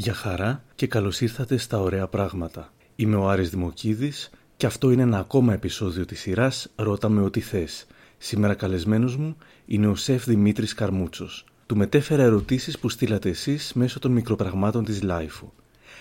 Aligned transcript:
Γεια 0.00 0.14
χαρά 0.14 0.64
και 0.74 0.86
καλώς 0.86 1.20
ήρθατε 1.20 1.56
στα 1.56 1.80
Ωραία 1.80 2.06
Πράγματα. 2.06 2.72
Είμαι 2.96 3.16
ο 3.16 3.28
Άρης 3.28 3.50
Δημοκίδης 3.50 4.30
και 4.56 4.66
αυτό 4.66 4.90
είναι 4.90 5.02
ένα 5.02 5.18
ακόμα 5.18 5.52
επεισόδιο 5.52 6.04
της 6.04 6.20
σειράς 6.20 6.72
«Ρώτα 6.76 7.08
με 7.08 7.20
ό,τι 7.20 7.40
θες». 7.40 7.86
Σήμερα 8.18 8.54
καλεσμένος 8.54 9.16
μου 9.16 9.36
είναι 9.66 9.86
ο 9.86 9.94
σεφ 9.94 10.24
Δημήτρης 10.24 10.74
Καρμούτσος. 10.74 11.44
Του 11.66 11.76
μετέφερα 11.76 12.22
ερωτήσεις 12.22 12.78
που 12.78 12.88
στείλατε 12.88 13.28
εσείς 13.28 13.72
μέσω 13.72 13.98
των 13.98 14.12
μικροπραγμάτων 14.12 14.84
της 14.84 15.02
Λάιφου. 15.02 15.52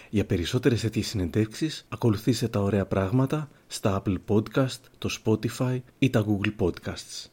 Για 0.10 0.26
περισσότερες 0.26 0.82
τέτοιες 0.82 1.08
συνεντεύξεις 1.08 1.86
ακολουθήστε 1.90 2.48
τα 2.48 2.60
Ωραία 2.60 2.86
Πράγματα 2.86 3.50
στα 3.68 4.02
Apple 4.02 4.18
Podcast, 4.28 4.80
το 4.98 5.10
Spotify 5.24 5.80
ή 6.00 6.10
τα 6.10 6.26
Google 6.28 6.56
Podcasts. 6.60 7.26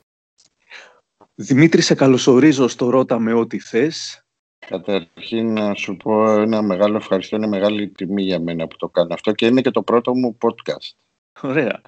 Δημήτρη, 1.34 1.80
σε 1.80 1.94
καλωσορίζω 1.94 2.68
στο 2.68 2.90
«Ρώτα 2.90 3.18
με 3.18 3.32
ό,τι 3.32 3.58
θες». 3.58 4.25
Καταρχήν 4.68 5.52
να 5.52 5.74
σου 5.74 5.96
πω 5.96 6.30
ένα 6.30 6.62
μεγάλο 6.62 6.96
ευχαριστώ, 6.96 7.36
είναι 7.36 7.46
μεγάλη 7.46 7.88
τιμή 7.88 8.22
για 8.22 8.40
μένα 8.40 8.66
που 8.66 8.76
το 8.76 8.88
κάνω 8.88 9.14
αυτό 9.14 9.32
και 9.32 9.46
είναι 9.46 9.60
και 9.60 9.70
το 9.70 9.82
πρώτο 9.82 10.14
μου 10.14 10.38
podcast. 10.40 10.94
Ωραία. 11.40 11.80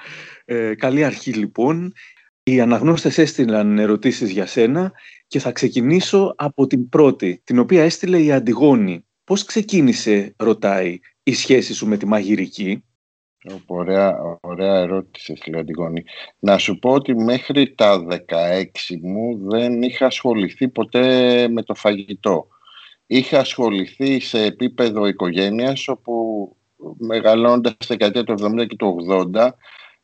Ε, 0.44 0.74
καλή 0.74 1.04
αρχή 1.04 1.32
λοιπόν. 1.32 1.92
Οι 2.42 2.60
αναγνώστες 2.60 3.18
έστειλαν 3.18 3.78
ερωτήσεις 3.78 4.30
για 4.30 4.46
σένα 4.46 4.92
και 5.26 5.38
θα 5.38 5.52
ξεκινήσω 5.52 6.34
από 6.36 6.66
την 6.66 6.88
πρώτη, 6.88 7.40
την 7.44 7.58
οποία 7.58 7.82
έστειλε 7.82 8.22
η 8.22 8.32
Αντιγόνη. 8.32 9.04
Πώς 9.24 9.44
ξεκίνησε, 9.44 10.34
ρωτάει, 10.36 10.98
η 11.22 11.34
σχέση 11.34 11.74
σου 11.74 11.86
με 11.86 11.96
τη 11.96 12.06
μαγειρική; 12.06 12.82
Ωραία, 13.66 14.38
ωραία 14.40 14.74
ερώτηση, 14.74 15.34
φίλε 15.42 15.58
Αντιγόνη. 15.58 16.04
Να 16.38 16.58
σου 16.58 16.78
πω 16.78 16.90
ότι 16.90 17.14
μέχρι 17.14 17.74
τα 17.74 18.06
16 18.08 18.64
μου 19.02 19.48
δεν 19.48 19.82
είχα 19.82 20.06
ασχοληθεί 20.06 20.68
ποτέ 20.68 21.48
με 21.48 21.62
το 21.62 21.74
φαγητό 21.74 22.48
είχα 23.08 23.38
ασχοληθεί 23.38 24.20
σε 24.20 24.42
επίπεδο 24.42 25.06
οικογένειας 25.06 25.88
όπου 25.88 26.12
μεγαλώντας 26.98 27.72
στη 27.72 27.86
δεκαετία 27.86 28.24
του 28.24 28.34
70 28.60 28.66
και 28.66 28.76
του 28.76 28.96
80 29.34 29.50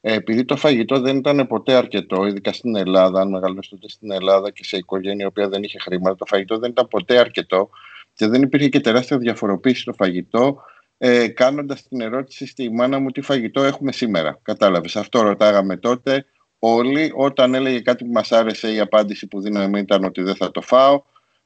επειδή 0.07 0.45
το 0.45 0.57
φαγητό 0.57 1.01
δεν 1.01 1.17
ήταν 1.17 1.47
ποτέ 1.47 1.75
αρκετό, 1.75 2.27
ειδικά 2.27 2.53
στην 2.53 2.77
Ελλάδα, 2.77 3.21
αν 3.21 3.31
μεγαλώσετε 3.31 3.89
στην 3.89 4.13
Ελλάδα 4.13 4.51
και 4.51 4.65
σε 4.65 4.77
οικογένεια 4.77 5.25
η 5.25 5.29
οποία 5.29 5.49
δεν 5.49 5.63
είχε 5.63 5.79
χρήματα, 5.79 6.17
το 6.17 6.25
φαγητό 6.25 6.59
δεν 6.59 6.71
ήταν 6.71 6.89
ποτέ 6.89 7.19
αρκετό 7.19 7.71
και 8.15 8.27
δεν 8.27 8.43
υπήρχε 8.43 8.69
και 8.69 8.81
τεράστια 8.81 9.19
διαφοροποίηση 9.19 9.81
στο 9.81 9.93
φαγητό, 9.93 10.63
ε, 10.99 11.29
κάνοντας 11.29 11.89
την 11.89 12.01
ερώτηση 12.01 12.47
στη 12.47 12.71
μάνα 12.71 12.99
μου 12.99 13.11
τι 13.11 13.21
φαγητό 13.21 13.63
έχουμε 13.63 13.93
σήμερα; 13.93 14.39
Κατάλαβες, 14.43 14.97
αυτό 14.97 15.21
ρωτάγαμε 15.21 15.77
τότε 15.77 16.25
όλοι. 16.59 17.13
Όταν 17.15 17.55
έλεγε 17.55 17.81
κάτι 17.81 18.05
που 18.05 18.13
μας 18.13 18.33
άρεσε 18.33 18.73
η 18.73 18.81
απάντηση 18.81 19.27
που 19.27 19.41
δίναμε 19.41 19.79
ήταν 19.79 20.05
ότι 20.05 20.23
δεν 20.23 20.35
θα 20.35 20.51
το 20.51 20.61
φάω. 20.61 21.03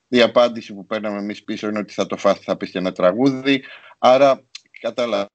Η 0.08 0.20
απάντηση 0.20 0.74
που 0.74 0.86
παίρναμε 0.86 1.18
εμείς 1.18 1.44
πίσω 1.44 1.68
είναι 1.68 1.78
ότι 1.78 1.92
θα 1.92 2.06
το 2.06 2.16
φας, 2.16 2.38
θα 2.38 2.56
πεις 2.56 2.70
και 2.70 2.78
ένα 2.78 2.92
τραγούδι. 2.92 3.62
Άρα, 3.98 4.42
κατάλαβες. 4.80 5.28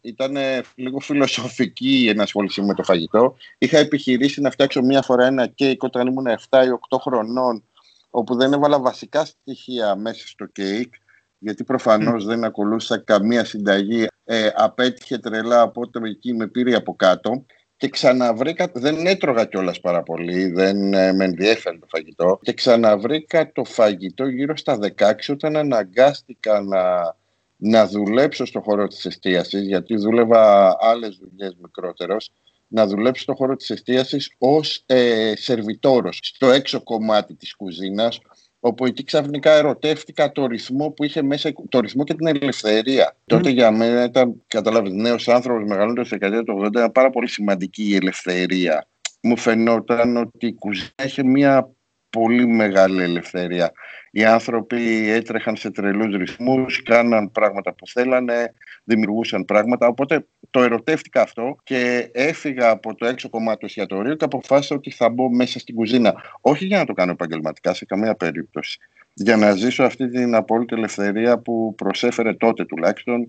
Ήταν 0.00 0.36
λίγο 0.74 0.98
φιλοσοφική 0.98 2.02
η 2.02 2.08
ενασχόλησή 2.08 2.62
με 2.62 2.74
το 2.74 2.82
φαγητό. 2.82 3.36
Είχα 3.58 3.78
επιχειρήσει 3.78 4.40
να 4.40 4.50
φτιάξω 4.50 4.82
μία 4.82 5.02
φορά 5.02 5.26
ένα 5.26 5.46
κέικ 5.46 5.82
όταν 5.82 6.06
ήμουν 6.06 6.26
7 6.26 6.64
ή 6.64 6.68
8 6.88 6.98
χρονών, 7.00 7.64
όπου 8.10 8.36
δεν 8.36 8.52
έβαλα 8.52 8.80
βασικά 8.80 9.24
στοιχεία 9.24 9.96
μέσα 9.96 10.26
στο 10.26 10.46
κέικ, 10.46 10.94
γιατί 11.38 11.64
προφανώς 11.64 12.24
δεν 12.24 12.44
ακολούθησα 12.44 12.98
καμία 12.98 13.44
συνταγή. 13.44 14.06
Ε, 14.24 14.50
απέτυχε 14.54 15.18
τρελά, 15.18 15.62
οπότε 15.62 16.00
εκεί 16.02 16.34
με 16.34 16.46
πήρε 16.46 16.74
από 16.74 16.96
κάτω 16.96 17.44
και 17.76 17.88
ξαναβρήκα, 17.88 18.70
δεν 18.74 19.06
έτρωγα 19.06 19.44
κιόλας 19.44 19.80
πάρα 19.80 20.02
πολύ, 20.02 20.46
δεν 20.46 20.94
ε, 20.94 21.12
με 21.12 21.24
ενδιέφερε 21.24 21.78
το 21.78 21.86
φαγητό. 21.88 22.38
Και 22.42 22.52
ξαναβρήκα 22.52 23.52
το 23.52 23.64
φαγητό 23.64 24.26
γύρω 24.26 24.56
στα 24.56 24.78
16 24.96 25.12
όταν 25.28 25.56
αναγκάστηκα 25.56 26.60
να, 26.60 27.16
να 27.56 27.86
δουλέψω 27.86 28.44
στο 28.44 28.60
χώρο 28.60 28.86
της 28.86 29.04
εστίασης 29.04 29.66
γιατί 29.66 29.96
δούλευα 29.96 30.76
άλλες 30.80 31.16
δουλειές 31.16 31.56
μικρότερος 31.62 32.30
να 32.68 32.86
δουλέψω 32.86 33.22
στο 33.22 33.34
χώρο 33.34 33.56
της 33.56 33.70
εστίασης 33.70 34.34
ως 34.38 34.82
ε, 34.86 35.32
σερβιτόρος 35.36 36.20
στο 36.22 36.50
έξω 36.50 36.82
κομμάτι 36.82 37.34
της 37.34 37.56
κουζίνας 37.56 38.18
όπου 38.66 38.86
εκεί 38.86 39.04
ξαφνικά 39.04 39.52
ερωτεύτηκα 39.52 40.32
το 40.32 40.46
ρυθμό 40.46 40.90
που 40.90 41.04
είχε 41.04 41.22
μέσα, 41.22 41.52
το 41.68 41.80
ρυθμό 41.80 42.04
και 42.04 42.14
την 42.14 42.26
ελευθερία. 42.26 43.16
Τότε 43.26 43.50
για 43.50 43.70
μένα 43.70 44.04
ήταν, 44.04 44.42
καταλάβεις, 44.46 44.92
νέος 44.92 45.28
άνθρωπος 45.28 45.68
μεγαλύτερος 45.68 46.06
στη 46.06 46.18
δεκαετία 46.18 46.42
του 46.42 46.62
80, 46.64 46.66
ήταν 46.66 46.92
πάρα 46.92 47.10
πολύ 47.10 47.28
σημαντική 47.28 47.88
η 47.88 47.94
ελευθερία. 47.94 48.88
Μου 49.22 49.36
φαινόταν 49.36 50.16
ότι 50.16 50.46
η 50.46 50.54
κουζίνα 50.54 51.04
είχε 51.04 51.22
μια 51.22 51.70
πολύ 52.10 52.46
μεγάλη 52.46 53.02
ελευθερία. 53.02 53.72
Οι 54.10 54.24
άνθρωποι 54.24 55.10
έτρεχαν 55.10 55.56
σε 55.56 55.70
τρελούς 55.70 56.16
ρυθμούς, 56.16 56.82
κάναν 56.82 57.30
πράγματα 57.30 57.74
που 57.74 57.86
θέλανε, 57.86 58.52
δημιουργούσαν 58.86 59.44
πράγματα. 59.44 59.86
Οπότε 59.86 60.26
το 60.50 60.62
ερωτεύτηκα 60.62 61.22
αυτό 61.22 61.56
και 61.62 62.10
έφυγα 62.12 62.70
από 62.70 62.94
το 62.94 63.06
έξω 63.06 63.28
κομμάτι 63.28 63.58
του 63.58 63.66
εστιατορίου 63.66 64.16
και 64.16 64.24
αποφάσισα 64.24 64.74
ότι 64.74 64.90
θα 64.90 65.08
μπω 65.08 65.30
μέσα 65.30 65.58
στην 65.58 65.74
κουζίνα. 65.74 66.14
Όχι 66.40 66.64
για 66.64 66.78
να 66.78 66.84
το 66.84 66.92
κάνω 66.92 67.10
επαγγελματικά 67.10 67.74
σε 67.74 67.84
καμία 67.84 68.14
περίπτωση. 68.14 68.78
Για 69.12 69.36
να 69.36 69.52
ζήσω 69.52 69.82
αυτή 69.82 70.08
την 70.08 70.34
απόλυτη 70.34 70.74
ελευθερία 70.74 71.38
που 71.38 71.74
προσέφερε 71.74 72.34
τότε 72.34 72.64
τουλάχιστον 72.64 73.24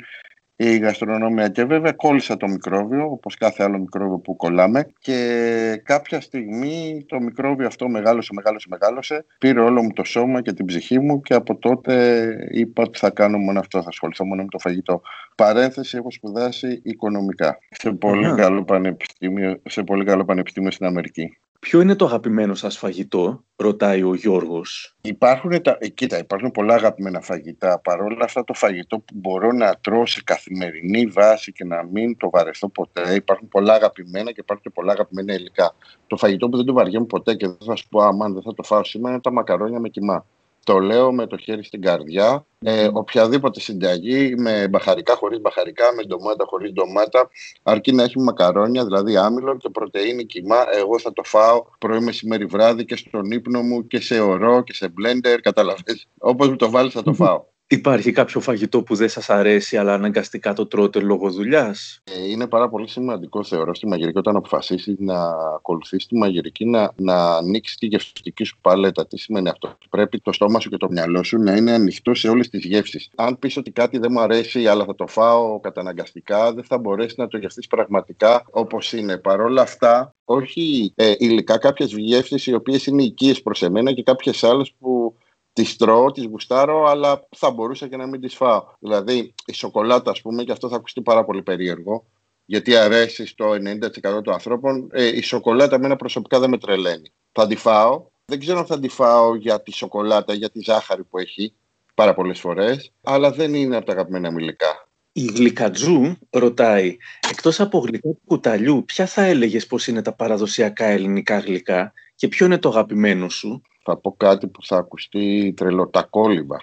η 0.59 0.77
γαστρονομία. 0.77 1.47
Και 1.47 1.63
βέβαια 1.63 1.91
κόλλησα 1.91 2.37
το 2.37 2.47
μικρόβιο, 2.47 3.05
όπως 3.05 3.35
κάθε 3.35 3.63
άλλο 3.63 3.77
μικρόβιο 3.77 4.17
που 4.17 4.35
κολλάμε 4.35 4.87
και 4.99 5.81
κάποια 5.83 6.21
στιγμή 6.21 7.05
το 7.07 7.19
μικρόβιο 7.19 7.67
αυτό 7.67 7.87
μεγάλωσε, 7.89 8.33
μεγάλωσε, 8.33 8.67
μεγάλωσε, 8.69 9.25
πήρε 9.37 9.59
όλο 9.59 9.83
μου 9.83 9.93
το 9.93 10.03
σώμα 10.03 10.41
και 10.41 10.53
την 10.53 10.65
ψυχή 10.65 10.99
μου 10.99 11.21
και 11.21 11.33
από 11.33 11.57
τότε 11.57 12.27
είπα 12.51 12.83
ότι 12.83 12.99
θα 12.99 13.09
κάνω 13.09 13.37
μόνο 13.37 13.59
αυτό, 13.59 13.81
θα 13.81 13.87
ασχοληθώ 13.87 14.25
μόνο 14.25 14.41
με 14.41 14.47
το 14.49 14.59
φαγητό. 14.59 15.01
Παρένθεση, 15.35 15.97
έχω 15.97 16.11
σπουδάσει 16.11 16.81
οικονομικά 16.83 17.57
σε 17.69 17.91
πολύ, 17.91 18.35
καλό 18.35 18.63
πανεπιστήμιο, 18.63 19.61
σε 19.65 19.83
πολύ 19.83 20.05
καλό 20.05 20.25
πανεπιστήμιο 20.25 20.71
στην 20.71 20.85
Αμερική. 20.85 21.37
Ποιο 21.69 21.81
είναι 21.81 21.95
το 21.95 22.05
αγαπημένο 22.05 22.55
σας 22.55 22.77
φαγητό, 22.77 23.43
ρωτάει 23.55 24.03
ο 24.03 24.13
Γιώργος. 24.13 24.95
Υπάρχουν, 25.01 25.61
τα, 25.61 25.77
ε, 25.79 25.87
κοίτα, 25.87 26.17
υπάρχουν 26.17 26.51
πολλά 26.51 26.73
αγαπημένα 26.73 27.21
φαγητά. 27.21 27.79
Παρόλα 27.79 28.23
αυτά 28.23 28.43
το 28.43 28.53
φαγητό 28.53 28.99
που 28.99 29.13
μπορώ 29.13 29.51
να 29.51 29.75
τρώω 29.81 30.05
σε 30.05 30.21
καθημερινή 30.23 31.05
βάση 31.05 31.51
και 31.51 31.63
να 31.63 31.83
μην 31.83 32.17
το 32.17 32.29
βαρεθώ 32.29 32.69
ποτέ. 32.69 33.15
Υπάρχουν 33.15 33.47
πολλά 33.47 33.73
αγαπημένα 33.73 34.31
και 34.31 34.39
υπάρχουν 34.39 34.63
και 34.63 34.69
πολλά 34.69 34.91
αγαπημένα 34.91 35.33
υλικά. 35.33 35.75
Το 36.07 36.17
φαγητό 36.17 36.49
που 36.49 36.57
δεν 36.57 36.65
το 36.65 36.73
βαριέμαι 36.73 37.05
ποτέ 37.05 37.35
και 37.35 37.47
δεν 37.47 37.57
θα 37.65 37.75
σου 37.75 37.87
πω 37.89 38.01
αμάν 38.01 38.33
δεν 38.33 38.41
θα 38.41 38.53
το 38.53 38.63
φάω 38.63 38.83
σήμερα 38.83 39.13
είναι 39.13 39.21
τα 39.21 39.31
μακαρόνια 39.31 39.79
με 39.79 39.89
κοιμά. 39.89 40.25
Το 40.67 40.79
λέω 40.79 41.11
με 41.13 41.27
το 41.27 41.37
χέρι 41.37 41.63
στην 41.63 41.81
καρδιά. 41.81 42.45
Ε, 42.59 42.89
οποιαδήποτε 42.93 43.59
συνταγή 43.59 44.35
με 44.37 44.67
μπαχαρικά 44.67 45.15
χωρίς 45.15 45.39
μπαχαρικά, 45.39 45.93
με 45.93 46.03
ντομάτα 46.03 46.45
χωρίς 46.47 46.71
ντομάτα, 46.71 47.29
αρκεί 47.63 47.91
να 47.91 48.03
έχει 48.03 48.19
μακαρόνια, 48.19 48.85
δηλαδή 48.85 49.17
άμυλο 49.17 49.57
και 49.57 49.69
πρωτεΐνη 49.69 50.25
κοιμά. 50.25 50.65
Εγώ 50.73 50.99
θα 50.99 51.13
το 51.13 51.23
φάω 51.23 51.65
πρωί, 51.79 51.99
μεσημέρι, 51.99 52.45
βράδυ 52.45 52.85
και 52.85 52.95
στον 52.95 53.31
ύπνο 53.31 53.61
μου 53.61 53.87
και 53.87 53.99
σε 53.99 54.19
ωρό 54.19 54.63
και 54.63 54.73
σε 54.73 54.93
blender, 55.01 55.37
καταλαβες. 55.41 56.07
Όπως 56.17 56.49
μου 56.49 56.55
το 56.55 56.69
βάλεις 56.69 56.93
θα 56.93 57.03
το 57.03 57.13
φάω. 57.13 57.43
Υπάρχει 57.69 58.11
κάποιο 58.11 58.39
φαγητό 58.39 58.83
που 58.83 58.95
δεν 58.95 59.09
σας 59.09 59.29
αρέσει 59.29 59.77
αλλά 59.77 59.93
αναγκαστικά 59.93 60.53
το 60.53 60.65
τρώτε 60.65 60.99
λόγω 60.99 61.31
δουλειάς; 61.31 62.01
Ε, 62.03 62.29
είναι 62.29 62.47
πάρα 62.47 62.69
πολύ 62.69 62.87
σημαντικό 62.87 63.43
θεωρώ 63.43 63.75
στη 63.75 63.87
μαγειρική 63.87 64.17
όταν 64.17 64.35
αποφασίσεις 64.35 64.95
να 64.99 65.29
ακολουθήσει 65.55 66.07
τη 66.07 66.17
μαγειρική 66.17 66.65
να, 66.65 66.93
να 66.95 67.35
ανοίξεις 67.35 67.77
τη 67.77 67.85
γευστική 67.85 68.43
σου 68.43 68.57
παλέτα. 68.61 69.07
Τι 69.07 69.17
σημαίνει 69.17 69.49
αυτό; 69.49 69.77
Πρέπει 69.89 70.19
το 70.19 70.31
στόμα 70.31 70.59
σου 70.59 70.69
και 70.69 70.77
το 70.77 70.87
μυαλό 70.89 71.23
σου 71.23 71.37
να 71.37 71.55
είναι 71.55 71.71
ανοιχτό 71.71 72.13
σε 72.13 72.29
όλες 72.29 72.49
τις 72.49 72.65
γεύσεις. 72.65 73.09
Αν 73.15 73.39
πεις 73.39 73.57
ότι 73.57 73.71
κάτι 73.71 73.97
δεν 73.97 74.11
μου 74.11 74.19
αρέσει 74.19 74.67
αλλά 74.67 74.85
θα 74.85 74.95
το 74.95 75.07
φάω 75.07 75.59
καταναγκαστικά 75.59 76.53
δεν 76.53 76.63
θα 76.63 76.77
μπορέσει 76.77 77.15
να 77.17 77.27
το 77.27 77.37
γευτείς 77.37 77.67
πραγματικά 77.67 78.45
όπως 78.49 78.93
είναι. 78.93 79.17
Παρ' 79.17 79.41
όλα 79.41 79.61
αυτά 79.61 80.15
όχι 80.25 80.91
ε, 80.95 81.13
υλικά 81.17 81.57
κάποιες 81.57 81.93
γεύσεις 81.97 82.45
οι 82.45 82.53
οποίες 82.53 82.85
είναι 82.85 83.03
οικίες 83.03 83.41
προς 83.41 83.61
εμένα 83.61 83.93
και 83.93 84.03
κάποιες 84.03 84.43
άλλες 84.43 84.71
που 84.79 85.15
τις 85.57 85.75
τρώω, 85.77 86.11
τις 86.11 86.25
γουστάρω, 86.25 86.85
αλλά 86.85 87.27
θα 87.35 87.51
μπορούσα 87.51 87.87
και 87.87 87.97
να 87.97 88.07
μην 88.07 88.21
τις 88.21 88.35
φάω. 88.35 88.65
Δηλαδή, 88.79 89.33
η 89.45 89.53
σοκολάτα, 89.53 90.11
ας 90.11 90.21
πούμε, 90.21 90.43
και 90.43 90.51
αυτό 90.51 90.69
θα 90.69 90.75
ακουστεί 90.75 91.01
πάρα 91.01 91.25
πολύ 91.25 91.41
περίεργο, 91.43 92.05
γιατί 92.45 92.75
αρέσει 92.75 93.25
στο 93.25 93.51
90% 93.51 94.21
των 94.23 94.33
ανθρώπων. 94.33 94.89
Ε, 94.91 95.05
η 95.05 95.21
σοκολάτα, 95.21 95.75
εμένα 95.75 95.95
προσωπικά 95.95 96.39
δεν 96.39 96.49
με 96.49 96.57
τρελαίνει. 96.57 97.11
Θα 97.31 97.47
τη 97.47 97.55
φάω. 97.55 98.05
Δεν 98.25 98.39
ξέρω 98.39 98.59
αν 98.59 98.65
θα 98.65 98.79
τη 98.79 98.87
φάω 98.87 99.35
για 99.35 99.61
τη 99.61 99.71
σοκολάτα, 99.71 100.33
για 100.33 100.49
τη 100.49 100.59
ζάχαρη 100.63 101.03
που 101.03 101.17
έχει 101.17 101.53
πάρα 101.93 102.13
πολλές 102.13 102.39
φορές, 102.39 102.91
αλλά 103.03 103.31
δεν 103.31 103.53
είναι 103.53 103.75
από 103.75 103.85
τα 103.85 103.91
αγαπημένα 103.91 104.31
μου 104.31 104.37
υλικά. 104.37 104.87
Η 105.11 105.25
γλυκατζού 105.25 106.17
ρωτάει, 106.29 106.97
εκτός 107.29 107.59
από 107.59 107.79
γλυκά 107.79 108.09
του 108.09 108.21
κουταλιού, 108.25 108.83
ποια 108.85 109.05
θα 109.05 109.21
έλεγες 109.21 109.67
πως 109.67 109.87
είναι 109.87 110.01
τα 110.01 110.13
παραδοσιακά 110.13 110.85
ελληνικά 110.85 111.39
γλυκά 111.39 111.93
και 112.15 112.27
ποιο 112.27 112.45
είναι 112.45 112.57
το 112.57 112.69
αγαπημένο 112.69 113.29
σου; 113.29 113.61
Θα 113.87 113.97
πω 113.97 114.15
κάτι 114.17 114.47
που 114.47 114.65
θα 114.65 114.77
ακουστεί 114.77 115.53
τρελό, 115.55 115.87
τα 115.87 116.03
κόλληβα. 116.03 116.57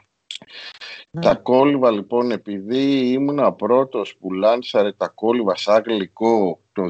Ναι. 1.11 1.21
Τα 1.21 1.35
κόλληβα 1.35 1.91
λοιπόν 1.91 2.31
επειδή 2.31 3.13
ήμουν 3.13 3.57
πρώτος 3.57 4.17
που 4.17 4.33
λάνσαρε 4.33 4.93
τα 4.93 5.09
κόλληβα 5.09 5.57
σαν 5.57 5.83
γλυκό 5.87 6.61
το 6.73 6.83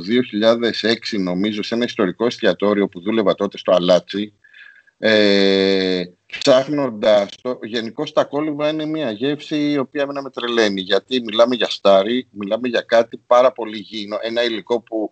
2006 1.13 1.19
νομίζω 1.19 1.63
σε 1.63 1.75
ένα 1.75 1.85
ιστορικό 1.85 2.27
εστιατόριο 2.27 2.89
που 2.89 3.01
δούλευα 3.01 3.35
τότε 3.35 3.59
στο 3.59 3.73
Αλάτσι 3.73 4.35
Ε, 4.99 6.03
ψάχνοντας 6.39 7.35
το, 7.43 7.59
γενικώς 7.63 8.13
τα 8.13 8.25
κόλληβα 8.25 8.69
είναι 8.69 8.87
μια 8.87 9.11
γεύση 9.11 9.71
η 9.71 9.79
οποία 9.79 10.07
με 10.07 10.31
τρελαίνει 10.31 10.81
γιατί 10.81 11.21
μιλάμε 11.21 11.55
για 11.55 11.69
στάρι, 11.69 12.29
μιλάμε 12.31 12.69
για 12.69 12.81
κάτι 12.81 13.17
πάρα 13.27 13.53
πολύ 13.53 13.79
γήινο, 13.79 14.19
ένα 14.23 14.45
υλικό 14.45 14.81
που, 14.81 15.11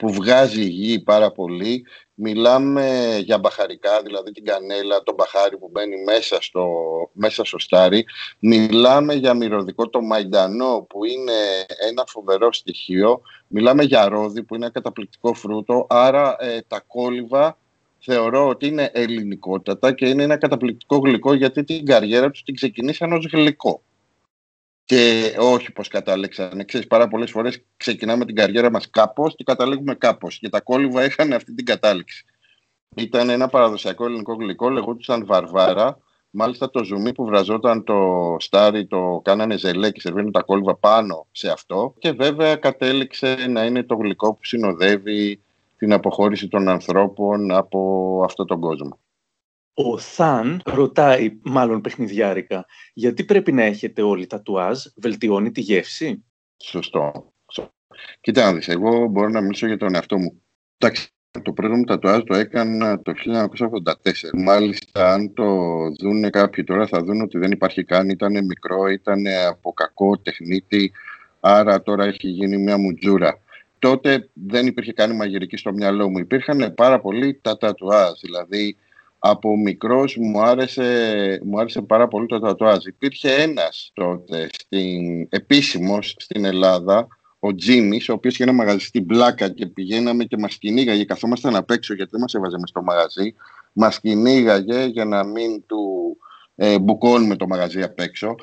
που 0.00 0.12
βγάζει 0.12 0.64
γη 0.64 1.00
πάρα 1.00 1.30
πολύ. 1.30 1.86
Μιλάμε 2.14 3.16
για 3.24 3.38
μπαχαρικά, 3.38 4.02
δηλαδή 4.02 4.32
την 4.32 4.44
κανέλα, 4.44 5.02
τον 5.02 5.14
μπαχάρι 5.14 5.58
που 5.58 5.68
μπαίνει 5.72 6.02
μέσα 6.04 6.38
στο, 6.40 6.66
μέσα 7.12 7.44
στο 7.44 7.58
στάρι. 7.58 8.04
Μιλάμε 8.38 9.14
για 9.14 9.34
μυρωδικό 9.34 9.88
το 9.88 10.00
μαϊντανό 10.00 10.86
που 10.88 11.04
είναι 11.04 11.66
ένα 11.88 12.04
φοβερό 12.06 12.52
στοιχείο. 12.52 13.20
Μιλάμε 13.46 13.84
για 13.84 14.08
ρόδι 14.08 14.42
που 14.42 14.54
είναι 14.54 14.64
ένα 14.64 14.74
καταπληκτικό 14.74 15.34
φρούτο. 15.34 15.86
Άρα 15.88 16.36
ε, 16.38 16.60
τα 16.68 16.80
κόλληβα 16.86 17.58
θεωρώ 17.98 18.48
ότι 18.48 18.66
είναι 18.66 18.90
ελληνικότατα 18.92 19.92
και 19.92 20.08
είναι 20.08 20.22
ένα 20.22 20.36
καταπληκτικό 20.36 20.96
γλυκό 20.96 21.34
γιατί 21.34 21.64
την 21.64 21.84
καριέρα 21.84 22.30
τους 22.30 22.42
την 22.42 22.54
ξεκινήσαν 22.54 23.12
ως 23.12 23.26
γλυκό. 23.32 23.82
Και 24.90 25.36
όχι 25.38 25.72
πως 25.72 25.88
κατάληξαν. 25.88 26.64
Ξέρεις, 26.64 26.86
πάρα 26.86 27.08
πολλές 27.08 27.30
φορές 27.30 27.62
ξεκινάμε 27.76 28.24
την 28.24 28.34
καριέρα 28.34 28.70
μας 28.70 28.90
κάπως 28.90 29.34
και 29.36 29.44
καταλήγουμε 29.44 29.94
κάπως. 29.94 30.38
Και 30.38 30.48
τα 30.48 30.60
κόλληβα 30.60 31.04
είχαν 31.04 31.32
αυτή 31.32 31.54
την 31.54 31.64
κατάληξη. 31.64 32.24
Ήταν 32.96 33.28
ένα 33.28 33.48
παραδοσιακό 33.48 34.04
ελληνικό 34.04 34.34
γλυκό, 34.34 34.70
λεγόταν 34.70 35.26
Βαρβάρα. 35.26 35.98
Μάλιστα 36.30 36.70
το 36.70 36.84
ζουμί 36.84 37.12
που 37.12 37.24
βραζόταν 37.24 37.84
το 37.84 38.36
στάρι 38.38 38.86
το 38.86 39.20
κάνανε 39.24 39.56
ζελέ 39.56 39.90
και 39.90 40.00
σερβίνουν 40.00 40.32
τα 40.32 40.42
κόλληβα 40.42 40.76
πάνω 40.76 41.26
σε 41.30 41.50
αυτό. 41.50 41.94
Και 41.98 42.12
βέβαια 42.12 42.56
κατέληξε 42.56 43.46
να 43.48 43.64
είναι 43.64 43.82
το 43.82 43.94
γλυκό 43.94 44.34
που 44.34 44.44
συνοδεύει 44.44 45.40
την 45.78 45.92
αποχώρηση 45.92 46.48
των 46.48 46.68
ανθρώπων 46.68 47.50
από 47.50 48.22
αυτόν 48.24 48.46
τον 48.46 48.60
κόσμο. 48.60 48.98
Ο 49.74 49.98
Θαν 49.98 50.62
ρωτάει, 50.64 51.38
μάλλον 51.42 51.80
παιχνιδιάρικα, 51.80 52.66
γιατί 52.94 53.24
πρέπει 53.24 53.52
να 53.52 53.62
έχετε 53.62 54.02
όλοι 54.02 54.26
τατουάζ, 54.26 54.84
βελτιώνει 54.96 55.50
τη 55.50 55.60
γεύση; 55.60 56.24
Σωστό. 56.62 57.32
Κοίτα 58.20 58.44
να 58.44 58.52
δεις, 58.52 58.68
εγώ 58.68 59.06
μπορώ 59.06 59.28
να 59.28 59.40
μιλήσω 59.40 59.66
για 59.66 59.76
τον 59.76 59.94
εαυτό 59.94 60.18
μου. 60.18 60.42
Εντάξει, 60.78 61.08
το 61.42 61.52
πρώτο 61.52 61.76
μου 61.76 61.84
τατουάζ 61.84 62.22
το 62.22 62.34
έκανα 62.34 63.02
το 63.02 63.12
1984. 63.12 64.30
Μάλιστα, 64.34 65.12
αν 65.12 65.34
το 65.34 65.44
δουν 66.00 66.30
κάποιοι 66.30 66.64
τώρα, 66.64 66.86
θα 66.86 67.02
δουν 67.02 67.20
ότι 67.20 67.38
δεν 67.38 67.50
υπάρχει 67.50 67.84
καν. 67.84 68.08
Ήταν 68.08 68.44
μικρό, 68.44 68.86
ήταν 68.86 69.22
από 69.48 69.72
κακό 69.72 70.18
τεχνίτη, 70.18 70.92
άρα 71.40 71.82
τώρα 71.82 72.04
έχει 72.04 72.28
γίνει 72.28 72.56
μια 72.56 72.78
μουτζούρα 72.78 73.40
τότε 73.80 74.28
δεν 74.32 74.66
υπήρχε 74.66 74.92
καν 74.92 75.16
μαγειρική 75.16 75.56
στο 75.56 75.72
μυαλό 75.72 76.08
μου. 76.08 76.18
Υπήρχαν 76.18 76.74
πάρα 76.74 77.00
πολλοί 77.00 77.38
τα 77.42 77.56
τατουάζ. 77.56 78.20
Δηλαδή, 78.20 78.76
από 79.22 79.56
μικρός 79.56 80.16
μου 80.16 80.42
άρεσε, 80.42 81.40
μου 81.44 81.60
άρεσε 81.60 81.82
πάρα 81.82 82.08
πολύ 82.08 82.26
το 82.26 82.40
τατουάζ. 82.40 82.84
Υπήρχε 82.84 83.34
ένας 83.34 83.90
τότε 83.94 84.48
στην, 84.52 85.26
επίσημος 85.28 86.14
στην 86.18 86.44
Ελλάδα, 86.44 87.08
ο 87.38 87.54
Τζίμις, 87.54 88.08
ο 88.08 88.12
οποίος 88.12 88.34
είχε 88.34 88.42
ένα 88.42 88.52
μαγαζί 88.52 88.84
στην 88.84 89.06
Πλάκα 89.06 89.48
και 89.48 89.66
πηγαίναμε 89.66 90.24
και 90.24 90.36
μας 90.36 90.56
κυνήγαγε. 90.56 91.04
Καθόμασταν 91.04 91.56
απ' 91.56 91.70
έξω 91.70 91.94
γιατί 91.94 92.10
δεν 92.10 92.20
μας 92.20 92.34
έβαζε 92.34 92.58
μες 92.58 92.68
στο 92.68 92.82
μαγαζί. 92.82 93.34
Μας 93.72 94.00
κυνήγαγε 94.00 94.84
για 94.84 95.04
να 95.04 95.24
μην 95.24 95.66
του 95.66 96.16
ε, 96.54 96.78
μπουκώνουμε 96.78 97.36
το 97.36 97.46
μαγαζί 97.46 97.82
απ' 97.82 98.00
έξω. 98.00 98.34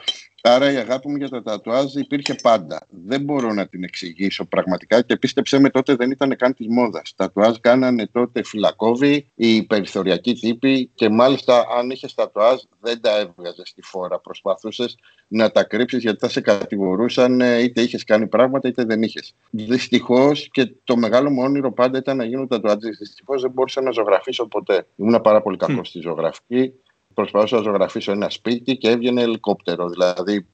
Άρα 0.47 0.71
η 0.71 0.75
αγάπη 0.75 1.07
μου 1.09 1.15
για 1.15 1.29
τα 1.29 1.41
τατουάζ 1.41 1.95
υπήρχε 1.95 2.35
πάντα. 2.41 2.87
Δεν 2.89 3.21
μπορώ 3.21 3.53
να 3.53 3.67
την 3.67 3.83
εξηγήσω 3.83 4.45
πραγματικά 4.45 5.01
και 5.01 5.17
πίστεψέ 5.17 5.59
με 5.59 5.69
τότε 5.69 5.95
δεν 5.95 6.11
ήταν 6.11 6.35
καν 6.35 6.53
της 6.53 6.67
μόδας. 6.69 7.13
Τα 7.15 7.25
τατουάζ 7.25 7.55
κάνανε 7.61 8.07
τότε 8.07 8.43
φυλακόβοι, 8.43 9.31
οι 9.35 9.63
περιθωριακοί 9.63 10.33
τύποι 10.33 10.91
και 10.95 11.09
μάλιστα 11.09 11.65
αν 11.77 11.89
είχες 11.89 12.13
τατουάζ 12.13 12.61
δεν 12.79 13.01
τα 13.01 13.19
έβγαζες 13.19 13.69
στη 13.69 13.81
φόρα. 13.81 14.19
Προσπαθούσες 14.19 14.97
να 15.27 15.51
τα 15.51 15.63
κρύψεις 15.63 16.01
γιατί 16.01 16.17
θα 16.19 16.29
σε 16.29 16.41
κατηγορούσαν 16.41 17.41
ε, 17.41 17.57
είτε 17.61 17.81
είχες 17.81 18.03
κάνει 18.03 18.27
πράγματα 18.27 18.67
είτε 18.67 18.83
δεν 18.83 19.01
είχες. 19.01 19.33
Δυστυχώς 19.49 20.49
και 20.51 20.71
το 20.83 20.97
μεγάλο 20.97 21.29
μου 21.29 21.41
όνειρο 21.43 21.71
πάντα 21.71 21.97
ήταν 21.97 22.17
να 22.17 22.25
γίνω 22.25 22.47
τατουάζ. 22.47 22.75
Δυστυχώς 22.99 23.41
δεν 23.41 23.51
μπορούσα 23.51 23.81
να 23.81 23.91
ζωγραφίσω 23.91 24.47
ποτέ. 24.47 24.87
Ήμουν 24.95 25.21
πάρα 25.21 25.41
πολύ 25.41 25.57
κακός 25.57 25.87
στη 25.87 25.99
ζωγραφική 25.99 26.73
προσπαθούσα 27.17 27.55
να 27.55 27.61
ζωγραφίσω 27.61 28.11
ένα 28.11 28.29
σπίτι 28.29 28.77
και 28.77 28.89
έβγαινε 28.89 29.21
ελικόπτερο. 29.21 29.89
Δηλαδή 29.89 30.47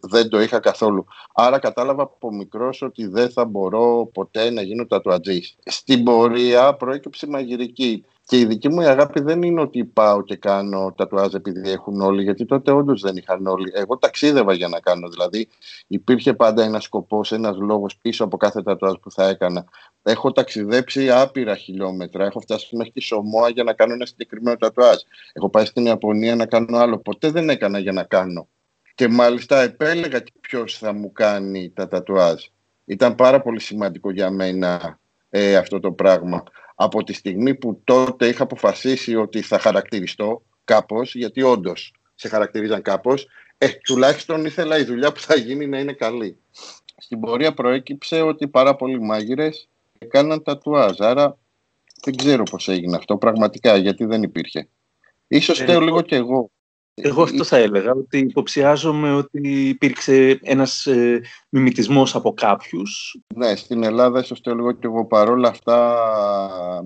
δεν 0.00 0.28
το 0.28 0.40
είχα 0.40 0.60
καθόλου. 0.60 1.04
Άρα 1.34 1.58
κατάλαβα 1.58 2.02
από 2.02 2.32
μικρός 2.32 2.82
ότι 2.82 3.06
δεν 3.06 3.30
θα 3.30 3.44
μπορώ 3.44 4.10
ποτέ 4.12 4.50
να 4.50 4.62
γίνω 4.62 4.86
τατουατζή. 4.86 5.40
Στην 5.64 6.04
πορεία 6.04 6.74
προέκυψε 6.74 7.26
μαγειρική. 7.26 8.04
Και 8.30 8.38
η 8.38 8.44
δική 8.44 8.68
μου 8.68 8.80
αγάπη 8.80 9.20
δεν 9.20 9.42
είναι 9.42 9.60
ότι 9.60 9.84
πάω 9.84 10.22
και 10.22 10.36
κάνω 10.36 10.94
τατουάζ 10.96 11.34
επειδή 11.34 11.70
έχουν 11.70 12.00
όλοι, 12.00 12.22
γιατί 12.22 12.44
τότε 12.44 12.72
όντως 12.72 13.00
δεν 13.00 13.16
είχαν 13.16 13.46
όλοι. 13.46 13.72
Εγώ 13.74 13.98
ταξίδευα 13.98 14.52
για 14.52 14.68
να 14.68 14.80
κάνω. 14.80 15.08
Δηλαδή 15.08 15.48
υπήρχε 15.86 16.34
πάντα 16.34 16.62
ένας 16.62 16.84
σκοπός, 16.84 17.32
ένας 17.32 17.56
λόγος 17.58 17.96
πίσω 17.96 18.24
από 18.24 18.36
κάθε 18.36 18.62
τατουάζ 18.62 18.94
που 19.02 19.10
θα 19.10 19.28
έκανα. 19.28 19.64
Έχω 20.02 20.32
ταξιδέψει 20.32 21.10
άπειρα 21.10 21.56
χιλιόμετρα. 21.56 22.24
Έχω 22.24 22.40
φτάσει 22.40 22.76
μέχρι 22.76 22.92
τη 22.92 23.00
Σομόα 23.00 23.48
για 23.48 23.64
να 23.64 23.72
κάνω 23.72 23.92
ένα 23.92 24.06
συγκεκριμένο 24.06 24.56
τατουάζ. 24.56 24.98
Έχω 25.32 25.48
πάει 25.48 25.64
στην 25.64 25.86
Ιαπωνία 25.86 26.36
να 26.36 26.46
κάνω 26.46 26.78
άλλο. 26.78 26.98
Ποτέ 26.98 27.30
δεν 27.30 27.48
έκανα 27.48 27.78
για 27.78 27.92
να 27.92 28.02
κάνω. 28.02 28.48
Και 28.94 29.08
μάλιστα 29.08 29.60
επέλεγα 29.60 30.22
ποιος 30.40 30.78
θα 30.78 30.92
μου 30.92 31.12
κάνει 31.12 31.70
τα 31.70 31.88
τατουάζ. 31.88 32.44
Ήταν 32.84 33.14
πάρα 33.14 33.40
πολύ 33.40 33.60
σημαντικό 33.60 34.10
για 34.10 34.30
μένα 34.30 34.98
ε, 35.30 35.56
αυτό 35.56 35.80
το 35.80 35.92
πράγμα 35.92 36.42
από 36.82 37.04
τη 37.04 37.12
στιγμή 37.12 37.54
που 37.54 37.80
τότε 37.84 38.28
είχα 38.28 38.42
αποφασίσει 38.42 39.16
ότι 39.16 39.42
θα 39.42 39.58
χαρακτηριστώ 39.58 40.42
κάπως, 40.64 41.14
γιατί 41.14 41.42
όντως 41.42 41.94
σε 42.14 42.28
χαρακτηρίζαν 42.28 42.82
κάπως, 42.82 43.26
ε, 43.58 43.68
τουλάχιστον 43.68 44.44
ήθελα 44.44 44.78
η 44.78 44.84
δουλειά 44.84 45.12
που 45.12 45.20
θα 45.20 45.36
γίνει 45.36 45.66
να 45.66 45.78
είναι 45.78 45.92
καλή. 45.92 46.36
Στην 46.96 47.20
πορεία 47.20 47.54
προέκυψε 47.54 48.20
ότι 48.20 48.48
πάρα 48.48 48.76
πολλοί 48.76 49.00
μάγειρες 49.00 49.68
έκαναν 49.98 50.42
τατουάζ, 50.42 51.00
άρα 51.00 51.38
δεν 52.02 52.16
ξέρω 52.16 52.42
πώς 52.42 52.68
έγινε 52.68 52.96
αυτό 52.96 53.16
πραγματικά, 53.16 53.76
γιατί 53.76 54.04
δεν 54.04 54.22
υπήρχε. 54.22 54.68
Ίσως 55.28 55.60
ε, 55.60 55.80
λίγο 55.80 56.02
και 56.02 56.16
εγώ. 56.16 56.50
Εγώ 57.02 57.22
αυτό 57.22 57.44
θα 57.44 57.56
έλεγα, 57.56 57.92
ότι 57.92 58.18
υποψιάζομαι 58.18 59.14
ότι 59.14 59.68
υπήρξε 59.68 60.38
ένας 60.42 60.86
ε, 60.86 61.20
μιμητισμός 61.48 62.14
από 62.14 62.32
κάποιους. 62.32 63.20
Ναι, 63.34 63.56
στην 63.56 63.82
Ελλάδα 63.82 64.20
ίσως 64.20 64.40
το 64.40 64.54
λίγο 64.54 64.72
και 64.72 64.86
εγώ 64.86 65.06
παρόλα 65.06 65.48
αυτά 65.48 65.96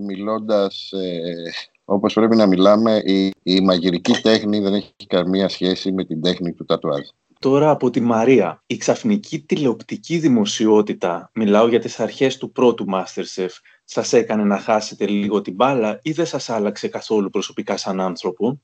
μιλώντας 0.06 0.92
ε, 0.92 1.52
όπως 1.84 2.12
πρέπει 2.14 2.36
να 2.36 2.46
μιλάμε, 2.46 3.02
η, 3.04 3.32
η 3.42 3.60
μαγειρική 3.60 4.12
τέχνη 4.12 4.60
δεν 4.60 4.74
έχει 4.74 4.92
καμία 5.06 5.48
σχέση 5.48 5.92
με 5.92 6.04
την 6.04 6.22
τέχνη 6.22 6.52
του 6.52 6.64
τατουάζ. 6.64 7.02
Τώρα 7.38 7.70
από 7.70 7.90
τη 7.90 8.00
Μαρία, 8.00 8.62
η 8.66 8.76
ξαφνική 8.76 9.40
τηλεοπτική 9.40 10.18
δημοσιότητα, 10.18 11.30
μιλάω 11.34 11.68
για 11.68 11.80
τις 11.80 12.00
αρχές 12.00 12.36
του 12.36 12.52
πρώτου 12.52 12.84
Masterchef, 12.92 13.48
σας 13.84 14.12
έκανε 14.12 14.44
να 14.44 14.58
χάσετε 14.58 15.06
λίγο 15.06 15.40
την 15.40 15.54
μπάλα 15.54 15.98
ή 16.02 16.12
δεν 16.12 16.26
σας 16.26 16.50
άλλαξε 16.50 16.88
καθόλου 16.88 17.30
προσωπικά 17.30 17.76
σαν 17.76 18.00
άνθρωπο; 18.00 18.60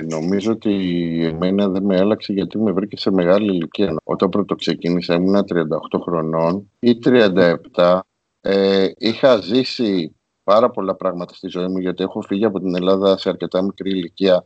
Νομίζω 0.00 0.52
ότι 0.52 0.74
εμένα 1.24 1.68
δεν 1.68 1.84
με 1.84 1.98
άλλαξε 1.98 2.32
γιατί 2.32 2.58
με 2.58 2.72
βρήκε 2.72 2.96
σε 2.96 3.10
μεγάλη 3.10 3.52
ηλικία. 3.52 3.94
Όταν 4.04 4.28
πρώτο 4.28 4.54
ξεκίνησα 4.54 5.14
ήμουν 5.14 5.44
38 5.44 6.00
χρονών 6.02 6.70
ή 6.78 6.98
37. 7.04 7.98
Ε, 8.40 8.88
είχα 8.96 9.36
ζήσει 9.36 10.16
πάρα 10.44 10.70
πολλά 10.70 10.94
πράγματα 10.94 11.34
στη 11.34 11.48
ζωή 11.48 11.66
μου 11.66 11.78
γιατί 11.78 12.02
έχω 12.02 12.20
φύγει 12.20 12.44
από 12.44 12.60
την 12.60 12.74
Ελλάδα 12.74 13.16
σε 13.16 13.28
αρκετά 13.28 13.62
μικρή 13.62 13.90
ηλικία 13.90 14.44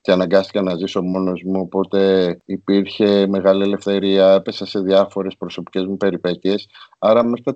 και 0.00 0.12
αναγκάστηκα 0.12 0.62
να 0.62 0.76
ζήσω 0.76 1.02
μόνος 1.02 1.42
μου, 1.42 1.60
οπότε 1.60 2.36
υπήρχε 2.44 3.26
μεγάλη 3.26 3.62
ελευθερία, 3.62 4.32
έπεσα 4.32 4.66
σε 4.66 4.80
διάφορες 4.80 5.36
προσωπικές 5.36 5.86
μου 5.86 5.96
περιπέτειες, 5.96 6.68
άρα 6.98 7.24
μέχρι 7.24 7.42
τα 7.42 7.54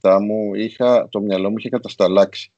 37 0.00 0.18
μου 0.20 0.54
είχα, 0.54 1.08
το 1.08 1.20
μυαλό 1.20 1.50
μου 1.50 1.58
είχε 1.58 1.68
κατασταλάξει. 1.68 2.52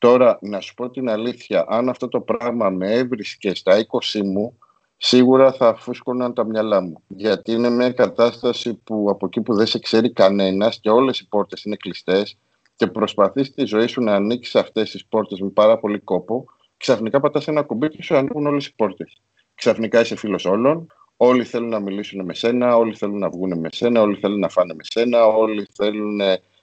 Τώρα, 0.00 0.38
να 0.40 0.60
σου 0.60 0.74
πω 0.74 0.90
την 0.90 1.08
αλήθεια, 1.08 1.64
αν 1.68 1.88
αυτό 1.88 2.08
το 2.08 2.20
πράγμα 2.20 2.70
με 2.70 2.92
έβρισκε 2.92 3.54
στα 3.54 3.86
20 4.12 4.22
μου, 4.22 4.58
σίγουρα 4.96 5.52
θα 5.52 5.74
φούσκωναν 5.74 6.34
τα 6.34 6.44
μυαλά 6.44 6.80
μου. 6.80 7.02
Γιατί 7.06 7.52
είναι 7.52 7.70
μια 7.70 7.92
κατάσταση 7.92 8.74
που 8.74 9.06
από 9.10 9.26
εκεί 9.26 9.40
που 9.40 9.54
δεν 9.54 9.66
σε 9.66 9.78
ξέρει 9.78 10.12
κανένας 10.12 10.80
και 10.80 10.90
όλες 10.90 11.20
οι 11.20 11.28
πόρτες 11.28 11.62
είναι 11.62 11.76
κλειστές 11.76 12.36
και 12.76 12.86
προσπαθείς 12.86 13.54
τη 13.54 13.64
ζωή 13.64 13.86
σου 13.86 14.02
να 14.02 14.14
ανοίξεις 14.14 14.54
αυτές 14.54 14.90
τις 14.90 15.06
πόρτες 15.06 15.40
με 15.40 15.48
πάρα 15.48 15.78
πολύ 15.78 15.98
κόπο, 15.98 16.44
ξαφνικά 16.76 17.20
πατάς 17.20 17.48
ένα 17.48 17.62
κουμπί 17.62 17.88
και 17.88 18.02
σου 18.02 18.16
ανοίγουν 18.16 18.46
όλες 18.46 18.66
οι 18.66 18.74
πόρτες. 18.74 19.20
Ξαφνικά 19.54 20.00
είσαι 20.00 20.16
φίλος 20.16 20.44
όλων, 20.44 20.86
όλοι 21.16 21.44
θέλουν 21.44 21.68
να 21.68 21.80
μιλήσουν 21.80 22.24
με 22.24 22.34
σένα, 22.34 22.76
όλοι 22.76 22.94
θέλουν 22.94 23.18
να 23.18 23.30
βγουν 23.30 23.58
με 23.58 23.68
σένα, 23.72 24.00
όλοι 24.00 24.16
θέλουν 24.16 24.38
να 24.38 24.48
φάνε 24.48 24.74
με 24.74 24.82
σένα, 24.82 25.26
όλοι 25.26 25.66
θέλουν 25.72 26.20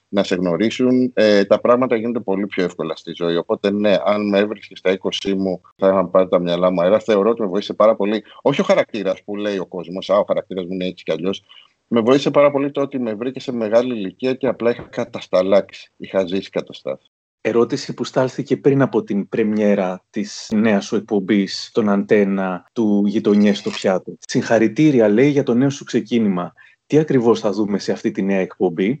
να 0.08 0.22
σε 0.22 0.34
γνωρίσουν, 0.34 1.12
ε, 1.14 1.44
τα 1.44 1.60
πράγματα 1.60 1.96
γίνονται 1.96 2.20
πολύ 2.20 2.46
πιο 2.46 2.64
εύκολα 2.64 2.96
στη 2.96 3.12
ζωή. 3.14 3.36
Οπότε, 3.36 3.70
ναι, 3.70 3.96
αν 4.04 4.28
με 4.28 4.38
έβρισκες 4.38 4.78
στα 4.78 4.90
20 4.90 5.34
μου, 5.34 5.60
θα 5.76 5.88
είχαν 5.88 6.10
πάρει 6.10 6.28
τα 6.28 6.38
μυαλά 6.38 6.70
μου 6.70 6.82
αέρα. 6.82 6.98
Θεωρώ 6.98 7.30
ότι 7.30 7.40
με 7.40 7.46
βοήθησε 7.46 7.74
πάρα 7.74 7.96
πολύ. 7.96 8.24
Όχι 8.42 8.60
ο 8.60 8.64
χαρακτήρας 8.64 9.22
που 9.24 9.36
λέει 9.36 9.58
ο 9.58 9.66
κόσμος, 9.66 10.10
Α, 10.10 10.18
ο 10.18 10.24
χαρακτήρας 10.24 10.64
μου 10.64 10.72
είναι 10.72 10.86
έτσι 10.86 11.04
κι 11.04 11.12
αλλιώς. 11.12 11.42
Με 11.88 12.00
βοήθησε 12.00 12.30
πάρα 12.30 12.50
πολύ 12.50 12.70
το 12.70 12.80
ότι 12.80 12.98
με 12.98 13.14
βρήκε 13.14 13.40
σε 13.40 13.52
μεγάλη 13.52 13.94
ηλικία 13.94 14.34
και 14.34 14.46
απλά 14.46 14.70
είχα 14.70 14.82
κατασταλάξει. 14.82 15.92
Είχα 15.96 16.26
ζήσει 16.26 16.50
καταστάσεις. 16.50 17.10
Ερώτηση 17.40 17.94
που 17.94 18.04
στάλθηκε 18.04 18.56
πριν 18.56 18.82
από 18.82 19.02
την 19.02 19.28
πρεμιέρα 19.28 20.04
της 20.10 20.50
νέας 20.54 20.84
σου 20.84 20.96
εκπομπής 20.96 21.66
στον 21.66 21.88
αντένα 21.88 22.64
του 22.72 23.02
γειτονιές 23.06 23.58
στο 23.58 23.70
πιάτο. 23.70 24.16
Συγχαρητήρια 24.20 25.08
λέει 25.08 25.28
για 25.28 25.42
το 25.42 25.54
νέο 25.54 25.70
σου 25.70 25.84
ξεκίνημα. 25.84 26.52
Τι 26.86 26.98
ακριβώς 26.98 27.40
θα 27.40 27.50
δούμε 27.50 27.78
σε 27.78 27.92
αυτή 27.92 28.10
τη 28.10 28.22
νέα 28.22 28.38
εκπομπή; 28.38 29.00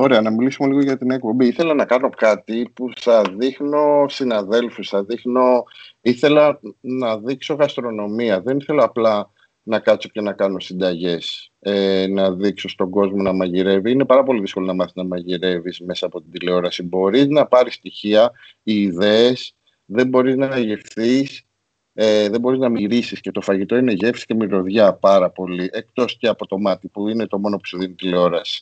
Ωραία, 0.00 0.20
να 0.20 0.30
μιλήσουμε 0.30 0.68
λίγο 0.68 0.80
για 0.80 0.96
την 0.96 1.10
εκπομπή. 1.10 1.46
Ήθελα 1.46 1.74
να 1.74 1.84
κάνω 1.84 2.08
κάτι 2.08 2.70
που 2.74 2.90
θα 3.00 3.22
δείχνω 3.36 4.06
συναδέλφους, 4.08 4.88
θα 4.88 5.04
δείχνω... 5.04 5.64
Ήθελα 6.00 6.60
να 6.80 7.18
δείξω 7.18 7.54
γαστρονομία. 7.54 8.40
Δεν 8.40 8.58
ήθελα 8.58 8.84
απλά 8.84 9.30
να 9.62 9.78
κάτσω 9.78 10.08
και 10.08 10.20
να 10.20 10.32
κάνω 10.32 10.60
συνταγές, 10.60 11.52
ε, 11.58 12.06
να 12.06 12.32
δείξω 12.32 12.68
στον 12.68 12.90
κόσμο 12.90 13.22
να 13.22 13.32
μαγειρεύει. 13.32 13.90
Είναι 13.90 14.04
πάρα 14.04 14.22
πολύ 14.22 14.40
δύσκολο 14.40 14.66
να 14.66 14.74
μάθεις 14.74 14.94
να 14.94 15.04
μαγειρεύεις 15.04 15.80
μέσα 15.80 16.06
από 16.06 16.20
την 16.20 16.30
τηλεόραση. 16.30 16.82
Μπορεί 16.82 17.28
να 17.28 17.46
πάρεις 17.46 17.74
στοιχεία, 17.74 18.32
ιδέες, 18.62 19.54
δεν 19.84 20.08
μπορείς 20.08 20.36
να 20.36 20.58
γευθείς, 20.58 21.42
ε, 21.92 22.28
δεν 22.28 22.40
μπορείς 22.40 22.58
να 22.58 22.68
μυρίσεις 22.68 23.20
και 23.20 23.30
το 23.30 23.40
φαγητό 23.40 23.76
είναι 23.76 23.92
γεύση 23.92 24.26
και 24.26 24.34
μυρωδιά 24.34 24.94
πάρα 24.94 25.30
πολύ, 25.30 25.68
εκτός 25.72 26.16
και 26.16 26.28
από 26.28 26.46
το 26.46 26.58
μάτι 26.58 26.88
που 26.88 27.08
είναι 27.08 27.26
το 27.26 27.38
μόνο 27.38 27.56
που 27.56 27.66
σου 27.66 27.78
δίνει 27.78 27.94
τηλεόραση. 27.94 28.60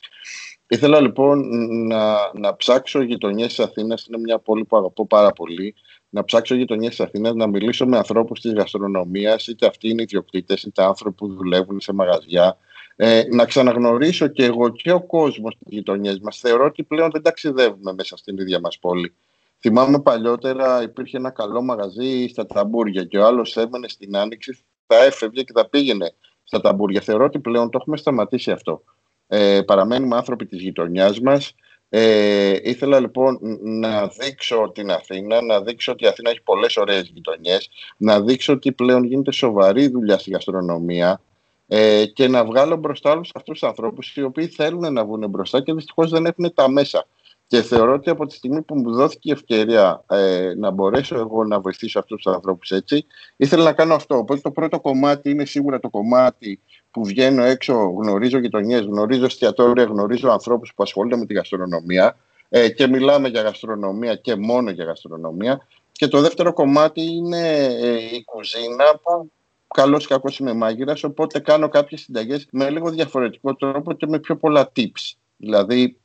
Ήθελα 0.68 1.00
λοιπόν 1.00 1.48
να, 1.86 2.30
να 2.34 2.56
ψάξω 2.56 3.02
γειτονιές 3.02 3.48
της 3.48 3.60
Αθήνας. 3.60 4.06
Είναι 4.06 4.18
μια 4.18 4.38
πόλη 4.38 4.64
που 4.64 4.76
αγαπώ 4.76 5.06
πάρα 5.06 5.32
πολύ 5.32 5.74
να 6.08 6.24
ψάξω 6.24 6.54
γειτονιές 6.54 6.90
της 6.90 7.00
Αθήνας, 7.00 7.34
να 7.34 7.46
μιλήσω 7.46 7.86
με 7.86 7.96
ανθρώπους 7.96 8.40
της 8.40 8.52
γαστρονομίας, 8.52 9.46
είτε 9.46 9.66
αυτοί 9.66 9.88
είναι 9.88 10.02
ιδιοκτήτες, 10.02 10.62
είτε 10.62 10.82
άνθρωποι 10.82 11.16
που 11.16 11.34
δουλεύουν 11.34 11.80
σε 11.80 11.92
μαγαζιά. 11.92 12.56
Ε, 12.96 13.22
να 13.30 13.44
ξαναγνωρίσω 13.44 14.26
και 14.26 14.44
εγώ 14.44 14.68
και 14.68 14.92
ο 14.92 15.02
κόσμος 15.02 15.52
στι 15.52 15.74
γειτονιές 15.74 16.18
μας. 16.18 16.38
Θεωρώ 16.38 16.64
ότι 16.64 16.82
πλέον 16.82 17.10
δεν 17.12 17.22
ταξιδεύουμε 17.22 17.92
μέσα 17.92 18.16
στην 18.16 18.38
ίδια 18.38 18.60
μας 18.60 18.78
πόλη. 18.78 19.14
Θυμάμαι 19.58 20.00
παλιότερα 20.00 20.82
υπήρχε 20.82 21.16
ένα 21.16 21.30
καλό 21.30 21.62
μαγαζί 21.62 22.26
στα 22.26 22.46
ταμπούρια 22.46 23.04
και 23.04 23.18
ο 23.18 23.26
άλλος 23.26 23.56
έμενε 23.56 23.88
στην 23.88 24.16
άνοιξη, 24.16 24.58
θα 24.86 25.04
έφευγε 25.04 25.42
και 25.42 25.52
θα 25.54 25.68
πήγαινε 25.68 26.12
στα 26.44 26.60
ταμπούρια. 26.60 27.00
Θεωρώ 27.00 27.24
ότι 27.24 27.38
πλέον 27.38 27.70
το 27.70 27.78
έχουμε 27.80 27.96
σταματήσει 27.96 28.50
αυτό. 28.50 28.82
Ε, 29.28 29.62
παραμένουμε 29.62 30.16
άνθρωποι 30.16 30.46
της 30.46 30.60
γειτονιάς 30.60 31.20
μας. 31.20 31.54
Ε, 31.88 32.58
ήθελα 32.62 33.00
λοιπόν 33.00 33.38
να 33.62 34.06
δείξω 34.06 34.70
την 34.74 34.90
Αθήνα, 34.90 35.42
να 35.42 35.60
δείξω 35.60 35.92
ότι 35.92 36.04
η 36.04 36.06
Αθήνα 36.06 36.30
έχει 36.30 36.42
πολλές 36.42 36.76
ωραίες 36.76 37.10
γειτονιές, 37.14 37.68
να 37.96 38.20
δείξω 38.20 38.52
ότι 38.52 38.72
πλέον 38.72 39.04
γίνεται 39.04 39.32
σοβαρή 39.32 39.88
δουλειά 39.88 40.18
στη 40.18 40.30
γαστρονομία 40.30 41.20
ε, 41.66 42.06
και 42.06 42.28
να 42.28 42.44
βγάλω 42.44 42.76
μπροστά 42.76 43.10
όλους 43.10 43.30
αυτούς 43.34 43.58
τους 43.58 43.68
ανθρώπους 43.68 44.16
οι 44.16 44.22
οποίοι 44.22 44.46
θέλουν 44.46 44.92
να 44.92 45.04
βγουν 45.04 45.28
μπροστά 45.28 45.62
και 45.62 45.72
δυστυχώς 45.72 46.10
δεν 46.10 46.26
έχουν 46.26 46.54
τα 46.54 46.70
μέσα. 46.70 47.06
Και 47.46 47.62
θεωρώ 47.62 47.92
ότι 47.92 48.10
από 48.10 48.26
τη 48.26 48.34
στιγμή 48.34 48.62
που 48.62 48.74
μου 48.74 48.92
δόθηκε 48.92 49.28
η 49.28 49.32
ευκαιρία 49.32 50.04
ε, 50.10 50.52
να 50.56 50.70
μπορέσω 50.70 51.16
εγώ 51.18 51.44
να 51.44 51.60
βοηθήσω 51.60 51.98
αυτούς 51.98 52.22
τους 52.22 52.34
ανθρώπους 52.34 52.70
έτσι, 52.70 53.06
ήθελα 53.36 53.64
να 53.64 53.72
κάνω 53.72 53.94
αυτό. 53.94 54.16
Οπότε 54.16 54.40
το 54.40 54.50
πρώτο 54.50 54.80
κομμάτι 54.80 55.30
είναι 55.30 55.44
σίγουρα 55.44 55.80
το 55.80 55.88
κομμάτι 55.88 56.60
που 56.90 57.04
βγαίνω 57.04 57.42
έξω, 57.42 57.74
γνωρίζω 57.74 58.38
γειτονιές, 58.38 58.80
γνωρίζω 58.80 59.24
εστιατόρια, 59.24 59.84
γνωρίζω 59.84 60.30
ανθρώπους 60.30 60.74
που 60.74 60.82
ασχολούνται 60.82 61.16
με 61.16 61.26
τη 61.26 61.34
γαστρονομία 61.34 62.16
ε, 62.48 62.68
και 62.68 62.86
μιλάμε 62.86 63.28
για 63.28 63.42
γαστρονομία 63.42 64.14
και 64.14 64.36
μόνο 64.36 64.70
για 64.70 64.84
γαστρονομία. 64.84 65.66
Και 65.92 66.08
το 66.08 66.20
δεύτερο 66.20 66.52
κομμάτι 66.52 67.02
είναι 67.02 67.64
ε, 67.64 67.94
η 67.94 68.24
κουζίνα 68.24 69.00
που 69.02 69.30
καλό 69.74 69.96
ή 69.96 70.04
κακό 70.04 70.28
είμαι 70.40 70.52
μάγειρας, 70.52 71.04
οπότε 71.04 71.38
κάνω 71.38 71.68
κάποιες 71.68 72.00
συνταγές 72.00 72.46
με 72.50 72.70
λίγο 72.70 72.90
διαφορετικό 72.90 73.54
τρόπο 73.54 73.92
και 73.92 74.06
με 74.06 74.18
πιο 74.18 74.36
πολλά 74.36 74.72
tips. 74.76 75.14
Δηλαδή, 75.36 75.96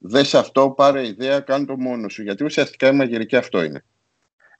δε 0.00 0.20
αυτό, 0.20 0.70
πάρε 0.70 1.06
ιδέα, 1.06 1.40
κάνε 1.40 1.64
το 1.64 1.76
μόνο 1.76 2.08
σου. 2.08 2.22
Γιατί 2.22 2.44
ουσιαστικά 2.44 2.88
η 2.88 2.92
μαγειρική 2.92 3.36
αυτό 3.36 3.62
είναι. 3.62 3.84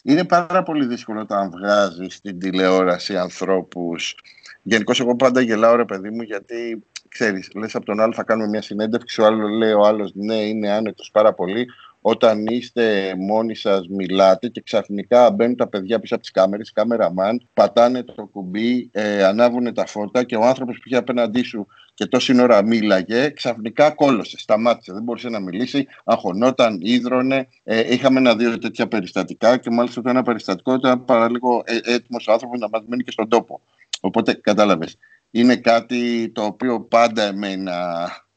Είναι 0.03 0.25
πάρα 0.25 0.63
πολύ 0.63 0.87
δύσκολο 0.87 1.21
όταν 1.21 1.51
βγάζεις 1.51 2.15
στην 2.15 2.39
τηλεόραση 2.39 3.17
ανθρώπους 3.17 4.15
Γενικώς, 4.63 5.01
εγώ 5.01 5.17
πάντα 5.17 5.41
γελάω, 5.41 5.77
ρε 5.77 5.85
παιδί 5.85 6.11
μου, 6.11 6.23
γιατί 6.23 6.85
ξέρεις, 7.09 7.51
λες 7.55 7.75
από 7.75 7.85
τον 7.85 8.01
άλλο 8.01 8.13
θα 8.13 8.23
κάνουμε 8.23 8.49
μια 8.49 8.63
συνέντευξη. 8.63 9.21
Ο 9.21 9.27
άλλος 9.27 9.51
λέει, 9.51 9.73
ο 9.73 9.85
άλλος 9.85 10.13
ναι, 10.15 10.35
είναι 10.35 10.71
άνετος 10.71 11.11
πάρα 11.13 11.35
πολύ. 11.35 11.67
Όταν 12.01 12.47
είστε 12.47 13.15
μόνοι 13.17 13.55
σας, 13.55 13.89
μιλάτε 13.89 14.49
και 14.49 14.61
ξαφνικά 14.61 15.31
μπαίνουν 15.31 15.57
τα 15.57 15.69
παιδιά 15.69 15.99
πίσω 15.99 16.15
από 16.15 16.23
τις 16.23 16.33
κάμερες, 16.33 16.73
κάμεραμαν, 16.73 17.49
πατάνε 17.55 18.03
το 18.03 18.27
κουμπί, 18.33 18.91
ε, 18.93 19.25
ανάβουν 19.25 19.75
τα 19.75 19.87
φώτα 19.87 20.25
και 20.25 20.37
ο 20.37 20.45
άνθρωπος 20.45 20.77
που 20.77 20.83
είχε 20.85 20.97
απέναντί 20.97 21.43
σου 21.43 21.67
και 22.01 22.07
τόση 22.07 22.41
ώρα 22.41 22.63
μίλαγε, 22.67 23.31
ξαφνικά 23.31 23.91
κόλωσε, 23.91 24.39
σταμάτησε. 24.39 24.93
Δεν 24.93 25.03
μπορούσε 25.03 25.29
να 25.29 25.41
μιλήσει, 25.41 25.87
αγχωνόταν, 26.05 26.79
ίδρωνε. 26.83 27.49
Ε, 27.63 27.93
είχαμε 27.95 28.19
ένα-δύο 28.19 28.59
τέτοια 28.59 28.89
περιστατικά 28.89 29.57
και 29.57 29.71
μάλιστα 29.71 30.03
το 30.03 30.11
ένα 30.11 30.23
περιστατικό 30.23 30.75
ήταν 30.75 31.05
παραλίγο 31.05 31.63
ε, 31.65 31.95
έτοιμος 31.95 32.29
άνθρωπος 32.29 32.59
να 32.59 32.69
μας 32.69 32.83
μένει 32.87 33.03
και 33.03 33.11
στον 33.11 33.29
τόπο. 33.29 33.61
Οπότε 34.01 34.33
κατάλαβες, 34.33 34.97
είναι 35.31 35.57
κάτι 35.57 36.31
το 36.35 36.45
οποίο 36.45 36.81
πάντα 36.81 37.23
εμένα 37.23 37.73
ε, 37.73 38.30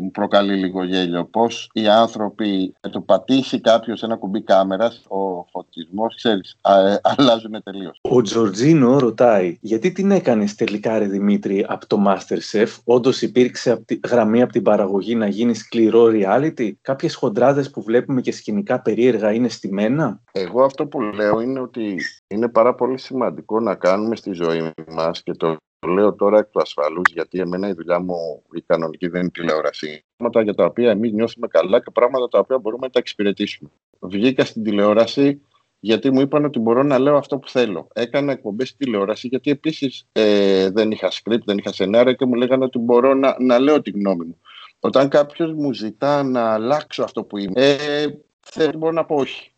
μου 0.00 0.10
προκαλεί 0.10 0.54
λίγο 0.54 0.84
γέλιο. 0.84 1.24
Πώς 1.24 1.70
οι 1.72 1.88
άνθρωποι, 1.88 2.74
με 2.82 2.90
το 2.90 3.00
πατήσει 3.00 3.60
κάποιος 3.60 4.02
ένα 4.02 4.16
κουμπί 4.16 4.42
κάμερας, 4.42 5.04
ο 5.08 5.44
φωτισμός, 5.50 6.16
ξέρεις, 6.16 6.56
ε, 6.64 6.96
αλλάζουν 7.02 7.62
τελείως. 7.62 7.98
Ο 8.02 8.22
Τζορτζίνο 8.22 8.98
ρωτάει, 8.98 9.58
γιατί 9.60 9.92
την 9.92 10.10
έκανες 10.10 10.54
τελικά 10.54 10.98
ρε 10.98 11.06
Δημήτρη 11.06 11.66
από 11.68 11.86
το 11.86 12.04
Masterchef, 12.06 12.68
όντως 12.84 13.22
υπήρξε 13.22 13.84
γραμμή 14.08 14.42
από 14.42 14.52
την 14.52 14.62
παραγωγή 14.62 15.14
να 15.14 15.26
γίνει 15.26 15.54
σκληρό 15.54 16.08
reality, 16.12 16.70
κάποιες 16.80 17.14
χοντράδες 17.14 17.70
που 17.70 17.82
βλέπουμε 17.82 18.20
και 18.20 18.32
σκηνικά 18.32 18.80
περίεργα 18.80 19.32
είναι 19.32 19.48
στημένα; 19.48 20.20
Εγώ 20.32 20.64
αυτό 20.64 20.86
που 20.86 21.00
λέω 21.00 21.40
είναι 21.40 21.60
ότι 21.60 21.96
είναι 22.28 22.48
πάρα 22.48 22.74
πολύ 22.74 22.98
σημαντικό 22.98 23.60
να 23.60 23.74
κάνουμε 23.74 24.16
στη 24.16 24.32
ζωή 24.32 24.72
μας 24.88 25.22
και 25.22 25.32
το 25.32 25.56
το 25.80 25.88
λέω 25.88 26.14
τώρα 26.14 26.38
εκ 26.38 26.46
του 26.50 26.60
ασφαλούς, 26.60 27.12
γιατί 27.12 27.40
εμένα 27.40 27.68
η 27.68 27.72
δουλειά 27.72 28.00
μου 28.00 28.42
η 28.52 28.60
κανονική 28.60 29.08
δεν 29.08 29.20
είναι 29.20 29.30
τηλεόραση. 29.30 30.04
Πράγματα 30.16 30.42
για 30.42 30.54
τα 30.54 30.64
οποία 30.64 30.90
εμείς 30.90 31.12
νιώθουμε 31.12 31.46
καλά 31.46 31.80
και 31.80 31.90
πράγματα 31.90 32.28
τα 32.28 32.38
οποία 32.38 32.58
μπορούμε 32.58 32.86
να 32.86 32.92
τα 32.92 32.98
εξυπηρετήσουμε. 32.98 33.70
Βγήκα 34.00 34.44
στην 34.44 34.62
τηλεόραση 34.62 35.40
γιατί 35.80 36.10
μου 36.10 36.20
είπαν 36.20 36.44
ότι 36.44 36.58
μπορώ 36.58 36.82
να 36.82 36.98
λέω 36.98 37.16
αυτό 37.16 37.38
που 37.38 37.48
θέλω. 37.48 37.88
Έκανα 37.92 38.32
εκπομπές 38.32 38.68
στη 38.68 38.84
τηλεόραση 38.84 39.26
γιατί 39.26 39.50
επίσης 39.50 40.06
ε, 40.12 40.70
δεν 40.70 40.90
είχα 40.90 41.08
script, 41.10 41.44
δεν 41.44 41.58
είχα 41.58 41.72
σενάριο 41.72 42.12
και 42.12 42.24
μου 42.24 42.34
λέγανε 42.34 42.64
ότι 42.64 42.78
μπορώ 42.78 43.14
να, 43.14 43.36
να 43.38 43.58
λέω 43.58 43.82
τη 43.82 43.90
γνώμη 43.90 44.24
μου. 44.24 44.40
Όταν 44.80 45.08
κάποιος 45.08 45.52
μου 45.52 45.72
ζητά 45.72 46.22
να 46.22 46.52
αλλάξω 46.52 47.02
αυτό 47.02 47.24
που 47.24 47.38
είμαι, 47.38 47.52
ε, 47.64 48.06
δεν 48.54 48.78
μπορώ 48.78 48.92
να 48.92 49.04
πω 49.04 49.14
όχι. 49.14 49.49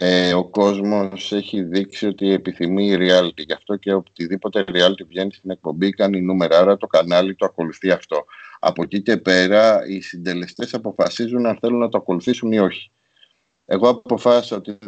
Ε, 0.00 0.34
ο 0.34 0.44
κόσμος 0.44 1.32
έχει 1.32 1.62
δείξει 1.62 2.06
ότι 2.06 2.32
επιθυμεί 2.32 2.96
reality. 2.98 3.44
Γι' 3.46 3.52
αυτό 3.52 3.76
και 3.76 3.94
οτιδήποτε 3.94 4.64
reality 4.68 5.06
βγαίνει 5.06 5.32
στην 5.32 5.50
εκπομπή 5.50 5.90
κάνει 5.90 6.20
νούμερα, 6.20 6.58
άρα 6.58 6.76
το 6.76 6.86
κανάλι 6.86 7.34
το 7.34 7.44
ακολουθεί 7.44 7.90
αυτό. 7.90 8.24
Από 8.58 8.82
εκεί 8.82 9.02
και 9.02 9.16
πέρα 9.16 9.86
οι 9.86 10.00
συντελεστές 10.00 10.74
αποφασίζουν 10.74 11.46
αν 11.46 11.58
θέλουν 11.60 11.78
να 11.78 11.88
το 11.88 11.98
ακολουθήσουν 11.98 12.52
ή 12.52 12.58
όχι. 12.58 12.90
Εγώ 13.64 13.88
αποφάσισα 13.88 14.56
ότι 14.56 14.78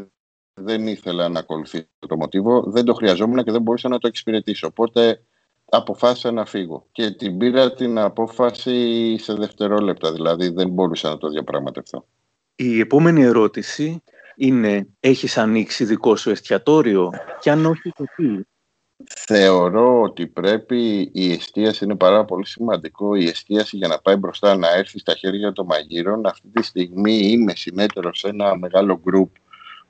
δεν 0.54 0.86
ήθελα 0.86 1.28
να 1.28 1.38
ακολουθήσω 1.38 1.84
το 1.98 2.16
μοτίβο, 2.16 2.62
δεν 2.62 2.84
το 2.84 2.94
χρειαζόμουν 2.94 3.44
και 3.44 3.52
δεν 3.52 3.62
μπορούσα 3.62 3.88
να 3.88 3.98
το 3.98 4.06
εξυπηρετήσω. 4.06 4.66
Οπότε 4.66 5.22
αποφάσισα 5.64 6.32
να 6.32 6.44
φύγω. 6.44 6.86
Και 6.92 7.10
την 7.10 7.38
πήρα 7.38 7.74
την 7.74 7.98
απόφαση 7.98 9.16
σε 9.18 9.34
δευτερόλεπτα, 9.34 10.12
δηλαδή 10.12 10.48
δεν 10.48 10.68
μπορούσα 10.68 11.08
να 11.08 11.18
το 11.18 11.28
διαπραγματευτώ. 11.28 12.06
Η 12.54 12.80
επόμενη 12.80 13.22
ερώτηση 13.22 14.02
είναι 14.40 14.86
έχεις 15.00 15.38
ανοίξει 15.38 15.84
δικό 15.84 16.16
σου 16.16 16.30
εστιατόριο; 16.30 17.10
Και 17.40 17.50
αν 17.50 17.66
όχι 17.66 17.92
το 17.96 18.04
τι; 18.16 18.40
Θεωρώ 19.26 20.02
ότι 20.02 20.26
πρέπει 20.26 21.10
η 21.12 21.32
εστίαση 21.32 21.84
είναι 21.84 21.96
πάρα 21.96 22.24
πολύ 22.24 22.46
σημαντικό. 22.46 23.14
Η 23.14 23.26
εστίαση 23.26 23.76
για 23.76 23.88
να 23.88 23.98
πάει 23.98 24.16
μπροστά 24.16 24.56
να 24.56 24.68
έρθει 24.74 24.98
στα 24.98 25.14
χέρια 25.14 25.52
των 25.52 25.66
μαγείρων. 25.66 26.26
Αυτή 26.26 26.48
τη 26.52 26.62
στιγμή 26.62 27.16
είμαι 27.16 27.54
συνέτερος 27.54 28.18
σε 28.18 28.28
ένα 28.28 28.56
μεγάλο 28.56 29.02
group 29.04 29.28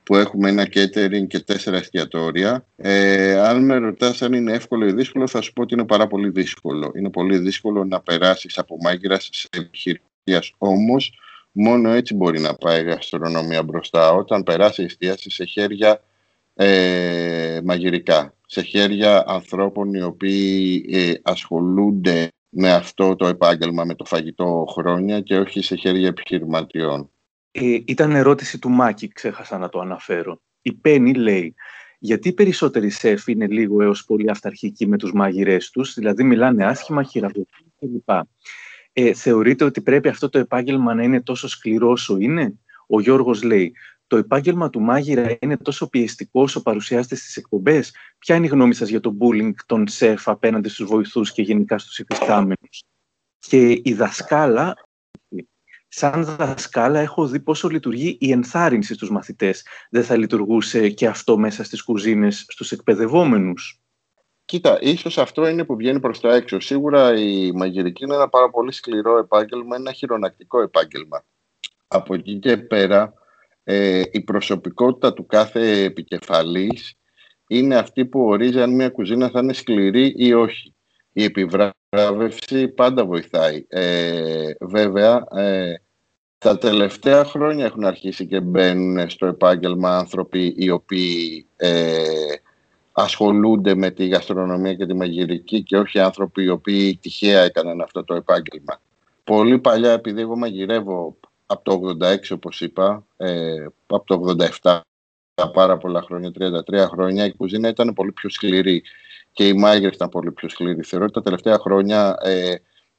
που 0.03 0.17
έχουμε 0.17 0.49
ένα 0.49 0.63
catering 0.63 1.27
και 1.27 1.41
τέσσερα 1.41 1.77
εστιατόρια. 1.77 2.67
Ε, 2.77 3.39
αν 3.39 3.65
με 3.65 3.77
ρωτάς 3.77 4.23
αν 4.23 4.33
είναι 4.33 4.53
εύκολο 4.53 4.87
ή 4.87 4.93
δύσκολο, 4.93 5.27
θα 5.27 5.41
σου 5.41 5.53
πω 5.53 5.63
ότι 5.63 5.75
είναι 5.75 5.87
πάρα 5.87 6.07
πολύ 6.07 6.29
δύσκολο. 6.29 6.93
Είναι 6.95 7.11
πολύ 7.11 7.39
δύσκολο 7.39 7.85
να 7.85 8.01
περάσεις 8.01 8.59
από 8.59 8.77
μάγειρας 8.81 9.29
σε 9.33 9.49
επιχειρησία. 9.51 10.55
Όμως, 10.59 11.19
Μόνο 11.53 11.91
έτσι 11.91 12.15
μπορεί 12.15 12.41
να 12.41 12.55
πάει 12.55 12.81
η 12.81 12.85
γαστρονομία 12.85 13.63
μπροστά, 13.63 14.13
όταν 14.13 14.43
περάσει 14.43 14.83
η 14.83 14.85
εστίαση 14.85 15.31
σε 15.31 15.45
χέρια 15.45 16.03
ε, 16.55 17.61
μαγειρικά, 17.65 18.35
σε 18.47 18.63
χέρια 18.63 19.25
ανθρώπων 19.27 19.95
οι 19.95 20.03
οποίοι 20.03 20.85
ε, 20.93 21.13
ασχολούνται 21.23 22.29
με 22.49 22.73
αυτό 22.73 23.17
το 23.17 23.27
επάγγελμα, 23.27 23.85
με 23.85 23.95
το 23.95 24.05
φαγητό 24.05 24.65
χρόνια 24.69 25.21
και 25.21 25.39
όχι 25.39 25.63
σε 25.63 25.77
χέρια 25.77 26.09
επιχειρηματιών. 26.09 27.11
Ε, 27.51 27.79
ήταν 27.85 28.15
ερώτηση 28.15 28.59
του 28.59 28.71
Μάκη, 28.71 29.09
ξέχασα 29.09 29.59
να 29.59 29.69
το 29.69 29.81
αναφέρω. 29.81 30.41
Η 30.63 30.73
Πέννη 30.73 31.15
λέει, 31.15 31.55
γιατί 31.99 32.29
οι 32.29 32.33
περισσότεροι 32.33 32.91
σεφ 32.91 33.27
είναι 33.27 33.47
λίγο 33.47 33.83
έως 33.83 34.05
πολύ 34.05 34.31
αυταρχικοί 34.31 34.87
με 34.87 34.97
τους 34.97 35.13
μάγειρές 35.13 35.71
τους, 35.71 35.95
δηλαδή 35.95 36.25
μιλάνε 36.25 36.65
άσχημα, 36.65 37.03
χειραγωγούν 37.03 37.47
κλπ. 37.79 38.11
Ε, 38.93 39.15
θεωρείτε 39.15 39.65
ότι 39.65 39.81
πρέπει 39.81 40.09
αυτό 40.09 40.29
το 40.29 40.39
επάγγελμα 40.39 40.95
να 40.95 41.03
είναι 41.03 41.21
τόσο 41.23 41.49
σκληρό 41.49 41.91
όσο 41.91 42.17
είναι; 42.17 42.55
Ο 42.87 43.01
Γιώργος 43.01 43.43
λέει 43.43 43.75
το 44.07 44.17
επάγγελμα 44.17 44.71
του 44.71 44.81
μάγειρα 44.81 45.37
είναι 45.41 45.57
τόσο 45.57 45.89
πιεστικό 45.89 46.43
όσο 46.43 46.63
παρουσιάζεται 46.63 47.15
στις 47.15 47.37
εκπομπές. 47.37 47.95
Ποια 48.19 48.37
είναι 48.37 48.47
η 48.47 48.49
γνώμη 48.49 48.75
σας 48.75 48.89
για 48.89 49.01
το 49.01 49.17
bullying 49.21 49.55
των 49.67 49.89
σεφ 49.89 50.29
απέναντι 50.29 50.69
στους 50.69 50.87
βοηθούς 50.87 51.33
και 51.33 51.43
γενικά 51.43 51.79
στους 51.79 51.99
υφιστάμενους; 51.99 52.83
Και 53.39 53.81
η 53.83 53.93
δασκάλα, 53.95 54.77
σαν 55.89 56.25
δασκάλα 56.25 56.99
έχω 57.01 57.27
δει 57.27 57.41
πόσο 57.41 57.69
λειτουργεί 57.69 58.17
η 58.21 58.31
ενθάρρυνση 58.31 58.95
στους 58.95 59.11
μαθητές. 59.11 59.67
Δεν 59.91 60.05
θα 60.05 60.17
λειτουργούσε 60.17 60.91
και 60.91 61.07
αυτό 61.07 61.39
μέσα 61.39 61.65
στις 61.65 61.83
κουζίνες 61.83 62.45
στους 62.49 62.73
εκπαιδευόμενους. 62.73 63.81
Κοίτα, 64.51 64.79
ίσως 64.81 65.19
αυτό 65.19 65.49
είναι 65.49 65.65
που 65.65 65.77
βγαίνει 65.77 66.01
προς 66.01 66.21
τα 66.21 66.35
έξω. 66.35 66.61
Σίγουρα 66.61 67.19
η 67.19 67.53
μαγειρική 67.53 68.05
είναι 68.05 68.15
ένα 68.15 68.29
πάρα 68.29 68.51
πολύ 68.51 68.73
σκληρό 68.73 69.19
επάγγελμα, 69.19 69.77
ένα 69.77 69.93
χειρονακτικό 69.93 70.61
επάγγελμα. 70.61 71.25
Από 71.89 72.15
εκεί 72.15 72.39
και 72.39 72.57
πέρα, 72.57 73.15
ε, 73.65 74.03
η 74.11 74.21
προσωπικότητα 74.21 75.13
του 75.13 75.27
κάθε 75.27 75.83
επικεφαλής 75.83 76.95
είναι 77.49 77.77
αυτή 77.77 78.07
που 78.07 78.21
ορίζει 78.25 78.61
αν 78.61 78.75
μια 78.75 78.89
κουζίνα 78.89 79.31
θα 79.31 79.41
είναι 79.41 79.53
σκληρή 79.53 80.15
ή 80.17 80.33
όχι. 80.33 80.75
Η 81.13 81.25
επιβράβευση 81.25 82.69
πάντα 82.69 83.05
βοηθάει. 83.05 83.65
Ε, 83.69 84.51
βέβαια, 84.61 85.27
ε, 85.35 85.75
τα 86.39 86.59
τελευταία 86.59 87.25
χρόνια 87.25 87.65
έχουν 87.65 87.85
αρχίσει 87.85 88.27
και 88.27 88.41
μπαίνουν 88.41 89.11
στο 89.11 89.27
επάγγελμα 89.27 89.99
άνθρωποι 89.99 90.55
οι 90.57 90.71
οποίοι 90.71 91.47
ε, 91.57 92.03
ασχολούνται 92.93 93.75
με 93.75 93.91
τη 93.91 94.07
γαστρονομία 94.07 94.75
και 94.75 94.87
τη 94.87 94.95
μαγειρική 94.95 95.63
και 95.63 95.79
όχι 95.79 95.99
άνθρωποι 95.99 96.43
οι 96.43 96.49
οποίοι 96.49 96.97
τυχαία 96.97 97.41
έκαναν 97.41 97.81
αυτό 97.81 98.05
το 98.05 98.15
επάγγελμα. 98.15 98.81
Πολύ 99.25 99.59
παλιά, 99.59 99.93
επειδή 99.93 100.21
εγώ 100.21 100.37
μαγειρεύω 100.37 101.17
από 101.47 101.63
το 101.63 101.97
86 102.05 102.17
όπως 102.31 102.61
είπα, 102.61 103.07
ε, 103.17 103.67
από 103.87 104.05
το 104.05 104.35
87 104.63 104.81
πάρα 105.53 105.79
πολλά 105.79 106.03
χρόνια, 106.03 106.31
33 106.31 106.87
χρόνια, 106.89 107.25
η 107.25 107.33
κουζίνα 107.33 107.69
ήταν 107.69 107.93
πολύ 107.93 108.13
πιο 108.13 108.31
σκληρή 108.31 108.83
και 109.33 109.49
οι 109.49 109.53
μάγειρες 109.53 109.95
ήταν 109.95 110.09
πολύ 110.09 110.33
πιο 110.33 110.49
σκληροί. 110.49 110.83
Θεωρώ 110.83 111.05
ότι 111.05 111.15
τα 111.15 111.23
τελευταία 111.23 111.59
χρόνια 111.59 112.17
ε, 112.23 112.55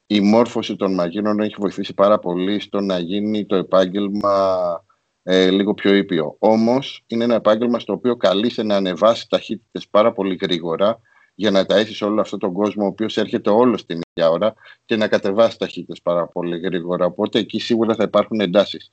η 0.08 0.20
μόρφωση 0.20 0.76
των 0.76 0.94
μαγείρων 0.94 1.40
έχει 1.40 1.56
βοηθήσει 1.58 1.94
πάρα 1.94 2.20
πολύ 2.20 2.60
στο 2.60 2.82
να 2.82 3.00
γίνει 3.00 3.46
το 3.46 3.56
επάγγελμα 3.56 4.84
ε, 5.24 5.50
λίγο 5.50 5.74
πιο 5.74 5.94
ήπιο. 5.94 6.36
Όμως 6.40 7.04
είναι 7.08 7.24
ένα 7.24 7.36
επάγγελμα 7.36 7.80
στο 7.80 7.94
οποίο 7.94 8.16
καλείσαι 8.16 8.64
να 8.64 8.76
ανεβάσεις 8.76 9.28
ταχύτητες 9.28 9.88
πάρα 9.88 10.14
πολύ 10.14 10.38
γρήγορα 10.42 11.00
για 11.36 11.52
να 11.52 11.66
ταΐσεις 11.68 12.02
όλο 12.02 12.22
αυτόν 12.22 12.40
τον 12.40 12.54
κόσμο 12.54 12.84
ο 12.84 12.88
οποίος 12.88 13.18
έρχεται 13.18 13.50
όλο 13.50 13.78
στην 13.78 14.00
ίδια 14.10 14.30
ώρα 14.30 14.54
και 14.86 14.96
να 14.96 15.08
κατεβάσεις 15.08 15.58
ταχύτητες 15.58 16.02
πάρα 16.02 16.28
πολύ 16.28 16.60
γρήγορα. 16.60 17.06
Οπότε 17.06 17.40
εκεί 17.40 17.60
σίγουρα 17.60 17.96
θα 17.96 18.04
υπάρχουν 18.04 18.40
εντάσεις. 18.40 18.92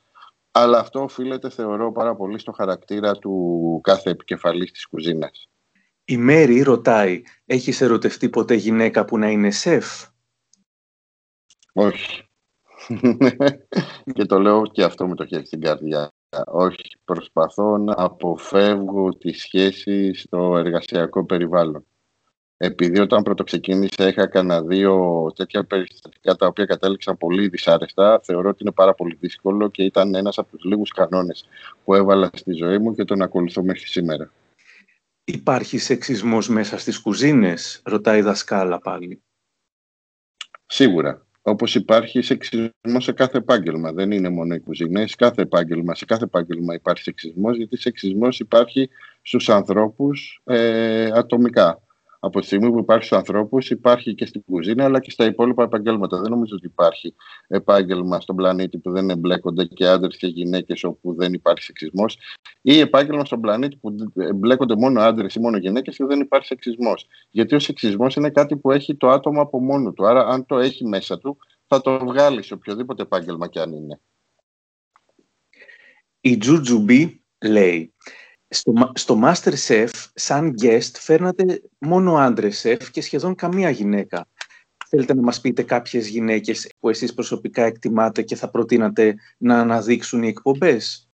Αλλά 0.50 0.78
αυτό 0.78 1.02
οφείλεται, 1.02 1.50
θεωρώ, 1.50 1.92
πάρα 1.92 2.16
πολύ 2.16 2.38
στο 2.38 2.52
χαρακτήρα 2.52 3.12
του 3.12 3.80
κάθε 3.82 4.10
επικεφαλής 4.10 4.72
της 4.72 4.86
κουζίνας. 4.86 5.48
Η 6.04 6.16
Μέρη 6.16 6.60
ρωτάει, 6.62 7.22
έχεις 7.44 7.80
ερωτευτεί 7.80 8.28
ποτέ 8.28 8.54
γυναίκα 8.54 9.04
που 9.04 9.18
να 9.18 9.30
είναι 9.30 9.50
σεφ; 9.50 10.06
Όχι. 11.72 12.22
και 14.14 14.24
το 14.24 14.38
λέω 14.38 14.62
και 14.62 14.84
αυτό 14.84 15.08
με 15.08 15.14
το 15.14 15.26
χέρι 15.26 15.46
στην 15.46 15.60
καρδιά. 15.60 16.12
Όχι, 16.46 16.98
προσπαθώ 17.04 17.78
να 17.78 17.94
αποφεύγω 17.96 19.08
τη 19.08 19.32
σχέση 19.32 20.14
στο 20.14 20.56
εργασιακό 20.56 21.24
περιβάλλον 21.24 21.86
επειδή 22.60 23.00
όταν 23.00 23.22
πρώτο 23.22 23.44
ξεκίνησα 23.44 24.08
είχα 24.08 24.26
κανένα 24.26 24.62
δύο 24.62 25.26
τέτοια 25.36 25.64
περιστατικά 25.64 26.34
τα 26.34 26.46
οποία 26.46 26.64
κατέληξαν 26.64 27.16
πολύ 27.16 27.48
δυσάρεστα, 27.48 28.20
θεωρώ 28.22 28.48
ότι 28.48 28.58
είναι 28.60 28.72
πάρα 28.72 28.94
πολύ 28.94 29.16
δύσκολο 29.20 29.68
και 29.68 29.82
ήταν 29.82 30.14
ένας 30.14 30.38
από 30.38 30.56
τους 30.56 30.64
λίγους 30.64 30.90
κανόνες 30.90 31.48
που 31.84 31.94
έβαλα 31.94 32.30
στη 32.34 32.52
ζωή 32.52 32.78
μου 32.78 32.94
και 32.94 33.04
τον 33.04 33.22
ακολουθώ 33.22 33.62
μέχρι 33.62 33.86
σήμερα. 33.86 34.32
Υπάρχει 35.24 35.78
σεξισμός 35.78 36.48
μέσα 36.48 36.78
στις 36.78 37.00
κουζίνες, 37.00 37.82
ρωτάει 37.84 38.18
η 38.18 38.22
δασκάλα 38.22 38.78
πάλι. 38.78 39.22
Σίγουρα. 40.66 41.26
Όπως 41.48 41.74
υπάρχει 41.74 42.22
σεξισμός 42.22 42.72
σε 42.98 43.12
κάθε 43.12 43.38
επάγγελμα. 43.38 43.92
Δεν 43.92 44.10
είναι 44.10 44.28
μόνο 44.28 44.54
οι 44.54 44.60
κουζίνες. 44.60 45.14
Κάθε 45.14 45.42
επάγγελμα, 45.42 45.94
σε 45.94 46.04
κάθε 46.04 46.24
επάγγελμα 46.24 46.74
υπάρχει 46.74 47.02
σεξισμός, 47.02 47.56
γιατί 47.56 47.76
σεξισμός 47.76 48.40
υπάρχει 48.40 48.88
στους 49.22 49.48
ανθρώπους 49.48 50.42
ε, 50.44 51.10
ατομικά 51.12 51.82
από 52.20 52.40
τη 52.40 52.46
στιγμή 52.46 52.70
που 52.70 52.78
υπάρχει 52.78 53.04
στους 53.04 53.18
ανθρώπους, 53.18 53.70
υπάρχει 53.70 54.14
και 54.14 54.26
στην 54.26 54.42
κουζίνα, 54.44 54.84
αλλά 54.84 55.00
και 55.00 55.10
στα 55.10 55.24
υπόλοιπα 55.24 55.62
επαγγέλματα. 55.62 56.20
Δεν 56.20 56.30
νομίζω 56.30 56.54
ότι 56.56 56.66
υπάρχει 56.66 57.14
επάγγελμα 57.46 58.20
στον 58.20 58.36
πλανήτη 58.36 58.78
που 58.78 58.90
δεν 58.90 59.10
εμπλέκονται 59.10 59.64
και 59.64 59.86
άντρες 59.86 60.16
και 60.16 60.26
γυναίκες 60.26 60.84
όπου 60.84 61.14
δεν 61.14 61.32
υπάρχει 61.32 61.62
σεξισμός, 61.62 62.18
ή 62.62 62.78
επάγγελμα 62.78 63.24
στον 63.24 63.40
πλανήτη 63.40 63.76
που 63.76 63.94
εμπλέκονται 64.14 64.76
μόνο 64.76 65.00
άντρες 65.00 65.34
ή 65.34 65.40
μόνο 65.40 65.56
γυναίκες 65.56 65.96
και 65.96 66.04
δεν 66.04 66.20
υπάρχει 66.20 66.46
σεξισμός. 66.46 67.06
Γιατί 67.30 67.54
ο 67.54 67.58
σεξισμός 67.58 68.14
είναι 68.14 68.30
κάτι 68.30 68.56
που 68.56 68.70
έχει 68.70 68.96
το 68.96 69.08
άτομο 69.08 69.40
από 69.40 69.60
μόνο 69.60 69.92
του. 69.92 70.06
Άρα, 70.06 70.26
αν 70.26 70.46
το 70.46 70.58
έχει 70.58 70.86
μέσα 70.86 71.18
του, 71.18 71.38
θα 71.66 71.80
το 71.80 71.98
βγάλει 71.98 72.42
σε 72.42 72.54
οποιοδήποτε 72.54 73.02
επάγγελμα 73.02 73.48
κι 73.48 73.58
αν 73.58 73.72
είναι. 73.72 74.00
Η 76.20 76.36
Τζουτζουμπή 76.36 77.24
λέει 77.44 77.94
στο, 78.48 78.92
στο 78.94 79.20
Masterchef, 79.24 79.88
σαν 80.14 80.54
guest, 80.62 80.90
φέρνατε 80.92 81.62
μόνο 81.78 82.14
άντρες 82.16 82.58
σεφ 82.58 82.90
και 82.90 83.02
σχεδόν 83.02 83.34
καμία 83.34 83.70
γυναίκα. 83.70 84.26
Θέλετε 84.88 85.14
να 85.14 85.22
μας 85.22 85.40
πείτε 85.40 85.62
κάποιες 85.62 86.08
γυναίκες 86.08 86.72
που 86.78 86.88
εσείς 86.88 87.14
προσωπικά 87.14 87.64
εκτιμάτε 87.64 88.22
και 88.22 88.36
θα 88.36 88.50
προτείνατε 88.50 89.14
να 89.38 89.60
αναδείξουν 89.60 90.22
οι 90.22 90.28
εκπομπές; 90.28 91.08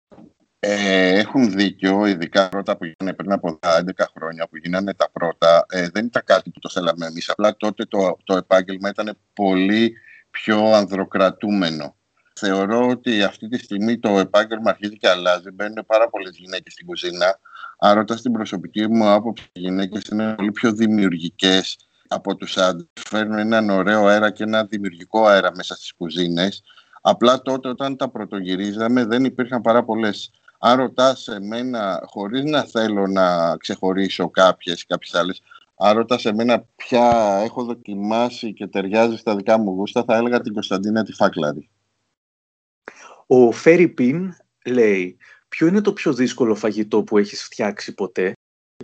Ε, 0.58 1.18
έχουν 1.18 1.50
δίκιο, 1.50 2.06
ειδικά 2.06 2.48
πρώτα 2.48 2.76
που 2.76 2.84
γίνανε 2.84 3.16
πριν 3.16 3.32
από 3.32 3.58
11 3.60 4.06
χρόνια 4.16 4.48
που 4.48 4.56
γίνανε 4.56 4.94
τα 4.94 5.10
πρώτα. 5.12 5.66
Ε, 5.68 5.88
δεν 5.88 6.04
ήταν 6.04 6.22
κάτι 6.26 6.50
που 6.50 6.58
το 6.58 6.68
θέλαμε 6.68 7.06
εμείς, 7.06 7.28
απλά 7.28 7.56
τότε 7.56 7.84
το, 7.84 8.16
το 8.24 8.36
επάγγελμα 8.36 8.88
ήταν 8.88 9.18
πολύ 9.32 9.92
πιο 10.30 10.72
ανδροκρατούμενο. 10.72 11.96
Θεωρώ 12.34 12.88
ότι 12.88 13.22
αυτή 13.22 13.48
τη 13.48 13.58
στιγμή 13.58 13.98
το 13.98 14.18
επάγγελμα 14.18 14.70
αρχίζει 14.70 14.96
και 14.96 15.08
αλλάζει. 15.08 15.50
Μπαίνουν 15.50 15.84
πάρα 15.86 16.08
πολλές 16.08 16.36
γυναίκες 16.36 16.72
στην 16.72 16.86
κουζίνα. 16.86 17.38
Άρα, 17.78 18.00
όταν 18.00 18.18
στην 18.18 18.32
προσωπική 18.32 18.88
μου 18.88 19.08
άποψη, 19.08 19.50
οι 19.52 19.60
γυναίκες 19.60 20.04
είναι 20.04 20.34
πολύ 20.34 20.52
πιο 20.52 20.72
δημιουργικές 20.72 21.76
από 22.08 22.36
τους 22.36 22.56
άντρες. 22.56 22.88
Φέρνουν 23.08 23.38
έναν 23.38 23.70
ωραίο 23.70 24.06
αέρα 24.06 24.30
και 24.30 24.42
ένα 24.42 24.64
δημιουργικό 24.64 25.26
αέρα 25.26 25.52
μέσα 25.56 25.74
στις 25.74 25.92
κουζίνες. 25.92 26.62
Απλά 27.00 27.42
τότε, 27.42 27.68
όταν 27.68 27.96
τα 27.96 28.10
πρωτογυρίζαμε, 28.10 29.04
δεν 29.04 29.24
υπήρχαν 29.24 29.60
πάρα 29.60 29.84
πολλές. 29.84 30.30
Αν 30.58 30.78
ρωτάς 30.78 31.28
εμένα, 31.28 32.02
χωρίς 32.06 32.44
να 32.44 32.62
θέλω 32.62 33.06
να 33.06 33.56
ξεχωρίσω 33.56 34.30
κάποιες 34.30 34.82
ή 34.82 34.86
κάποιες 34.86 35.14
άλλες, 35.14 35.42
αν 35.76 35.96
ρωτάς 35.96 36.24
εμένα 36.24 36.64
ποια 36.76 37.38
έχω 37.44 37.64
δοκιμάσει 37.64 38.52
και 38.52 38.66
ταιριάζει 38.66 39.16
στα 39.16 39.36
δικά 39.36 39.58
μου 39.58 39.70
γούστα, 39.70 40.04
θα 40.04 40.16
έλεγα 40.16 40.40
την 40.40 40.52
Κωνσταντίνα 40.52 41.02
τη 41.02 41.12
Φάκλαρη. 41.12 41.70
Ο 43.34 43.52
Φέρι 43.52 43.88
Πιν 43.88 44.36
λέει 44.64 45.16
«Ποιο 45.48 45.66
είναι 45.66 45.80
το 45.80 45.92
πιο 45.92 46.12
δύσκολο 46.12 46.54
φαγητό 46.54 47.02
που 47.02 47.18
έχεις 47.18 47.42
φτιάξει 47.42 47.94
ποτέ» 47.94 48.32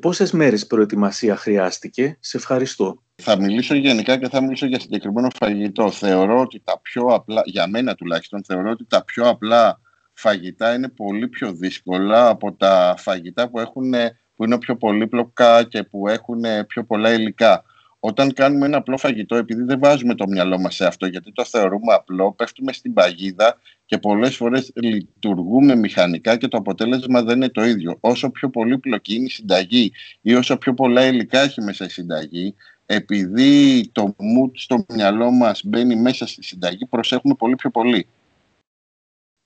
Πόσες 0.00 0.32
μέρες 0.32 0.66
προετοιμασία 0.66 1.37
χρειάστηκε, 1.37 2.16
σε 2.20 2.37
ευχαριστώ. 2.37 3.02
Θα 3.22 3.40
μιλήσω 3.40 3.74
γενικά 3.74 4.18
και 4.18 4.28
θα 4.28 4.40
μιλήσω 4.40 4.66
για 4.66 4.80
συγκεκριμένο 4.80 5.28
φαγητό. 5.38 5.90
Θεωρώ 5.90 6.40
ότι 6.40 6.61
τα 6.64 6.80
πιο 6.80 7.02
απλά, 7.02 7.42
για 7.44 7.66
μένα 7.66 7.94
τουλάχιστον, 7.94 8.44
θεωρώ 8.44 8.70
ότι 8.70 8.87
τα 8.87 9.04
πιο 9.04 9.28
απλά 9.28 9.80
φαγητά 10.12 10.74
είναι 10.74 10.88
πολύ 10.88 11.28
πιο 11.28 11.52
δύσκολα 11.52 12.28
από 12.28 12.52
τα 12.52 12.94
φαγητά 12.98 13.48
που, 13.48 13.58
έχουν, 13.58 13.92
που 14.34 14.44
είναι 14.44 14.58
πιο 14.58 14.76
πολύπλοκα 14.76 15.64
και 15.64 15.82
που 15.82 16.08
έχουν 16.08 16.42
πιο 16.66 16.84
πολλά 16.84 17.12
υλικά 17.12 17.64
όταν 18.00 18.32
κάνουμε 18.32 18.66
ένα 18.66 18.76
απλό 18.76 18.96
φαγητό, 18.96 19.37
επειδή 19.37 19.62
δεν 19.62 19.78
βάζουμε 19.78 20.14
το 20.14 20.26
μυαλό 20.28 20.58
μας 20.58 20.74
σε 20.74 20.87
αυτό, 20.87 21.06
γιατί 21.06 21.32
το 21.32 21.44
θεωρούμε 21.44 21.92
απλό, 21.94 22.32
πέφτουμε 22.32 22.72
στην 22.72 22.92
παγίδα 22.92 23.58
και 23.88 23.98
πολλές 23.98 24.37
φορές 24.37 24.72
λειτουργούμε 24.74 25.77
μηχανικά 25.77 26.37
και 26.37 26.48
το 26.48 26.57
αποτέλεσμα 26.57 27.22
δεν 27.22 27.37
είναι 27.37 27.48
το 27.48 27.64
ίδιο. 27.64 27.96
Όσο 28.01 28.31
πιο 28.31 28.51
πολύπλοκη 28.51 29.14
είναι 29.14 29.24
η 29.24 29.29
συνταγή 29.29 29.92
ή 30.20 30.35
όσο 30.35 30.57
πιο 30.57 30.74
πολλά 30.74 31.07
υλικά 31.07 31.40
έχει 31.40 31.61
μέσα 31.61 31.85
η 31.85 31.88
συνταγή, 31.88 32.55
επειδή 32.87 33.88
το 33.92 34.16
mood 34.18 34.51
στο 34.53 34.87
μυαλό 34.88 35.31
μας 35.31 35.62
μπαίνει 35.64 35.96
μέσα 35.96 36.27
στη 36.27 36.42
συνταγή, 36.42 36.87
προσέχουμε 36.87 37.35
πολύ 37.35 37.55
πιο 37.55 37.70
πολύ. 37.70 38.07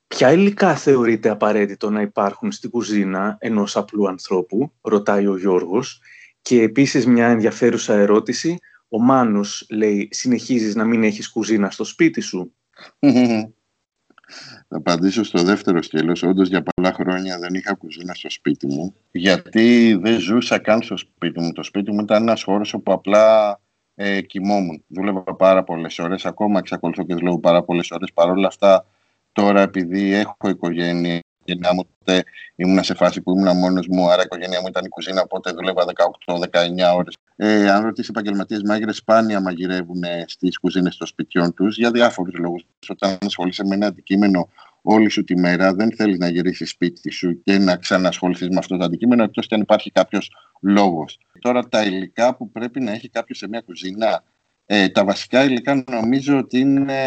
Ποια 0.06 0.32
υλικά 0.32 0.76
θεωρείται 0.76 1.28
απαραίτητο 1.28 1.90
να 1.90 2.00
υπάρχουν 2.00 2.52
στην 2.52 2.70
κουζίνα 2.70 3.36
ενός 3.40 3.76
απλού 3.76 4.08
ανθρώπου, 4.08 4.72
ρωτάει 4.80 5.26
ο 5.26 5.36
Γιώργος, 5.38 6.00
και 6.42 6.62
επίσης 6.62 7.06
μια 7.06 7.26
ενδιαφέρουσα 7.26 7.94
ερώτηση. 7.94 8.58
Ο 8.88 9.00
Μάνος 9.00 9.66
λέει, 9.70 10.08
συνεχίζεις 10.10 10.74
να 10.74 10.84
μην 10.84 11.02
έχεις 11.02 11.30
κουζίνα 11.30 11.70
στο 11.70 11.84
σπίτι 11.84 12.20
σου; 12.20 12.54
Θα 14.68 14.76
απαντήσω 14.76 15.24
στο 15.24 15.42
δεύτερο 15.42 15.82
σκέλος. 15.82 16.22
Όντως 16.22 16.48
για 16.48 16.62
πολλά 16.62 16.92
χρόνια 16.92 17.38
δεν 17.38 17.54
είχα 17.54 17.74
κουζίνα 17.74 18.14
στο 18.14 18.30
σπίτι 18.30 18.66
μου. 18.66 18.94
Γιατί 19.10 19.98
δεν 20.02 20.18
ζούσα 20.18 20.58
καν 20.58 20.82
στο 20.82 20.96
σπίτι 20.96 21.40
μου. 21.40 21.52
Το 21.52 21.62
σπίτι 21.62 21.92
μου 21.92 22.00
ήταν 22.00 22.22
ένας 22.22 22.42
χώρος 22.42 22.74
όπου 22.74 22.92
απλά 22.92 23.60
ε, 23.94 24.20
κοιμόμουν. 24.20 24.84
Δούλευα 24.86 25.36
πάρα 25.36 25.64
πολλές 25.64 25.98
ώρες. 25.98 26.24
Ακόμα 26.26 26.58
εξακολουθώ 26.58 27.04
και 27.04 27.14
δουλεύω 27.14 27.38
πάρα 27.38 27.62
πολλές 27.62 27.90
ώρες. 27.90 28.12
Παρ' 28.12 28.30
όλα 28.30 28.46
αυτά 28.46 28.86
τώρα 29.32 29.60
επειδή 29.60 30.12
έχω 30.12 30.48
οικογένεια 30.48 31.21
οικογένειά 31.44 31.74
μου. 31.74 31.84
Τότε 31.98 32.24
ήμουν 32.56 32.84
σε 32.84 32.94
φάση 32.94 33.20
που 33.20 33.30
ήμουν 33.36 33.56
μόνος 33.56 33.86
μου, 33.88 34.10
άρα 34.10 34.22
η 34.22 34.24
οικογένειά 34.24 34.60
μου 34.60 34.66
ήταν 34.68 34.84
η 34.84 34.88
κουζίνα, 34.88 35.22
οπότε 35.22 35.50
δούλευα 35.50 35.84
18-19 36.26 36.94
ώρες. 36.94 37.16
Ε, 37.36 37.70
αν 37.70 37.82
ρωτήσεις 37.84 38.08
επαγγελματίες 38.08 38.62
μάγειρες, 38.62 38.96
σπάνια 38.96 39.40
μαγειρεύουν 39.40 40.02
στις 40.26 40.58
κουζίνες 40.58 40.96
των 40.96 41.06
σπιτιών 41.06 41.54
τους 41.54 41.76
για 41.76 41.90
διάφορους 41.90 42.34
λόγους. 42.34 42.64
Όταν 42.88 43.18
ασχολείσαι 43.26 43.64
με 43.64 43.74
ένα 43.74 43.86
αντικείμενο 43.86 44.48
όλη 44.82 45.08
σου 45.08 45.24
τη 45.24 45.38
μέρα, 45.38 45.74
δεν 45.74 45.94
θέλεις 45.96 46.18
να 46.18 46.28
γυρίσεις 46.28 46.70
σπίτι 46.70 47.10
σου 47.10 47.42
και 47.42 47.58
να 47.58 47.76
ξανασχοληθείς 47.76 48.48
με 48.48 48.58
αυτό 48.58 48.76
το 48.76 48.84
αντικείμενο, 48.84 49.22
εκτός 49.22 49.46
και 49.46 49.54
αν 49.54 49.60
υπάρχει 49.60 49.90
κάποιος 49.90 50.30
λόγος. 50.60 51.18
Τώρα, 51.40 51.68
τα 51.68 51.82
υλικά 51.82 52.34
που 52.36 52.50
πρέπει 52.50 52.80
να 52.80 52.92
έχει 52.92 53.08
κάποιος 53.08 53.38
σε 53.38 53.48
μια 53.48 53.60
κουζίνα, 53.60 54.22
ε, 54.66 54.88
τα 54.88 55.04
βασικά 55.04 55.44
υλικά 55.44 55.84
νομίζω 55.90 56.38
ότι 56.38 56.58
είναι 56.58 57.02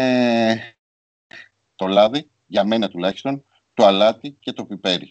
το 1.74 1.86
λάδι, 1.86 2.30
για 2.46 2.64
μένα 2.64 2.88
τουλάχιστον, 2.88 3.44
το 3.76 3.86
αλάτι 3.86 4.36
και 4.40 4.52
το 4.52 4.64
πιπέρι. 4.64 5.08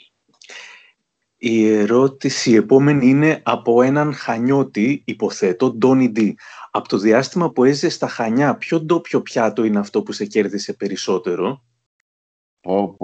Η 1.37 1.67
ερώτηση 1.67 2.53
επόμενη 2.53 3.07
είναι 3.07 3.41
από 3.43 3.81
έναν 3.81 4.13
χανιώτη, 4.13 5.03
υποθέτω, 5.05 5.71
Ντόνι 5.71 6.09
Ντι. 6.09 6.37
Από 6.71 6.87
το 6.87 6.97
διάστημα 6.97 7.51
που 7.51 7.63
έζησε 7.63 7.89
στα 7.89 8.07
Χανιά, 8.07 8.57
ποιο 8.57 8.81
ντόπιο 8.81 9.21
πιάτο 9.21 9.63
είναι 9.63 9.79
αυτό 9.79 10.03
που 10.03 10.11
σε 10.11 10.25
κέρδισε 10.25 10.73
περισσότερο; 10.73 11.63
Πω, 12.61 12.97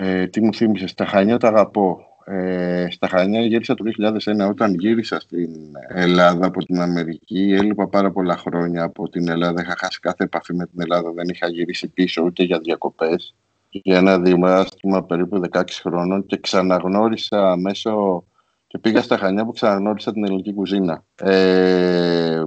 Ε, 0.00 0.26
τι 0.26 0.40
μου 0.40 0.54
θύμισες, 0.54 0.90
στα 0.90 1.06
Χανιά 1.06 1.38
τα 1.38 1.48
αγαπώ. 1.48 1.98
Ε, 2.24 2.86
στα 2.90 3.08
Χανιά 3.08 3.40
γύρισα 3.40 3.74
το 3.74 3.84
2001 3.84 4.48
όταν 4.48 4.74
γύρισα 4.74 5.20
στην 5.20 5.50
Ελλάδα 5.88 6.46
από 6.46 6.64
την 6.64 6.80
Αμερική. 6.80 7.56
Έλειπα 7.58 7.88
πάρα 7.88 8.10
πολλά 8.10 8.36
χρόνια 8.36 8.82
από 8.82 9.08
την 9.08 9.28
Ελλάδα. 9.28 9.62
Είχα 9.62 9.74
χάσει 9.78 10.00
κάθε 10.00 10.24
επαφή 10.24 10.54
με 10.54 10.66
την 10.66 10.80
Ελλάδα. 10.80 11.12
Δεν 11.12 11.28
είχα 11.28 11.48
γυρίσει 11.48 11.88
πίσω 11.88 12.22
ούτε 12.22 12.42
για 12.42 12.58
διακοπές. 12.58 13.34
Για 13.70 13.96
ένα 13.98 14.18
διάστημα 14.18 15.04
περίπου 15.04 15.40
16 15.50 15.62
χρόνων 15.70 16.26
και 16.26 16.36
ξαναγνώρισα 16.36 17.56
μέσω 17.56 18.24
και 18.66 18.78
πήγα 18.78 19.02
στα 19.02 19.16
Χανιά 19.16 19.44
που 19.44 19.52
ξαναγνώρισα 19.52 20.12
την 20.12 20.24
ελληνική 20.24 20.54
κουζίνα. 20.54 21.04
Ε, 21.14 22.42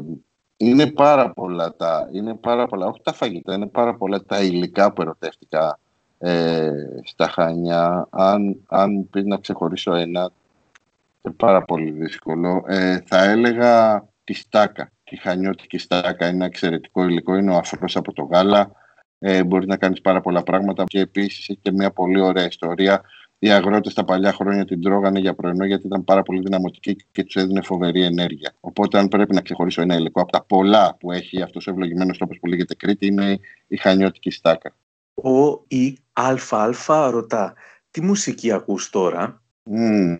είναι 0.58 0.92
πάρα 0.92 1.32
πολλά 1.32 1.76
τα, 1.76 2.10
είναι 2.12 2.36
πάρα 2.36 2.68
πολλά, 2.68 2.86
όχι 2.86 3.02
τα 3.04 3.14
φαγητά, 3.14 3.54
είναι 3.54 3.68
πάρα 3.68 3.96
πολλά 3.96 4.24
τα 4.24 4.42
υλικά 4.42 4.94
που 4.94 5.02
ερωτεύτηκα 5.02 5.80
ε, 6.18 6.72
στα 7.04 7.28
Χανιά. 7.28 8.08
Αν, 8.10 8.64
αν 8.68 9.10
πει 9.10 9.24
να 9.24 9.38
ξεχωρίσω 9.38 9.94
ένα, 9.94 10.32
είναι 11.22 11.34
πάρα 11.38 11.62
πολύ 11.62 11.92
δύσκολο. 11.92 12.64
Ε, 12.68 13.00
θα 13.06 13.24
έλεγα 13.24 14.04
τη 14.24 14.34
στάκα. 14.34 14.92
Η 15.04 15.16
χανιώτικη 15.16 15.78
στάκα 15.78 16.26
είναι 16.26 16.36
ένα 16.36 16.46
εξαιρετικό 16.46 17.04
υλικό. 17.04 17.36
Είναι 17.36 17.52
ο 17.52 17.56
αφρός 17.56 17.96
από 17.96 18.14
το 18.14 18.24
γάλα. 18.24 18.72
Ε, 19.26 19.44
μπορεί 19.44 19.68
να 19.68 19.78
κάνεις 19.78 20.02
πάρα 20.02 20.22
πολλά 20.22 20.44
πράγματα 20.44 20.84
και 20.84 21.00
επίσης 21.00 21.50
έχει 21.50 21.60
και 21.62 21.72
μια 21.72 21.92
πολύ 21.92 22.22
ωραία 22.22 22.46
ιστορία. 22.46 23.02
Οι 23.40 23.52
αγρότες 23.52 23.94
τα 23.94 24.06
παλιά 24.06 24.34
χρόνια 24.34 24.66
την 24.66 24.82
τρώγανε 24.82 25.20
για 25.20 25.34
πρωινό 25.34 25.66
γιατί 25.66 25.86
ήταν 25.86 26.04
πάρα 26.04 26.24
πολύ 26.24 26.40
δυναμωτική 26.40 26.96
και 27.12 27.24
τους 27.24 27.36
έδινε 27.36 27.62
φοβερή 27.62 28.04
ενέργεια. 28.04 28.54
Οπότε, 28.60 28.98
αν 28.98 29.08
πρέπει 29.08 29.36
να 29.36 29.42
ξεχωρίσω 29.42 29.82
ένα 29.82 29.96
υλικό 29.96 30.22
από 30.22 30.32
τα 30.32 30.44
πολλά 30.44 30.96
που 31.00 31.12
έχει 31.12 31.42
αυτός 31.42 31.68
ο 31.68 31.72
ευλογημένος 31.72 32.18
τόπο 32.18 32.36
που 32.40 32.48
λέγεται 32.48 32.76
Κρήτη, 32.76 33.06
είναι 33.06 33.40
η 33.68 33.78
χανιώτικη 33.78 34.32
στάκα. 34.32 34.76
Ο 35.14 35.64
ή 35.68 35.98
ΑΑ 36.14 37.10
ρωτά, 37.10 37.54
τι 37.92 38.02
μουσική 38.02 38.52
ακούς 38.52 38.90
τώρα; 38.90 39.42
Mm. 39.72 40.18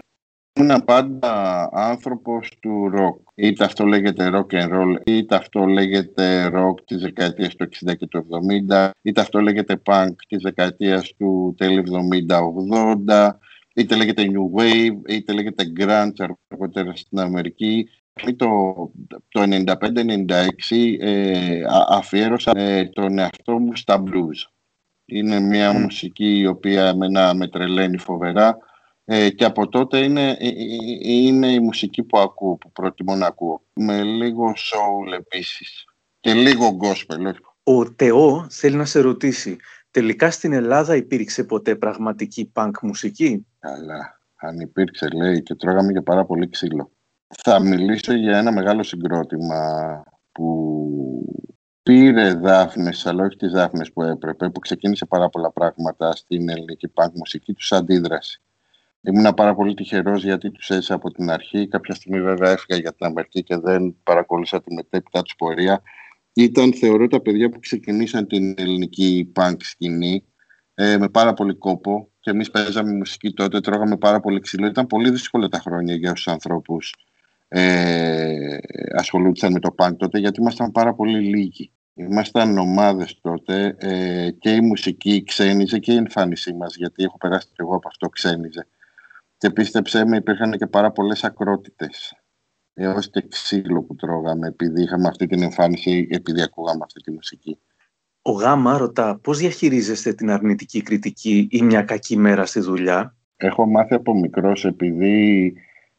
Ήμουν 0.60 0.84
πάντα 0.86 1.70
άνθρωπος 1.72 2.58
του 2.60 2.90
ροκ. 2.90 3.20
Είτε 3.36 3.64
αυτό 3.64 3.86
λέγεται 3.86 4.30
rock 4.34 4.62
and 4.62 4.70
roll, 4.74 4.96
είτε 5.06 5.36
αυτό 5.36 5.66
λέγεται 5.66 6.52
rock 6.54 6.74
της 6.86 7.02
δεκαετίας 7.02 7.56
του 7.56 7.68
60 7.86 7.96
και 7.98 8.08
του 8.08 8.28
70, 8.70 8.90
είτε 9.02 9.22
αυτό 9.22 9.40
λέγεται 9.40 9.82
punk 9.86 10.12
της 10.28 10.42
δεκαετίας 10.42 11.14
του 11.18 11.56
τέλη 11.58 11.84
70-80, 13.08 13.30
είτε 13.74 13.96
λέγεται 13.96 14.24
new 14.24 14.60
wave, 14.60 15.10
είτε 15.10 15.34
λέγεται 15.34 15.64
grunge 15.80 16.28
αργότερα 16.50 16.96
στην 16.96 17.20
Αμερική. 17.20 17.90
Το, 18.36 18.74
το 19.28 19.42
95-96 19.42 20.36
ε, 21.00 21.62
αφιέρωσα 21.90 22.52
ε, 22.56 22.90
τον 22.94 23.20
εαυτό 23.20 23.60
μου 23.60 23.76
στα 23.76 24.04
blues. 24.06 24.52
Είναι 25.06 25.40
μια 25.40 25.74
μουσική 25.74 26.38
η 26.38 26.48
οποία 26.48 26.88
εμένα 26.88 27.34
με 27.34 27.48
τρελαίνει 27.48 27.98
φοβερά 27.98 28.58
ε, 29.06 29.30
και 29.30 29.46
από 29.46 29.68
τότε 29.68 29.98
είναι, 29.98 30.30
ε, 30.30 30.48
ε, 30.48 31.12
είναι 31.12 31.48
η 31.48 31.60
μουσική 31.60 32.04
που 32.04 32.20
ακούω, 32.20 32.56
που 32.56 32.72
προτιμώ 32.72 33.16
να 33.16 33.28
ακούω. 33.28 33.62
Με 33.74 34.04
λίγο 34.04 34.54
soul 34.56 35.14
επίσης 35.18 35.86
και 36.20 36.34
λίγο 36.34 36.78
gospel. 36.82 37.34
Ο 37.64 37.92
Τεό 37.92 38.48
θέλει 38.50 38.76
να 38.76 38.86
σε 38.86 39.00
ρωτήσει, 39.00 39.58
τελικά 39.92 40.32
στην 40.32 40.54
Ελλάδα 40.54 40.96
υπήρξε 40.96 41.44
ποτέ 41.44 41.76
πραγματική 41.76 42.52
punk 42.56 42.72
μουσική; 42.82 43.46
Καλά, 43.60 44.20
αν 44.36 44.60
υπήρξε 44.60 45.08
λέει 45.08 45.44
και 45.44 45.56
τρώγαμε 45.56 45.94
και 45.94 46.02
πάρα 46.02 46.26
πολύ 46.26 46.50
ξύλο. 46.50 46.92
Θα 47.28 47.60
μιλήσω 47.60 48.14
για 48.14 48.38
ένα 48.38 48.52
μεγάλο 48.52 48.84
συγκρότημα 48.84 50.04
που 50.32 50.78
πήρε 51.84 52.34
δάφνες, 52.34 53.06
αλλά 53.06 53.24
όχι 53.24 53.36
τις 53.36 53.52
δάφνες 53.52 53.92
που 53.92 54.04
έπρεπε, 54.04 54.50
που 54.50 54.60
ξεκίνησε 54.60 55.06
πάρα 55.06 55.30
πολλά 55.30 55.52
πράγματα 55.52 56.12
στην 56.12 56.50
ελληνική 56.50 56.92
punk 56.94 57.12
μουσική 57.14 57.54
τους 57.54 57.72
αντίδραση. 57.72 58.42
Ήμουν 59.06 59.34
πάρα 59.34 59.56
πολύ 59.56 59.74
τυχερός 59.74 60.24
γιατί 60.24 60.52
τους 60.52 60.70
έζησα 60.70 60.94
από 60.94 61.12
την 61.12 61.30
αρχή. 61.30 61.68
Κάποια 61.68 61.94
στιγμή 61.94 62.22
βέβαια 62.22 62.52
έφυγα 62.52 62.80
για 62.80 62.94
την 62.94 63.06
Αμερική 63.06 63.44
και 63.44 63.58
δεν 63.58 63.96
παρακολούσα 64.04 64.62
τη 64.62 64.74
μετέπειτα 64.74 65.22
τους 65.22 65.36
πορεία. 65.36 65.82
Ήταν 66.34 66.74
θεωρώ 66.74 67.08
τα 67.08 67.22
παιδιά 67.22 67.50
που 67.50 67.60
ξεκινήσαν 67.60 68.28
την 68.28 68.54
ελληνική 68.58 69.32
punk 69.36 69.56
σκηνή 69.60 70.24
ε, 70.74 70.98
με 70.98 71.10
πάρα 71.10 71.34
πολύ 71.34 71.56
κόπο 71.56 72.10
και 72.20 72.30
εμείς 72.30 72.52
παίζαμε 72.52 72.94
μουσική 72.94 73.34
τότε, 73.34 73.60
τρώγαμε 73.60 73.98
πάρα 73.98 74.20
πολύ 74.20 74.40
ξύλο. 74.40 74.66
Ήταν 74.68 74.88
πολύ 74.88 75.10
δύσκολα 75.10 75.48
τα 75.48 75.60
χρόνια 75.60 75.96
για 75.96 76.14
τους 76.14 76.28
ανθρώπους 76.28 76.94
ε, 77.48 78.58
ασχολούνταν 78.96 79.52
με 79.52 79.60
το 79.60 79.76
punk 79.78 79.96
τότε 79.98 80.20
γιατί 80.20 80.42
ήμασταν 80.42 80.72
πάρα 80.72 80.94
πολύ 80.94 81.20
λίγοι. 81.20 81.72
Ήμασταν 81.94 82.58
ομάδες 82.58 83.20
τότε 83.22 83.76
ε, 83.80 84.32
και 84.40 84.50
η 84.50 84.62
μουσική 84.62 85.24
ξένιζε 85.24 85.80
και 85.80 85.92
η 85.92 85.96
εμφάνισή 85.96 86.54
μας 86.54 86.76
γιατί 86.76 87.04
έχω 87.04 87.18
περάσει 87.18 87.48
και 87.48 87.56
εγώ 87.56 87.76
από 87.76 87.88
αυτό 87.88 88.10
ξένιζε. 88.10 88.68
Και 89.44 89.50
πίστεψέ 89.50 90.06
με 90.06 90.18
υπήρχαν 90.18 90.52
και 90.52 90.68
πάρα 90.68 90.92
πολλές 90.92 91.24
ακρότητες 91.24 92.16
έως 92.74 93.10
και 93.10 93.28
ξύλο 93.30 93.82
που 93.84 93.96
τρώγαμε 93.96 94.48
επειδή 94.48 94.82
είχαμε 94.82 95.08
αυτή 95.08 95.28
την 95.28 95.42
εμφάνιση, 95.42 96.08
επειδή 96.12 96.42
ακούγαμε 96.42 96.80
αυτή 96.84 97.02
τη 97.02 97.12
μουσική. 97.12 97.60
Ο 98.22 98.32
Γάμα 98.32 98.78
ρωτά 98.78 99.20
πώς 99.24 99.38
διαχειρίζεστε 99.38 100.14
την 100.14 100.30
αρνητική 100.30 100.82
κριτική 100.82 101.48
ή 101.52 101.62
μια 101.62 101.82
κακή 101.82 102.18
μέρα 102.18 102.46
στη 102.46 102.60
δουλειά; 102.60 103.16
Έχω 103.38 103.66
μάθει 103.66 103.94
από 103.94 104.20
μικρός 104.20 104.66
επειδή 104.66 105.54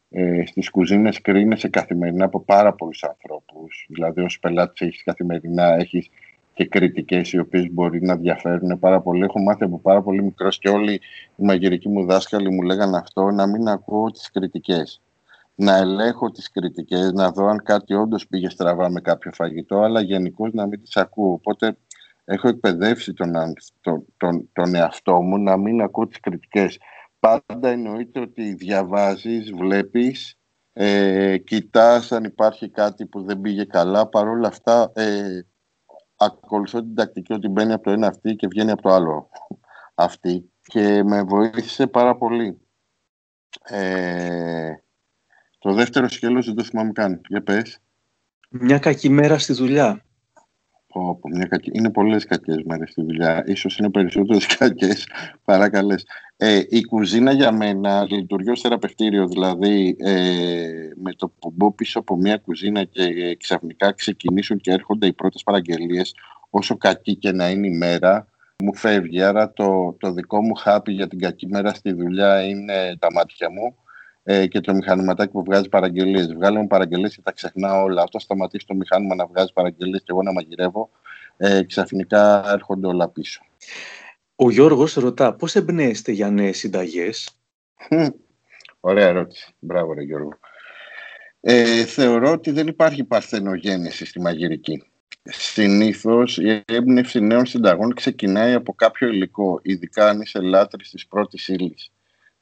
ε, 0.09 0.45
στις 0.45 0.69
κουζίνες 0.69 1.21
κρίνεσαι 1.21 1.67
καθημερινά 1.69 2.25
από 2.25 2.43
πάρα 2.43 2.73
πολλούς 2.73 3.03
ανθρώπους. 3.03 3.85
Δηλαδή 3.89 4.21
ως 4.21 4.39
πελάτης 4.39 4.87
έχεις 4.87 5.03
καθημερινά, 5.03 5.75
έχεις 5.75 6.09
και 6.55 6.65
κριτικές 6.65 7.33
οι 7.33 7.39
οποίες 7.39 7.71
μπορεί 7.71 8.01
να 8.01 8.15
διαφέρουν 8.15 8.79
πάρα 8.79 9.01
πολύ. 9.01 9.23
Έχω 9.23 9.39
μάθει 9.39 9.63
από 9.63 9.79
πάρα 9.79 10.01
πολύ 10.01 10.23
μικρός 10.23 10.57
και 10.59 10.69
όλοι 10.69 10.93
οι 11.35 11.43
μαγειρικοί 11.45 11.89
μου 11.89 12.05
δάσκαλοι 12.05 12.51
μου 12.51 12.61
λέγανε 12.61 12.97
αυτό, 12.97 13.31
να 13.31 13.47
μην 13.47 13.67
ακούω 13.67 14.11
τις 14.11 14.31
κριτικές. 14.31 15.01
Να 15.55 15.77
ελέγχω 15.77 16.31
τις 16.31 16.51
κριτικές, 16.51 17.11
να 17.11 17.31
δω 17.31 17.45
αν 17.45 17.63
κάτι 17.63 17.93
όντως 17.93 18.27
πήγε 18.27 18.49
στραβά 18.49 18.89
με 18.89 19.01
κάποιο 19.01 19.31
φαγητό, 19.33 19.79
αλλά 19.81 20.01
γενικώς 20.01 20.53
να 20.53 20.67
μην 20.67 20.81
τις 20.81 20.95
ακούω. 20.97 21.31
Οπότε 21.31 21.77
έχω 22.25 22.47
εκπαιδεύσει 22.47 23.13
τον, 23.13 23.31
τον, 23.81 24.05
τον, 24.17 24.49
τον 24.53 24.75
εαυτό 24.75 25.21
μου 25.21 25.37
να 25.37 25.57
μην 25.57 25.81
ακούω 25.81 26.07
τις 26.07 26.19
κριτικές 26.19 26.77
πάντα 27.25 27.69
εννοείται 27.69 28.19
ότι 28.19 28.53
διαβάζεις, 28.53 29.51
βλέπεις, 29.51 30.37
ε, 30.73 31.37
κοιτάς 31.37 32.11
αν 32.11 32.23
υπάρχει 32.23 32.69
κάτι 32.69 33.05
που 33.05 33.23
δεν 33.23 33.41
πήγε 33.41 33.63
καλά. 33.63 34.07
Παρ' 34.07 34.27
όλα 34.27 34.47
αυτά, 34.47 34.91
ε, 34.95 35.39
ακολουθώ 36.15 36.79
την 36.79 36.95
τακτική 36.95 37.33
ότι 37.33 37.47
μπαίνει 37.47 37.73
από 37.73 37.83
το 37.83 37.91
ένα 37.91 38.07
αυτή 38.07 38.35
και 38.35 38.47
βγαίνει 38.47 38.71
από 38.71 38.81
το 38.81 38.89
άλλο 38.89 39.29
αυτή. 39.95 40.49
Και 40.61 41.03
με 41.03 41.23
βοήθησε 41.23 41.87
πάρα 41.87 42.15
πολύ. 42.15 42.59
Ε, 43.63 44.73
το 45.59 45.73
δεύτερο 45.73 46.09
σκέλος 46.09 46.45
δεν 46.45 46.55
το 46.55 46.63
θυμάμαι 46.63 46.91
καν. 46.91 47.21
Για 47.27 47.43
πες. 47.43 47.79
Μια 48.49 48.79
κακή 48.79 49.09
μέρα 49.09 49.37
στη 49.37 49.53
δουλειά. 49.53 50.03
Πω, 50.95 51.19
μια 51.23 51.45
κακή... 51.45 51.69
Είναι 51.73 51.91
πολλές 51.91 52.25
κακές 52.25 52.63
μέρες 52.65 52.89
στη 52.89 53.01
δουλειά. 53.01 53.43
Ίσως 53.45 53.77
είναι 53.77 53.89
περισσότερες 53.89 54.45
κακές 54.57 55.07
παρά 55.43 55.69
καλές. 55.69 56.05
Ε, 56.37 56.61
η 56.69 56.83
κουζίνα 56.83 57.31
για 57.31 57.51
μένα 57.51 58.07
λειτουργεί 58.09 58.49
ως 58.49 58.61
θεραπευτήριο. 58.61 59.27
Δηλαδή, 59.27 59.95
ε, 59.99 60.89
με 60.95 61.13
το 61.13 61.27
που 61.39 61.51
μπω 61.55 61.71
πίσω 61.71 61.99
από 61.99 62.15
μια 62.15 62.37
κουζίνα 62.37 62.83
και 62.83 63.35
ξαφνικά 63.39 63.91
ξεκινήσουν 63.91 64.57
και 64.57 64.71
έρχονται 64.71 65.07
οι 65.07 65.13
πρώτες 65.13 65.43
παραγγελίες, 65.43 66.15
όσο 66.49 66.77
κακή 66.77 67.15
και 67.15 67.31
να 67.31 67.49
είναι 67.49 67.67
η 67.67 67.77
μέρα, 67.77 68.27
μου 68.63 68.75
φεύγει. 68.75 69.21
Άρα 69.21 69.53
το, 69.53 69.95
το 69.99 70.11
δικό 70.11 70.41
μου 70.41 70.53
χάπι 70.53 70.91
για 70.91 71.07
την 71.07 71.19
κακή 71.19 71.47
μέρα 71.47 71.73
στη 71.73 71.91
δουλειά 71.93 72.43
είναι 72.43 72.95
τα 72.99 73.11
μάτια 73.11 73.49
μου 73.49 73.75
ε, 74.27 74.47
και 74.47 74.59
το 74.59 74.73
μηχανηματάκι 74.73 75.31
που 75.31 75.43
βγάζει 75.43 75.69
παραγγελίες. 75.69 76.33
Βγάλουμε 76.33 76.67
παραγγελίες 76.67 77.15
και 77.15 77.21
τα 77.21 77.31
ξεχνάω 77.31 77.83
όλα. 77.83 78.03
Όταν 78.03 78.21
σταματήσει 78.21 78.65
το 78.67 78.73
μηχάνημα 78.75 79.15
να 79.15 79.25
βγάζει 79.25 79.53
παραγγελίες 79.53 79.99
και 79.99 80.07
εγώ 80.09 80.23
να 80.23 80.31
μαγειρεύω, 80.31 80.89
ε, 81.37 81.63
ξαφνικά 81.63 82.51
έρχονται 82.53 82.87
όλα 82.87 83.09
πίσω. 83.09 83.41
Ο 84.35 84.51
Γιώργος 84.51 84.93
ρωτά 84.93 85.35
πώς 85.35 85.55
εμπνέεστε 85.55 86.11
για 86.11 86.29
νέες 86.29 86.57
συνταγές; 86.57 87.29
Ωραία 88.79 89.07
ερώτηση. 89.07 89.53
Μπράβο 89.59 89.93
ρε 89.93 90.01
Γιώργο. 90.01 90.39
Ε, 91.39 91.85
θεωρώ 91.85 92.31
ότι 92.31 92.51
δεν 92.51 92.67
υπάρχει 92.67 93.03
παρθενογέννηση 93.03 94.05
στη 94.05 94.21
μαγειρική. 94.21 94.83
Συνήθως 95.23 96.37
η 96.37 96.63
έμπνευση 96.65 97.19
νέων 97.19 97.45
συνταγών 97.45 97.93
ξεκινάει 97.93 98.53
από 98.53 98.73
κάποιο 98.73 99.07
υλικό, 99.07 99.59
ειδικά 99.63 100.09
αν 100.09 100.21
είσαι 100.21 100.39
λάτρης 100.39 100.89
της 100.89 101.07
πρώτης 101.07 101.47
ύλης 101.47 101.91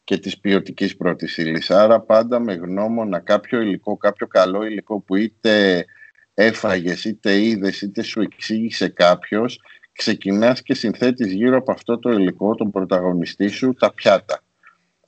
και 0.04 0.18
της 0.18 0.40
ποιοτικής 0.40 0.98
πρώτης 0.98 1.38
ύλη. 1.38 1.62
Άρα 1.68 2.00
πάντα 2.00 2.40
με 2.40 2.54
γνώμονα 2.54 3.20
κάποιο 3.20 3.62
υλικό, 3.62 3.98
κάποιο 3.98 4.28
καλό 4.28 4.66
υλικό 4.66 5.00
που 5.00 5.16
είτε 5.16 5.86
έφαγες, 6.34 7.06
είτε 7.06 7.42
είδες, 7.42 7.82
είτε 7.82 8.02
σου 8.02 8.22
εξήγησε 8.22 8.88
κάποιος, 8.88 9.60
ξεκινάς 9.92 10.62
και 10.62 10.74
συνθέτεις 10.74 11.32
γύρω 11.32 11.58
από 11.58 11.72
αυτό 11.72 12.00
το 12.00 12.12
υλικό, 12.12 12.56
τον 12.56 12.72
πρωταγωνιστή 12.72 13.48
σου, 13.48 13.74
τα 13.74 13.94
πιάτα. 13.94 14.44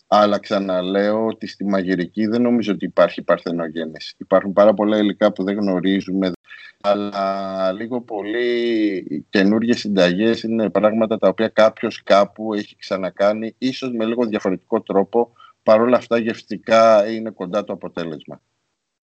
Αλλά 0.08 0.40
ξαναλέω 0.40 1.26
ότι 1.26 1.48
στη 1.48 1.66
μαγειρική 1.66 2.26
δεν 2.26 2.42
νομίζω 2.42 2.74
ότι 2.74 2.86
υπάρχει 2.86 3.22
παρθενογέννηση. 3.22 4.16
Υπάρχουν 4.18 4.54
πάρα 4.54 4.74
πολλά 4.74 4.98
υλικά 4.98 5.32
που 5.32 5.44
δεν 5.44 5.56
γνωρίζουμε, 5.56 6.32
αλλά 6.82 7.72
λίγο 7.72 8.02
πολύ 8.02 9.26
καινούργιες 9.30 9.80
συνταγές 9.80 10.44
είναι 10.44 10.70
πράγματα 10.70 11.18
τα 11.18 11.28
οποία 11.28 11.48
κάποιος 11.48 12.04
κάπου 12.04 12.54
έχει 12.54 12.76
ξανακάνει, 12.76 13.56
ίσως 13.58 13.92
με 13.92 14.06
λίγο 14.06 14.26
διαφορετικό 14.26 14.82
τρόπο, 14.82 15.32
παρόλα 15.64 15.98
αυτά 15.98 16.18
γευστικά 16.18 17.10
είναι 17.12 17.30
κοντά 17.30 17.64
το 17.64 17.74
αποτέλεσμα. 17.74 18.42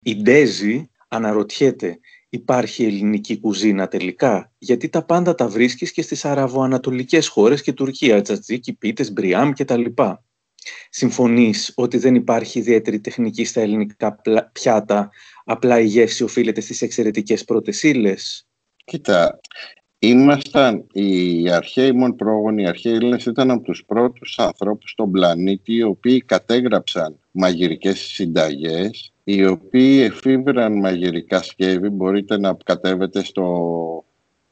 Η 0.03 0.23
Ντέζη 0.23 0.91
αναρωτιέται, 1.09 1.99
υπάρχει 2.29 2.85
ελληνική 2.85 3.41
κουζίνα 3.41 3.88
τελικά, 3.88 4.53
γιατί 4.59 4.88
τα 4.88 5.05
πάντα 5.05 5.35
τα 5.35 5.49
βρίσκεις 5.49 5.93
και 5.93 6.03
στις 6.03 6.25
αραβοανατολικές 6.25 7.29
χώρες 7.29 7.62
και 7.62 7.73
Τουρκία, 7.73 8.21
τζατζίκι, 8.21 8.73
πίτες, 8.73 9.12
μπριάμ 9.12 9.53
κτλ. 9.53 9.85
Συμφωνείς 10.91 11.73
ότι 11.75 11.99
δεν 11.99 12.15
υπάρχει 12.15 12.59
ιδιαίτερη 12.59 13.01
τεχνική 13.01 13.45
στα 13.45 13.61
ελληνικά 13.61 14.21
πιάτα, 14.53 15.11
απλά 15.44 15.81
η 15.81 15.85
γεύση 15.85 16.24
οφείλεται 16.24 16.61
στις 16.61 16.83
εξαιρετικές 16.83 17.44
πρώτες 17.44 17.83
ύλες. 17.83 18.46
Κοίτα, 18.85 19.40
ήμασταν 19.98 20.87
οι 20.92 21.50
αρχαίοι 21.50 21.92
μόνο 21.92 22.14
πρόγονοι, 22.14 22.62
οι 22.62 22.66
αρχαίοι 22.66 22.92
Έλληνες 22.92 23.24
ήταν 23.24 23.50
από 23.50 23.62
τους 23.62 23.85
πρώτους 23.87 24.38
ανθρώπους 24.38 24.90
στον 24.90 25.11
πλανήτη 25.11 25.74
οι 25.74 25.83
οποίοι 25.83 26.20
κατέγραψαν 26.20 27.18
μαγειρικές 27.31 27.98
συνταγές, 27.98 29.12
οι 29.24 29.46
οποίοι 29.46 30.00
εφήβραν 30.11 30.78
μαγειρικά 30.78 31.42
σκεύη. 31.42 31.88
Μπορείτε 31.88 32.38
να 32.38 32.57
κατέβετε 32.64 33.24
στο 33.24 34.05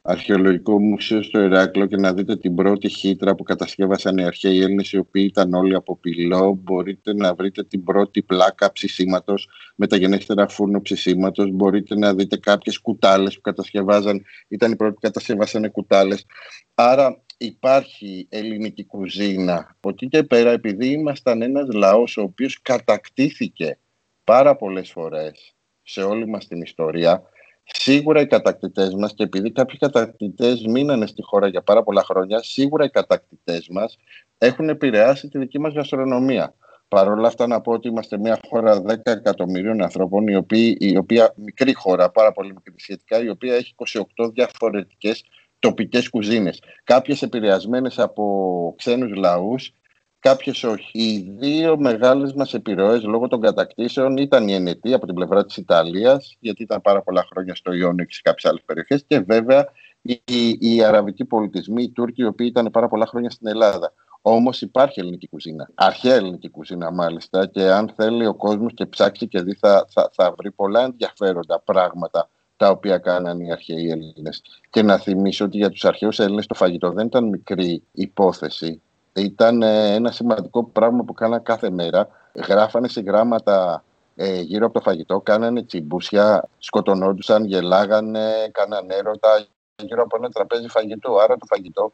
Αρχαιολογικό 0.03 0.81
Μουσείο 0.81 1.23
στο 1.23 1.41
Ηράκλειο 1.41 1.87
και 1.87 1.97
να 1.97 2.15
δείτε 2.15 2.37
την 2.37 2.55
πρώτη 2.55 2.89
χύτρα 2.89 3.35
που 3.35 3.43
κατασκεύασαν 3.43 4.19
οι 4.19 4.25
αρχαίοι 4.25 4.61
Έλληνες 4.61 4.93
οι 4.93 4.99
οποίοι 4.99 5.27
ήταν 5.29 5.55
όλοι 5.55 5.75
από 5.75 5.97
πυλό. 5.97 6.61
Μπορείτε 6.63 7.15
να 7.15 7.35
βρείτε 7.35 7.65
την 7.65 7.85
πρώτη 7.85 8.23
πλάκα 8.23 8.73
ψησίματος, 8.73 9.49
μεταγενέστερα 9.77 10.49
φούρνο 10.49 10.81
ψησίματος. 10.81 11.51
Μπορείτε 11.51 11.99
να 11.99 12.15
δείτε 12.15 12.37
κάποιες 12.37 12.79
κουτάλες 12.79 13.35
που 13.35 13.41
κατασκευάζαν, 13.41 14.25
ήταν 14.49 14.73
οι 14.73 14.77
πρώτοι 14.77 14.95
που 14.95 15.01
κατασκευάσανε 15.01 15.69
κουτάλες. 15.69 16.27
Άρα 16.75 17.23
υπάρχει 17.37 18.27
ελληνική 18.31 18.85
κουζίνα. 18.85 19.75
Από 19.77 19.89
εκεί 19.89 20.09
και 20.09 20.23
πέρα, 20.23 20.51
επειδή 20.51 20.87
ήμασταν 20.87 21.43
ένας 21.43 21.69
λαός 21.73 22.17
ο 22.17 22.23
οποίος 22.23 22.63
κατακτήθηκε 22.63 23.79
πάρα 24.25 24.57
πολλές 24.57 24.91
φορές 24.91 25.55
σε 25.83 26.03
όλη 26.03 26.29
μας 26.29 26.47
την 26.47 26.61
ιστορία, 26.61 27.23
Σίγουρα 27.72 28.20
οι 28.20 28.26
κατακτητές 28.26 28.94
μας, 28.94 29.14
και 29.14 29.22
επειδή 29.22 29.52
κάποιοι 29.52 29.78
κατακτητές 29.78 30.66
μείνανε 30.66 31.06
στη 31.06 31.22
χώρα 31.22 31.48
για 31.48 31.62
πάρα 31.62 31.83
πολλά 31.83 32.02
χρόνια, 32.04 32.42
σίγουρα 32.42 32.85
οι 32.85 32.90
κατακτητές 32.90 33.68
μας 33.68 33.96
έχουν 34.38 34.68
επηρεάσει 34.68 35.28
τη 35.28 35.38
δική 35.38 35.59
μας 35.61 35.74
γαστρονομία. 35.74 36.54
Παρ' 36.88 37.09
όλα 37.09 37.26
αυτά, 37.26 37.46
να 37.46 37.61
πω 37.61 37.72
ότι 37.72 37.88
είμαστε 37.88 38.18
μια 38.18 38.40
χώρα 38.48 38.83
10 38.83 38.94
εκατομμυρίων 39.04 39.83
ανθρώπων, 39.83 40.26
η 40.26 40.37
οποία, 40.37 40.76
η 40.78 40.96
οποία 40.96 41.33
μικρή 41.37 41.74
χώρα, 41.74 42.11
πάρα 42.11 42.33
πολύ 42.33 42.52
μικρή 42.52 42.74
σχετικά, 42.76 43.22
η 43.22 43.28
οποία 43.28 43.54
έχει 43.54 43.74
28 44.16 44.30
διαφορετικές 44.33 45.24
τοπικές 45.59 46.09
κουζίνες. 46.09 46.62
Κάποιες 46.85 47.22
επηρεασμένες 47.22 47.98
από 47.98 48.74
ξένους 48.78 49.14
λαούς, 49.14 49.74
Κάποιε 50.20 50.68
όχι. 50.70 50.90
Οι 50.92 51.18
δύο 51.38 51.78
μεγάλες 51.78 52.33
μας 52.33 52.54
επιρροές 52.54 53.02
λόγω 53.02 53.28
των 53.28 53.40
κατακτήσεων 53.40 54.16
ήταν 54.16 54.48
η 54.48 54.54
Ενετή 54.54 54.92
από 54.92 55.06
την 55.06 55.14
πλευρά 55.14 55.44
της 55.44 55.56
Ιταλίας, 55.56 56.37
γιατί 56.40 56.62
ήταν 56.62 56.80
πάρα 56.80 57.02
πολλά 57.02 57.26
χρόνια 57.30 57.54
στο 57.54 57.72
Ιόνιο 57.72 58.04
και 58.04 58.14
σε 58.14 58.20
κάποιες 58.24 58.50
άλλες 58.50 58.62
περιοχές, 58.66 59.04
και 59.06 59.20
βέβαια 59.20 59.68
οι, 60.02 60.22
οι, 60.24 60.56
οι 60.61 60.85
αραβικοί 60.85 61.24
πολιτισμοί, 61.24 61.83
οι 61.83 61.90
Τούρκοι, 61.90 62.22
οι 62.22 62.26
οποίοι 62.26 62.46
ήταν 62.50 62.70
πάρα 62.70 62.88
πολλά 62.88 63.06
χρόνια 63.06 63.30
στην 63.30 63.46
Ελλάδα. 63.46 63.92
Όμως 64.22 64.62
υπάρχει 64.62 65.00
ελληνική 65.00 65.28
κουζίνα. 65.28 65.70
Αρχαία 65.74 66.14
ελληνική 66.14 66.50
κουζίνα, 66.50 66.90
μάλιστα. 66.90 67.46
Και 67.46 67.62
αν 67.62 67.92
θέλει 67.96 68.26
ο 68.26 68.35
κόσμος 68.35 68.72
και 68.74 68.87
ψάξει 68.87 69.28
και 69.28 69.42
δει, 69.42 69.54
θα, 69.54 69.87
θα, 69.88 70.11
θα 70.12 70.35
βρει 70.38 70.50
πολλά 70.50 70.85
ενδιαφέροντα 70.85 71.61
πράγματα 71.61 72.28
τα 72.56 72.68
οποία 72.70 72.98
κάναν 72.98 73.40
οι 73.40 73.52
αρχαίοι 73.52 73.90
Έλληνες. 73.90 74.42
Και 74.70 74.83
να 74.83 74.98
θυμίσω 74.98 75.44
ότι 75.44 75.56
για 75.56 75.70
τους 75.70 75.85
αρχαίους 75.85 76.18
Έλληνες 76.18 76.46
το 76.46 76.54
φαγητό 76.54 76.90
δεν 76.90 77.06
ήταν 77.06 77.28
μικρή 77.28 77.83
υπόθεση 77.92 78.83
ήταν 79.12 79.62
ε, 79.62 79.94
ένα 79.94 80.11
σημαντικό 80.11 80.64
πράγμα 80.64 81.05
που 81.05 81.12
κάνανε 81.12 81.42
κάθε 81.44 81.70
μέρα. 81.70 82.09
Γράφανε 82.46 82.88
σε 82.88 83.01
γράμματα 83.01 83.85
ε, 84.16 84.40
γύρω 84.40 84.66
από 84.66 84.75
το 84.75 84.81
φαγητό, 84.81 85.20
κάνανε 85.20 85.62
τσιμπούσια, 85.62 86.49
σκοτωνόντουσαν, 86.59 87.44
γελάγανε, 87.44 88.51
κάνανε 88.53 88.94
έρωτα 88.94 89.46
γύρω 89.77 90.03
από 90.03 90.16
ένα 90.16 90.29
τραπέζι 90.29 90.68
φαγητού. 90.68 91.20
Άρα 91.20 91.37
το 91.37 91.46
φαγητό 91.46 91.92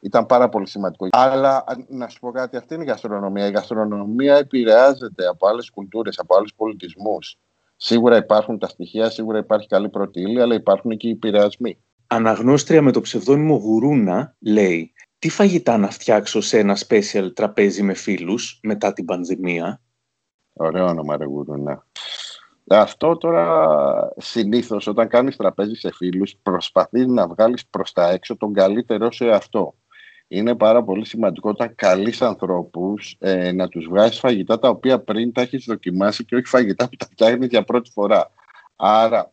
ήταν 0.00 0.26
πάρα 0.26 0.48
πολύ 0.48 0.68
σημαντικό. 0.68 1.08
Αλλά 1.10 1.64
να 1.88 2.08
σου 2.08 2.20
πω 2.20 2.30
κάτι, 2.30 2.56
αυτή 2.56 2.74
είναι 2.74 2.82
η 2.82 2.86
γαστρονομία. 2.86 3.46
Η 3.46 3.50
γαστρονομία 3.50 4.36
επηρεάζεται 4.36 5.26
από 5.26 5.48
άλλες 5.48 5.70
κουλτούρες, 5.70 6.18
από 6.18 6.36
άλλους 6.36 6.54
πολιτισμούς. 6.54 7.38
Σίγουρα 7.76 8.16
υπάρχουν 8.16 8.58
τα 8.58 8.68
στοιχεία, 8.68 9.10
σίγουρα 9.10 9.38
υπάρχει 9.38 9.66
καλή 9.66 9.88
πρώτη 9.88 10.40
αλλά 10.40 10.54
υπάρχουν 10.54 10.96
και 10.96 11.08
οι 11.08 11.10
επηρεασμοί. 11.10 11.78
Αναγνώστρια 12.06 12.82
με 12.82 12.92
το 12.92 13.00
ψευδόνυμο 13.00 13.56
Γουρούνα 13.56 14.34
λέει 14.38 14.92
τι 15.20 15.28
φαγητά 15.28 15.76
να 15.76 15.90
φτιάξω 15.90 16.40
σε 16.40 16.58
ένα 16.58 16.76
special 16.86 17.30
τραπέζι 17.34 17.82
με 17.82 17.94
φίλους 17.94 18.58
μετά 18.62 18.92
την 18.92 19.04
πανδημία; 19.04 19.80
Ωραίο 20.52 20.86
όνομα 20.86 21.16
ρε 21.16 21.24
γουρούνα. 21.24 21.86
Αυτό 22.66 23.16
τώρα 23.16 23.68
συνήθως 24.16 24.86
όταν 24.86 25.08
κάνεις 25.08 25.36
τραπέζι 25.36 25.74
σε 25.74 25.92
φίλους 25.92 26.36
προσπαθείς 26.42 27.06
να 27.06 27.28
βγάλεις 27.28 27.66
προς 27.66 27.92
τα 27.92 28.10
έξω 28.10 28.36
τον 28.36 28.52
καλύτερό 28.52 29.12
σε 29.12 29.30
αυτό. 29.30 29.74
Είναι 30.28 30.54
πάρα 30.54 30.84
πολύ 30.84 31.06
σημαντικό 31.06 31.48
όταν 31.48 31.74
καλείς 31.74 32.22
ανθρώπους 32.22 33.16
ε, 33.18 33.52
να 33.52 33.68
τους 33.68 33.86
βγάζεις 33.88 34.18
φαγητά 34.18 34.58
τα 34.58 34.68
οποία 34.68 35.00
πριν 35.00 35.32
τα 35.32 35.40
έχεις 35.40 35.64
δοκιμάσει 35.64 36.24
και 36.24 36.34
όχι 36.34 36.46
φαγητά 36.46 36.88
που 36.88 36.96
τα 36.96 37.06
φτιάχνεις 37.10 37.48
για 37.48 37.64
πρώτη 37.64 37.90
φορά. 37.90 38.30
Άρα 38.76 39.32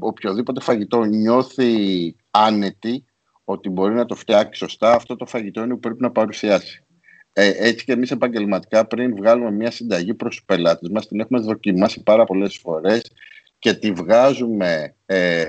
οποιοδήποτε 0.00 0.60
φαγητό 0.60 1.04
νιώθει 1.04 2.16
άνετη 2.30 3.04
ότι 3.44 3.68
μπορεί 3.68 3.94
να 3.94 4.04
το 4.04 4.14
φτιάξει 4.14 4.58
σωστά, 4.58 4.92
αυτό 4.92 5.16
το 5.16 5.26
φαγητό 5.26 5.62
είναι 5.62 5.74
που 5.74 5.80
πρέπει 5.80 6.02
να 6.02 6.10
παρουσιάσει. 6.10 6.84
Ε, 7.32 7.52
έτσι 7.56 7.84
και 7.84 7.92
εμείς 7.92 8.10
επαγγελματικά, 8.10 8.86
πριν 8.86 9.16
βγάλουμε 9.16 9.50
μια 9.50 9.70
συνταγή 9.70 10.14
προς 10.14 10.36
τους 10.36 10.44
πελάτες 10.44 10.88
μας, 10.88 11.08
την 11.08 11.20
έχουμε 11.20 11.40
δοκιμάσει 11.40 12.02
πάρα 12.02 12.24
πολλές 12.24 12.56
φορές 12.56 13.12
και 13.58 13.74
τη 13.74 13.92
βγάζουμε 13.92 14.94
ε, 15.06 15.44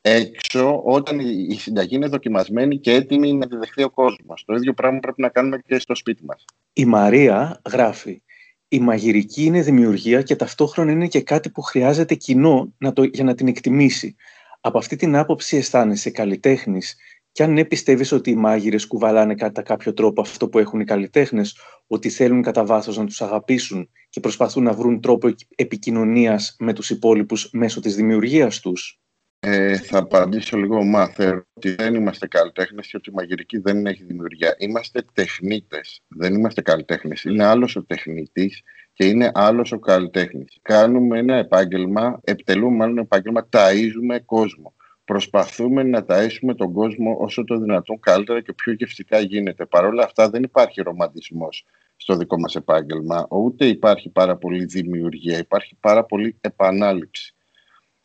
έξω 0.00 0.82
όταν 0.84 1.18
η 1.48 1.54
συνταγή 1.54 1.94
είναι 1.94 2.06
δοκιμασμένη 2.06 2.78
και 2.78 2.92
έτοιμη 2.92 3.32
να 3.32 3.46
τη 3.46 3.56
δεχθεί 3.56 3.82
ο 3.82 3.90
κόσμος. 3.90 4.44
Το 4.46 4.54
ίδιο 4.54 4.72
πράγμα 4.74 4.98
πρέπει 4.98 5.22
να 5.22 5.28
κάνουμε 5.28 5.58
και 5.66 5.78
στο 5.78 5.94
σπίτι 5.94 6.24
μας. 6.24 6.44
Η 6.72 6.84
Μαρία 6.84 7.60
γράφει. 7.70 8.22
Η 8.68 8.80
μαγειρική 8.80 9.44
είναι 9.44 9.62
δημιουργία 9.62 10.22
και 10.22 10.36
ταυτόχρονα 10.36 10.90
είναι 10.90 11.06
και 11.06 11.22
κάτι 11.22 11.50
που 11.50 11.62
χρειάζεται 11.62 12.14
κοινό 12.14 12.74
να 12.78 12.92
το, 12.92 13.02
για 13.02 13.24
να 13.24 13.34
την 13.34 13.48
εκτιμήσει. 13.48 14.16
Από 14.66 14.78
αυτή 14.78 14.96
την 14.96 15.16
άποψη 15.16 15.56
αισθάνεσαι 15.56 16.10
καλλιτέχνης 16.10 16.96
και 17.32 17.42
αν 17.42 17.52
ναι, 17.52 17.64
πιστεύεις 17.64 18.12
ότι 18.12 18.30
οι 18.30 18.34
μάγειρες 18.34 18.86
κουβαλάνε 18.86 19.34
κατά 19.34 19.62
κάποιο 19.62 19.92
τρόπο 19.92 20.20
αυτό 20.20 20.48
που 20.48 20.58
έχουν 20.58 20.80
οι 20.80 20.84
καλλιτέχνες, 20.84 21.58
ότι 21.86 22.08
θέλουν 22.08 22.42
κατά 22.42 22.64
βάθος 22.64 22.96
να 22.96 23.04
τους 23.04 23.22
αγαπήσουν 23.22 23.90
και 24.08 24.20
προσπαθούν 24.20 24.62
να 24.62 24.72
βρουν 24.72 25.00
τρόπο 25.00 25.34
επικοινωνίας 25.54 26.56
με 26.58 26.72
τους 26.72 26.90
υπόλοιπους 26.90 27.50
μέσω 27.52 27.80
της 27.80 27.96
δημιουργίας 27.96 28.60
τους; 28.60 29.00
Ε, 29.40 29.78
θα 29.78 29.98
απαντήσω 29.98 30.56
λίγο 30.56 30.84
μάθερ 30.84 31.34
ότι 31.54 31.74
δεν 31.74 31.94
είμαστε 31.94 32.26
καλλιτέχνες 32.26 32.86
και 32.86 32.96
ότι 32.96 33.10
η 33.10 33.12
μαγειρική 33.12 33.58
δεν 33.58 33.86
έχει 33.86 34.04
δημιουργία. 34.04 34.54
Είμαστε 34.58 35.04
τεχνίτες. 35.12 36.00
Δεν 36.08 36.34
είμαστε 36.34 36.62
καλλιτέχνες. 36.62 37.24
Είναι 37.24 37.44
άλλος 37.44 37.76
ο 37.76 37.84
τεχνίτης 37.84 38.62
και 38.94 39.04
είναι 39.06 39.30
άλλος 39.34 39.72
ο 39.72 39.78
καλλιτέχνης. 39.78 40.58
Κάνουμε 40.62 41.18
ένα 41.18 41.36
επάγγελμα, 41.36 42.20
επιτελούμε 42.24 42.84
ένα 42.84 43.00
επάγγελμα, 43.00 43.48
ταΐζουμε 43.50 44.18
κόσμο 44.24 44.74
προσπαθούμε 45.04 45.82
να 45.82 46.04
ταΐσουμε 46.08 46.54
τον 46.56 46.72
κόσμο 46.72 47.16
όσο 47.20 47.44
το 47.44 47.58
δυνατόν 47.58 48.00
καλύτερα 48.00 48.40
και 48.40 48.52
πιο 48.52 48.72
γευστικά 48.72 49.18
γίνεται. 49.18 49.66
Παρ' 49.66 49.84
όλα 49.84 50.04
αυτά 50.04 50.30
δεν 50.30 50.42
υπάρχει 50.42 50.82
ρομαντισμός 50.82 51.64
στο 51.96 52.16
δικό 52.16 52.38
μας 52.38 52.54
επάγγελμα, 52.54 53.26
ούτε 53.30 53.66
υπάρχει 53.66 54.08
πάρα 54.08 54.36
πολύ 54.36 54.64
δημιουργία, 54.64 55.38
υπάρχει 55.38 55.76
πάρα 55.80 56.04
πολύ 56.04 56.36
επανάληψη. 56.40 57.34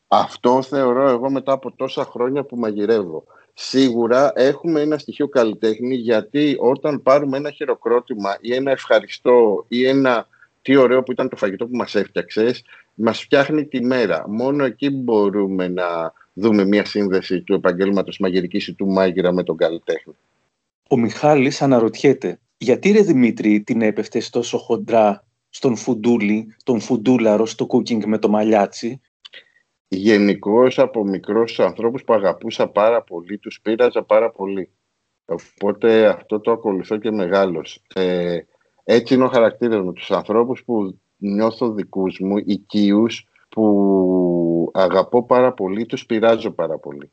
Αυτό 0.08 0.62
θεωρώ 0.62 1.10
εγώ 1.10 1.30
μετά 1.30 1.52
από 1.52 1.72
τόσα 1.72 2.04
χρόνια 2.04 2.44
που 2.44 2.58
μαγειρεύω. 2.58 3.24
Σίγουρα 3.54 4.32
έχουμε 4.36 4.82
ένα 4.82 4.98
στοιχείο 4.98 5.28
καλλιτέχνη 5.28 5.96
γιατί 5.96 6.56
όταν 6.60 7.02
πάρουμε 7.02 7.38
ένα 7.38 7.52
χειροκρότημα 7.52 8.38
ή 8.42 8.54
ένα 8.54 8.72
ευχαριστώ 8.72 9.66
ή 9.68 9.88
ένα 9.88 10.28
τι 10.62 10.76
ωραίο 10.76 11.04
που 11.04 11.12
ήταν 11.12 11.30
το 11.30 11.36
φαγητό 11.36 11.68
που 11.68 11.76
μας 11.76 11.96
έφτιαξες, 11.96 12.64
μας 12.94 13.22
φτιάχνει 13.22 13.66
τη 13.66 13.86
μέρα. 13.86 14.26
Μόνο 14.28 14.64
εκεί 14.66 14.90
μπορούμε 14.90 15.68
να 15.68 16.14
δούμε 16.34 16.66
μια 16.66 16.86
σύνδεση 16.86 17.42
του 17.42 17.54
επαγγέλματος 17.54 18.18
μαγειρικής 18.20 18.68
ή 18.68 18.74
του 18.74 18.88
μάγειρα 18.88 19.32
με 19.32 19.44
τον 19.44 19.58
καλλιτέχνη. 19.58 20.14
Ο 20.90 20.98
Μιχάλης 20.98 21.62
αναρωτιέται, 21.62 22.40
γιατί 22.58 22.92
ρε 22.92 23.02
Δημήτρη 23.02 23.62
την 23.62 23.82
έπεφτες 23.82 24.30
τόσο 24.30 24.58
χοντρά 24.58 25.24
στον 25.50 25.76
φουντούλι, 25.76 26.56
τον 26.64 26.80
φουντούλαρο 26.80 27.46
στο 27.46 27.68
cooking 27.70 28.06
με 28.06 28.18
το 28.18 28.30
μαλλιάτσι; 28.30 29.02
Γενικώς 29.92 30.80
από 30.80 31.04
μικρός 31.04 31.60
ανθρώπους 31.60 32.04
που 32.04 32.14
αγαπούσα 32.14 32.68
πάρα 32.68 33.02
πολύ, 33.02 33.38
τους 33.38 33.60
πείραζα 33.62 34.04
πάρα 34.04 34.32
πολύ. 34.32 34.70
Οπότε 35.26 36.06
αυτό 36.06 36.40
το 36.40 36.52
ακολουθώ 36.52 36.98
και 36.98 37.12
μεγάλος. 37.12 37.82
Ε, 37.94 38.38
έτσι 38.92 39.14
είναι 39.14 39.24
ο 39.24 39.28
χαρακτήρας 39.28 39.82
μου. 39.82 39.94
Τους 39.94 40.12
ανθρώπους 40.12 40.64
που 40.64 41.00
νιώθω 41.18 41.72
δικούς 41.72 42.20
μου, 42.20 42.38
οικείους, 42.38 43.28
που 43.50 44.72
αγαπώ 44.74 45.26
πάρα 45.26 45.54
πολύ, 45.54 45.86
τους 45.86 46.06
πειράζω 46.06 46.52
πάρα 46.52 46.78
πολύ. 46.78 47.12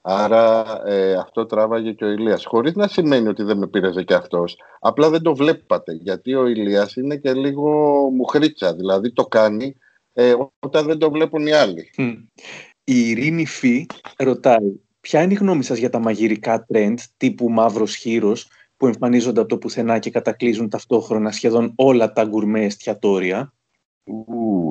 Άρα 0.00 0.64
ε, 0.86 1.12
αυτό 1.14 1.46
τράβαγε 1.46 1.92
και 1.92 2.04
ο 2.04 2.10
Ηλίας. 2.10 2.44
Χωρίς 2.44 2.74
να 2.74 2.88
σημαίνει 2.88 3.28
ότι 3.28 3.42
δεν 3.42 3.58
με 3.58 3.66
πήραζε 3.66 4.02
και 4.02 4.14
αυτός. 4.14 4.56
Απλά 4.80 5.10
δεν 5.10 5.22
το 5.22 5.34
βλέπατε. 5.34 5.92
Γιατί 5.92 6.34
ο 6.34 6.46
Ηλίας 6.46 6.96
είναι 6.96 7.16
και 7.16 7.32
λίγο 7.32 7.70
μουχρίτσα. 8.14 8.74
Δηλαδή 8.74 9.12
το 9.12 9.26
κάνει 9.26 9.76
ε, 10.12 10.34
όταν 10.58 10.86
δεν 10.86 10.98
το 10.98 11.10
βλέπουν 11.10 11.46
οι 11.46 11.52
άλλοι. 11.52 11.90
Η 12.84 13.08
Ειρήνη 13.10 13.46
Φι 13.46 13.86
ρωτάει 14.16 14.80
ποια 15.00 15.22
είναι 15.22 15.32
η 15.32 15.36
γνώμη 15.36 15.62
σας 15.62 15.78
για 15.78 15.90
τα 15.90 15.98
μαγειρικά 15.98 16.64
τρέντ 16.64 16.98
τύπου 17.16 17.50
μαύρος 17.50 17.94
χείρος 17.94 18.48
που 18.84 18.90
εμφανίζονται 18.90 19.40
από 19.40 19.48
το 19.48 19.58
πουθενά 19.58 19.98
και 19.98 20.10
κατακλύζουν 20.10 20.68
ταυτόχρονα 20.68 21.30
σχεδόν 21.30 21.72
όλα 21.76 22.12
τα 22.12 22.24
γκουρμέ 22.24 22.64
εστιατόρια. 22.64 23.52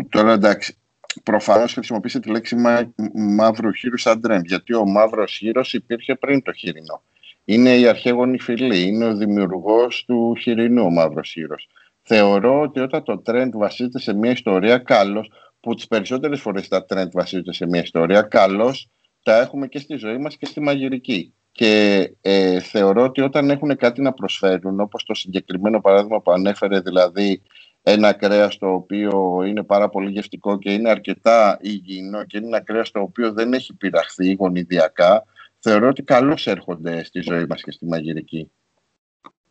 τώρα 0.09 0.31
εντάξει, 0.31 0.77
Προφανώς 1.23 1.73
χρησιμοποίησε 1.73 2.19
τη 2.19 2.29
λέξη 2.29 2.55
μα, 2.55 2.93
μαύρο 3.13 3.71
χοίρο 3.71 3.97
σαν 3.97 4.21
trend, 4.21 4.45
γιατί 4.45 4.73
ο 4.73 4.85
μαύρος 4.85 5.35
χοίρος 5.37 5.73
υπήρχε 5.73 6.15
πριν 6.15 6.41
το 6.41 6.53
χοιρινό. 6.53 7.03
Είναι 7.45 7.75
η 7.77 7.87
αρχέγονη 7.87 8.39
φυλή, 8.39 8.81
είναι 8.81 9.05
ο 9.05 9.15
δημιουργός 9.15 10.03
του 10.07 10.35
χοιρινού 10.39 10.85
ο 10.85 10.89
μαύρος 10.89 11.29
χοίρος. 11.29 11.67
Θεωρώ 12.01 12.61
ότι 12.61 12.79
όταν 12.79 13.03
το 13.03 13.17
trend 13.17 13.55
βασίζεται 13.55 13.99
σε 13.99 14.13
μια 14.13 14.31
ιστορία, 14.31 14.77
καλώς, 14.77 15.31
που 15.59 15.73
τις 15.73 15.87
περισσότερες 15.87 16.41
φορές 16.41 16.67
τα 16.67 16.85
trend 16.85 17.11
βασίζονται 17.13 17.53
σε 17.53 17.65
μια 17.65 17.81
ιστορία, 17.81 18.21
καλώς 18.21 18.89
τα 19.23 19.39
έχουμε 19.39 19.67
και 19.67 19.79
στη 19.79 19.95
ζωή 19.95 20.17
μας 20.17 20.37
και 20.37 20.45
στη 20.45 20.59
μαγειρική. 20.59 21.33
Και 21.53 22.13
ε, 22.21 22.59
θεωρώ 22.59 23.03
ότι 23.03 23.21
όταν 23.21 23.49
έχουν 23.49 23.75
κάτι 23.75 24.01
να 24.01 24.13
προσφέρουν, 24.13 24.79
όπως 24.79 25.03
το 25.03 25.13
συγκεκριμένο 25.13 25.81
παράδειγμα 25.81 26.21
που 26.21 26.31
ανέφερε, 26.31 26.79
δηλαδή 26.79 27.41
ένα 27.83 28.13
κρέας 28.13 28.57
το 28.57 28.73
οποίο 28.73 29.43
είναι 29.47 29.63
πάρα 29.63 29.89
πολύ 29.89 30.11
γευτικό 30.11 30.57
και 30.57 30.73
είναι 30.73 30.89
αρκετά 30.89 31.57
υγιεινό 31.61 32.23
και 32.23 32.37
είναι 32.37 32.47
ένα 32.47 32.59
κρέας 32.59 32.91
το 32.91 32.99
οποίο 32.99 33.31
δεν 33.33 33.53
έχει 33.53 33.73
πειραχθεί 33.73 34.33
γονιδιακά, 34.33 35.23
θεωρώ 35.59 35.87
ότι 35.87 36.03
καλώς 36.03 36.47
έρχονται 36.47 37.03
στη 37.03 37.21
ζωή 37.21 37.45
μας 37.45 37.61
και 37.61 37.71
στη 37.71 37.85
μαγειρική. 37.85 38.51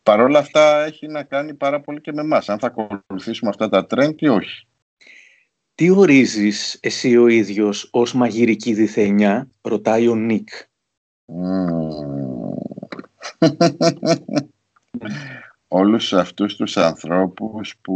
Παρ' 0.03 0.21
όλα 0.21 0.39
αυτά 0.39 0.85
έχει 0.85 1.07
να 1.07 1.23
κάνει 1.23 1.53
πάρα 1.53 1.81
πολύ 1.81 2.01
και 2.01 2.13
με 2.13 2.21
εμάς. 2.21 2.49
αν 2.49 2.59
θα 2.59 2.67
ακολουθήσουμε 2.67 3.49
αυτά 3.49 3.69
τα 3.69 3.85
trend 3.89 4.15
ή 4.17 4.27
όχι. 4.27 4.67
Τι 5.75 5.89
ορίζεις 5.89 6.77
εσύ 6.81 7.17
ο 7.17 7.27
ίδιος 7.27 7.89
ως 7.91 8.13
μαγειρική 8.13 8.73
διθενιά, 8.73 9.49
ρωτάει 9.61 10.07
ο 10.07 10.15
Νίκ. 10.15 10.49
Όλους 15.67 16.13
αυτούς 16.13 16.55
τους 16.55 16.77
ανθρώπους 16.77 17.75
που 17.81 17.93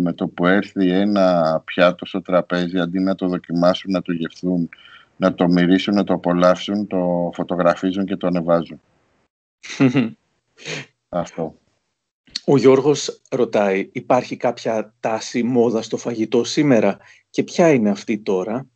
με 0.00 0.12
το 0.12 0.28
που 0.28 0.46
έρθει 0.46 0.90
ένα 0.90 1.60
πιάτο 1.64 2.06
στο 2.06 2.22
τραπέζι 2.22 2.78
αντί 2.78 2.98
να 2.98 3.14
το 3.14 3.28
δοκιμάσουν, 3.28 3.90
να 3.90 4.02
το 4.02 4.12
γευθούν, 4.12 4.68
να 5.16 5.34
το 5.34 5.48
μυρίσουν, 5.48 5.94
να 5.94 6.04
το 6.04 6.12
απολαύσουν, 6.12 6.86
το 6.86 7.30
φωτογραφίζουν 7.34 8.04
και 8.04 8.16
το 8.16 8.26
ανεβάζουν. 8.26 8.80
Αυτό. 11.08 11.58
Ο 12.44 12.56
Γιώργος 12.56 13.20
ρωτάει, 13.30 13.88
υπάρχει 13.92 14.36
κάποια 14.36 14.94
τάση 15.00 15.42
μόδα 15.42 15.82
στο 15.82 15.96
φαγητό 15.96 16.44
σήμερα 16.44 16.98
και 17.30 17.42
ποια 17.42 17.72
είναι 17.72 17.90
αυτή 17.90 18.18
τώρα; 18.18 18.66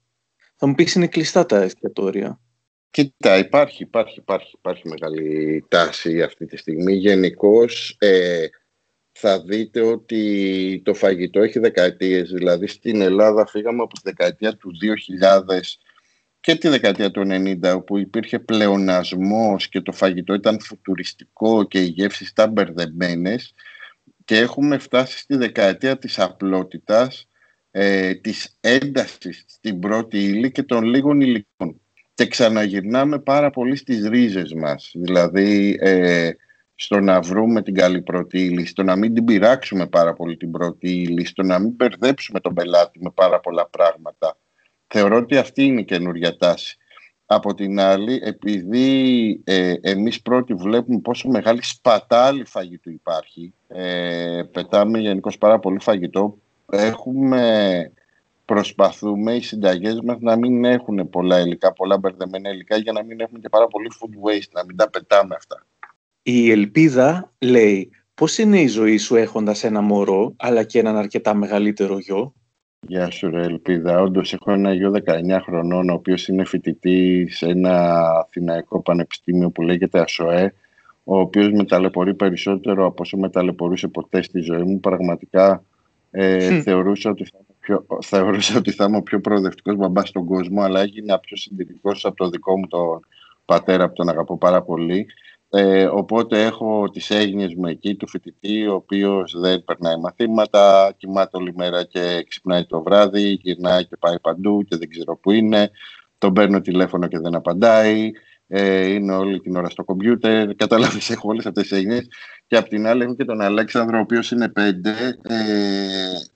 Θα 0.57 0.67
μου 0.67 0.75
πεις 0.75 0.95
είναι 0.95 1.07
κλειστά 1.07 1.47
τα 1.47 1.57
εστιατόρια. 1.57 2.41
Κοίτα, 2.93 3.39
υπάρχει, 3.39 3.83
υπάρχει, 3.83 4.19
υπάρχει, 4.19 4.53
υπάρχει 4.55 4.89
μεγάλη 4.89 5.65
τάση 5.69 6.23
αυτή 6.23 6.47
τη 6.47 6.57
στιγμή. 6.57 6.95
Γενικώς 6.95 7.97
ε, 7.99 8.47
θα 9.13 9.41
δείτε 9.43 9.81
ότι 9.81 10.83
το 10.85 10.95
φαγητό 10.95 11.41
έχει 11.41 11.59
δεκαετίες. 11.59 12.31
Δηλαδή 12.31 12.67
στην 12.67 13.01
Ελλάδα 13.01 13.47
φύγαμε 13.47 13.83
από 13.83 13.95
τη 13.95 14.01
δεκαετία 14.05 14.57
του 14.57 14.71
2000 15.51 15.61
και 16.41 16.57
τη 16.57 16.69
δεκαετία 16.69 17.11
του 17.11 17.23
90 17.27 17.75
όπου 17.77 17.99
υπήρχε 17.99 18.39
πλεονασμός 18.39 19.69
και 19.69 19.81
το 19.81 19.93
φαγητό 19.93 20.35
ήταν 20.35 20.61
φουτουριστικό 20.61 21.65
και 21.65 21.81
οι 21.81 21.87
γεύσεις 21.87 22.29
ήταν 22.29 22.53
μπερδεμένες. 22.53 23.55
και 24.25 24.37
έχουμε 24.39 24.79
φτάσει 24.79 25.19
στη 25.19 25.37
δεκαετία 25.37 25.99
της 25.99 26.19
απλότητας, 26.19 27.29
ε, 27.71 28.15
της 28.15 28.57
έντασης 28.61 29.45
στην 29.47 29.79
πρώτη 29.79 30.25
ύλη 30.25 30.51
και 30.51 30.63
των 30.63 30.85
λίγων 30.85 31.21
υλικών 31.21 31.82
και 32.15 32.27
ξαναγυρνάμε 32.27 33.19
πάρα 33.19 33.51
πολύ 33.51 33.77
στις 33.77 34.09
ρίζες 34.09 34.53
μας. 34.53 34.91
Δηλαδή 34.95 35.79
ε, 35.81 36.31
στο 36.75 37.01
να 37.01 37.21
βρούμε 37.21 37.63
την 37.63 37.75
καλή 37.75 38.03
πρώτη 38.03 38.45
ύλη, 38.45 38.67
στο 38.67 38.83
να 38.83 38.97
μην 38.97 39.15
την 39.15 39.25
πειράξουμε 39.25 39.87
πάρα 39.87 40.13
πολύ 40.13 40.37
την 40.37 40.51
πρώτη 40.51 40.91
ύλη, 40.91 41.25
στο 41.25 41.43
να 41.43 41.59
μην 41.59 41.71
μπερδέψουμε 41.71 42.41
τον 42.41 42.55
πελάτη 42.55 42.99
με 43.03 43.11
πάρα 43.15 43.41
πολλά 43.41 43.67
πράγματα. 43.67 44.39
Θεωρώ 44.87 45.17
ότι 45.17 45.37
αυτή 45.37 45.65
είναι 45.65 45.81
η 45.81 45.85
καινούργια 45.85 46.37
τάση. 46.37 46.77
Από 47.27 47.55
την 47.55 47.81
άλλη, 47.81 48.21
επειδή 48.25 49.41
ε, 49.45 49.75
εμείς 49.81 50.23
πρώτοι 50.23 50.55
βλέπουμε 50.55 51.01
πόσο 51.01 51.29
μεγάλη 51.29 51.63
σπατάλη 51.63 52.45
φαγητού 52.45 52.91
υπάρχει, 52.91 53.55
ε, 53.69 54.43
πετάμε 54.53 54.99
γενικώς 54.99 55.39
πάρα 55.39 55.59
πολύ 55.59 55.81
φαγητό, 55.81 56.39
έχουμε 56.71 57.93
προσπαθούμε 58.45 59.35
οι 59.35 59.41
συνταγές 59.41 60.01
μας 60.01 60.17
να 60.21 60.37
μην 60.37 60.65
έχουν 60.65 61.09
πολλά 61.11 61.41
υλικά, 61.41 61.73
πολλά 61.73 61.99
μπερδεμένα 61.99 62.51
υλικά 62.51 62.77
για 62.77 62.93
να 62.93 63.05
μην 63.05 63.21
έχουν 63.21 63.41
και 63.41 63.49
πάρα 63.49 63.67
πολύ 63.67 63.91
food 64.01 64.29
waste, 64.29 64.51
να 64.53 64.65
μην 64.65 64.77
τα 64.77 64.91
πετάμε 64.91 65.35
αυτά. 65.35 65.67
Η 66.23 66.51
Ελπίδα 66.51 67.33
λέει 67.39 67.91
πώς 68.15 68.39
είναι 68.39 68.61
η 68.61 68.67
ζωή 68.67 68.97
σου 68.97 69.17
έχοντας 69.17 69.65
ένα 69.65 69.81
μωρό 69.81 70.35
αλλά 70.37 70.65
και 70.65 70.79
έναν 70.79 70.97
αρκετά 70.97 71.35
μεγαλύτερο 71.35 71.99
γιο; 71.99 72.35
Γεια 72.87 73.11
σου 73.11 73.31
ρε 73.31 73.43
Ελπίδα. 73.43 74.01
Όντως 74.01 74.33
έχω 74.33 74.53
ένα 74.53 74.75
γιο 74.75 74.93
19 75.05 75.39
χρονών 75.43 75.91
ο 75.91 75.93
οποίος 75.93 76.29
είναι 76.29 76.45
φοιτητή 76.45 77.27
σε 77.31 77.47
ένα 77.47 78.07
αθηναϊκό 78.19 78.83
πανεπιστήμιο 78.83 79.51
που 79.51 79.63
λέγεται 79.63 80.01
ΑΣΟΕ 80.01 80.55
ο 81.05 81.19
οποίος 81.19 81.51
με 81.51 81.65
ταλαιπωρεί 81.65 82.15
περισσότερο 82.15 82.87
από 82.87 83.03
όσο 83.03 83.17
με 83.17 83.31
ταλαιπωρούσε 83.31 83.89
ποτέ 83.89 84.23
στη 84.23 84.41
ζωή 84.41 84.63
μου. 84.63 84.81
Πραγματικά 84.81 85.65
ε, 86.11 86.61
θεωρούσα 86.61 87.11
ότι 87.11 87.25
θα 87.25 87.39
πιο, 87.63 87.87
θεωρούσα 88.03 88.57
ότι 88.57 88.71
θα 88.71 88.85
είμαι 88.85 88.97
ο 88.97 89.03
πιο 89.03 89.21
προοδευτικός 89.21 89.77
μπαμπάς 89.77 90.09
στον 90.09 90.25
κόσμο, 90.25 90.63
αλλά 90.63 90.81
έγινε 90.81 91.19
πιο 91.19 91.37
συντηρητικός 91.37 92.05
από 92.05 92.17
το 92.17 92.29
δικό 92.29 92.59
μου 92.59 92.67
τον 92.67 93.01
πατέρα 93.45 93.89
που 93.89 93.93
τον 93.93 94.09
αγαπώ 94.09 94.39
πάρα 94.39 94.63
πολύ. 94.63 95.07
Ε, 95.55 95.85
οπότε 95.85 96.45
έχω 96.45 96.91
τις 96.93 97.11
έγνοιες 97.11 97.55
μου 97.55 97.67
εκεί 97.67 97.95
του 97.95 98.09
φοιτητή, 98.09 98.67
ο 98.67 98.75
οποίος 98.75 99.35
δεν 99.39 99.65
περνάει 99.65 99.97
μαθήματα, 99.97 100.95
κοιμάται 100.97 101.37
όλη 101.37 101.55
μέρα 101.57 101.85
και 101.85 102.25
ξυπνάει 102.29 102.65
το 102.65 102.83
βράδυ, 102.83 103.39
γυρνάει 103.43 103.87
και 103.87 103.97
πάει 103.97 104.21
παντού 104.21 104.63
και 104.63 104.77
δεν 104.77 104.89
ξέρω 104.89 105.17
που 105.17 105.31
είναι. 105.31 105.71
Τον 106.19 106.33
παίρνω 106.33 106.61
τηλέφωνο 106.61 107.07
και 107.07 107.19
δεν 107.19 107.35
απαντάει 107.35 108.11
ε, 108.55 108.87
είναι 108.87 109.15
όλη 109.15 109.41
την 109.41 109.57
ώρα 109.57 109.69
στο 109.69 109.85
κομπιούτερ. 109.85 110.55
Κατάλαβες, 110.55 111.11
έχω 111.11 111.29
όλες 111.29 111.47
αυτές 111.47 111.69
τις 111.69 111.79
έννοιες. 111.79 112.09
Και 112.47 112.57
απ' 112.57 112.69
την 112.69 112.87
άλλη 112.87 113.03
έχω 113.03 113.15
και 113.15 113.25
τον 113.25 113.41
Αλέξανδρο, 113.41 113.99
ο 113.99 114.01
οποίος 114.01 114.31
είναι 114.31 114.49
πέντε, 114.49 114.91
ε, 115.23 115.37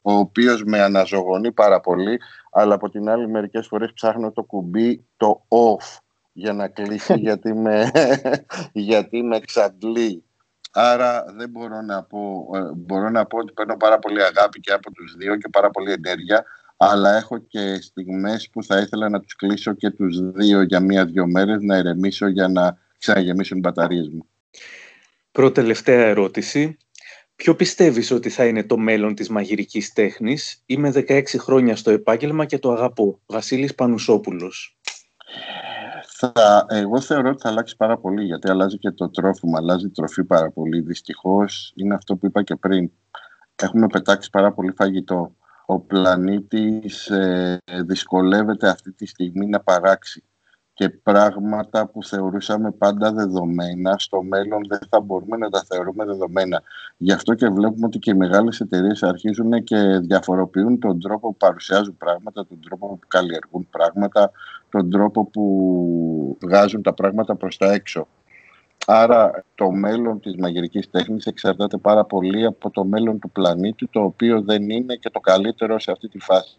ο 0.03 0.13
οποίος 0.13 0.63
με 0.65 0.83
αναζωογονεί 0.83 1.53
πάρα 1.53 1.81
πολύ, 1.81 2.21
αλλά 2.53 2.75
από 2.75 2.91
την 2.91 3.09
άλλη 3.09 3.29
μερικές 3.29 3.67
φορές 3.67 3.93
ψάχνω 3.93 4.33
το 4.33 4.43
κουμπί, 4.43 5.05
το 5.17 5.43
off, 5.49 5.99
για 6.33 6.53
να 6.53 6.69
κλείσει, 6.69 7.15
γιατί 7.27 7.55
με, 7.55 7.91
γιατί 8.73 9.23
με 9.23 9.37
εξαντλεί. 9.37 10.25
Άρα 10.73 11.25
δεν 11.37 11.51
μπορώ 11.51 11.81
να 11.81 12.03
πω, 12.03 12.51
ε, 12.55 12.61
μπορώ 12.75 13.11
να 13.11 13.27
πω 13.27 13.39
ότι 13.39 13.53
παίρνω 13.53 13.77
πάρα 13.77 13.99
πολύ 13.99 14.23
αγάπη 14.23 14.61
και 14.61 14.73
από 14.73 14.93
τους 14.93 15.15
δύο 15.17 15.37
και 15.37 15.49
πάρα 15.49 15.71
πολύ 15.71 15.93
ενέργεια, 15.93 16.45
αλλά 16.77 17.17
έχω 17.17 17.39
και 17.39 17.79
στιγμές 17.81 18.51
που 18.51 18.65
θα 18.65 18.79
ήθελα 18.79 19.09
να 19.09 19.21
τους 19.21 19.35
κλείσω 19.35 19.75
και 19.75 19.91
τους 19.91 20.31
δύο 20.31 20.63
για 20.63 20.81
μία-δυο 20.81 21.27
μέρες 21.27 21.63
να 21.63 21.77
ηρεμήσω 21.77 22.29
για 22.29 22.49
να 22.49 22.79
ξαναγεμίσουν 22.99 23.57
οι 23.57 23.61
μπαταρίες 23.61 24.09
μου. 24.09 24.27
Πρώτη-τελευταία 25.33 26.05
ερώτηση. 26.07 26.77
Ποιο 27.37 27.55
πιστεύεις 27.55 28.11
ότι 28.11 28.29
θα 28.29 28.47
είναι 28.47 28.65
το 28.65 28.77
μέλλον 28.77 29.15
της 29.15 29.29
μαγειρικής 29.29 29.93
τέχνης; 29.93 30.63
Είμαι 30.67 30.93
16 30.95 31.23
χρόνια 31.39 31.77
στο 31.77 31.91
επάγγελμα 31.91 32.45
και 32.45 32.59
το 32.59 32.73
αγαπώ. 32.73 33.21
Βασίλης 33.27 33.75
Πανουσόπουλος. 33.75 34.79
Θα, 36.19 36.67
εγώ 36.69 37.01
θεωρώ 37.01 37.29
ότι 37.29 37.43
θα 37.43 37.49
αλλάξει 37.49 37.77
πάρα 37.77 37.99
πολύ 37.99 38.25
γιατί 38.25 38.51
αλλάζει 38.51 38.79
και 38.79 38.91
το 38.91 39.11
τρόφιμο, 39.11 39.57
αλλάζει 39.57 39.87
η 39.87 39.91
τροφή 39.91 40.25
πάρα 40.25 40.51
πολύ. 40.51 40.81
Δυστυχώς 40.81 41.73
είναι 41.77 41.95
αυτό 41.95 42.17
που 42.17 42.27
είπα 42.27 42.43
και 42.43 42.57
πριν. 42.57 42.91
Έχουμε 43.57 43.87
πετάξει 43.87 44.31
πάρα 44.31 44.53
πολύ 44.53 44.73
φαγητό. 44.73 45.35
Ο 45.67 45.79
πλανήτης 45.79 47.11
ε, 47.11 47.59
δυσκολεύεται 47.87 48.69
αυτή 48.69 48.93
τη 48.93 49.07
στιγμή 49.07 49.47
να 49.47 49.61
παράξει 49.61 50.25
και 50.77 50.89
πράγματα 50.89 51.87
που 51.87 52.05
θεωρούσαμε 52.05 52.71
πάντα 52.71 53.13
δεδομένα, 53.13 53.95
στο 53.99 54.23
μέλλον 54.23 54.61
δεν 54.69 54.79
θα 54.91 55.01
μπορούμε 55.01 55.37
να 55.37 55.51
τα 55.51 55.65
θεωρούμε 55.69 56.05
δεδομένα. 56.05 56.63
Γι' 56.97 57.13
αυτό 57.13 57.35
και 57.35 57.49
βλέπουμε 57.49 57.87
ότι 57.87 57.99
και 57.99 58.11
οι 58.11 58.15
μεγάλες 58.15 58.61
εταιρείες 58.61 59.03
αρχίζουν 59.03 59.65
και 59.65 59.99
διαφοροποιούν 60.03 60.79
τον 60.79 61.01
τρόπο 61.01 61.29
που 61.29 61.37
παρουσιάζουν 61.37 61.97
πράγματα, 61.97 62.47
τον 62.47 62.61
τρόπο 62.61 62.87
που 62.87 63.07
καλλιεργούν 63.09 63.69
πράγματα, 63.71 64.31
τον 64.71 64.91
τρόπο 64.91 65.27
που 65.27 66.39
βγάζουν 66.41 66.83
τα 66.83 66.95
πράγματα 66.95 67.37
προς 67.37 67.57
τα 67.57 67.73
έξω. 67.73 68.07
Άρα 68.87 69.45
το 69.55 69.71
μέλλον 69.71 70.21
της 70.21 70.37
μαγειρικής 70.37 70.91
τέχνης 70.91 71.27
εξαρτάται 71.27 71.77
πάρα 71.77 72.05
πολύ 72.05 72.45
από 72.45 72.71
το 72.71 72.85
μέλλον 72.85 73.19
του 73.19 73.31
πλανήτη, 73.31 73.87
το 73.87 74.01
οποίο 74.01 74.43
δεν 74.43 74.71
είναι 74.71 74.95
και 74.95 75.11
το 75.11 75.21
καλύτερο 75.21 75.79
σε 75.79 75.91
αυτή 75.91 76.09
τη 76.09 76.19
φάση. 76.19 76.57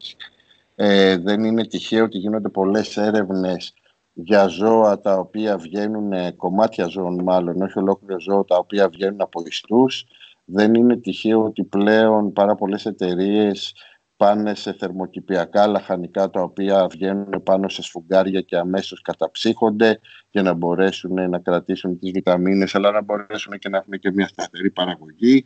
Ε, 0.76 1.18
δεν 1.18 1.44
είναι 1.44 1.66
τυχαίο 1.66 2.04
ότι 2.04 2.18
γίνονται 2.18 2.50
πολλές 2.50 2.98
έρευνες 2.98 3.74
για 4.14 4.48
ζώα 4.48 5.00
τα 5.00 5.14
οποία 5.14 5.58
βγαίνουν, 5.58 6.12
ε, 6.12 6.32
κομμάτια 6.32 6.88
ζώων 6.88 7.24
μάλλον, 7.24 7.62
όχι 7.62 7.80
ολόκληρο 7.80 8.20
ζώα 8.20 8.46
τα 8.46 8.58
οποία 8.58 8.90
βγαίνουν 8.90 9.22
από 9.22 9.42
ιστούς. 9.46 10.06
Δεν 10.46 10.74
είναι 10.74 10.98
τυχαίο 10.98 11.44
ότι 11.44 11.64
πλέον 11.64 12.34
πάρα 12.34 12.56
πολλές 12.56 12.86
εταιρείες 12.86 13.74
πάνε 14.18 14.56
σε 14.56 14.74
θερμοκηπιακά 14.74 15.68
λαχανικά 15.68 16.30
τα 16.30 16.42
οποία 16.42 16.88
βγαίνουν 16.88 17.44
πάνω 17.44 17.70
σε 17.70 17.82
σφουγγάρια 17.82 18.42
και 18.42 18.58
αμέσως 18.58 19.02
καταψύχονται 19.02 20.00
για 20.30 20.42
να 20.42 20.54
μπορέσουν 20.54 21.30
να 21.30 21.40
κρατήσουν 21.40 22.00
τις 22.00 22.12
βιταμίνες 22.12 22.76
αλλά 22.76 22.92
να 22.92 23.02
μπορέσουν 23.02 23.60
και 23.60 23.70
να 23.70 23.78
έχουν 23.78 23.94
και 24.00 24.12
μια 24.12 24.28
σταθερή 24.28 24.72
παραγωγή. 24.72 25.46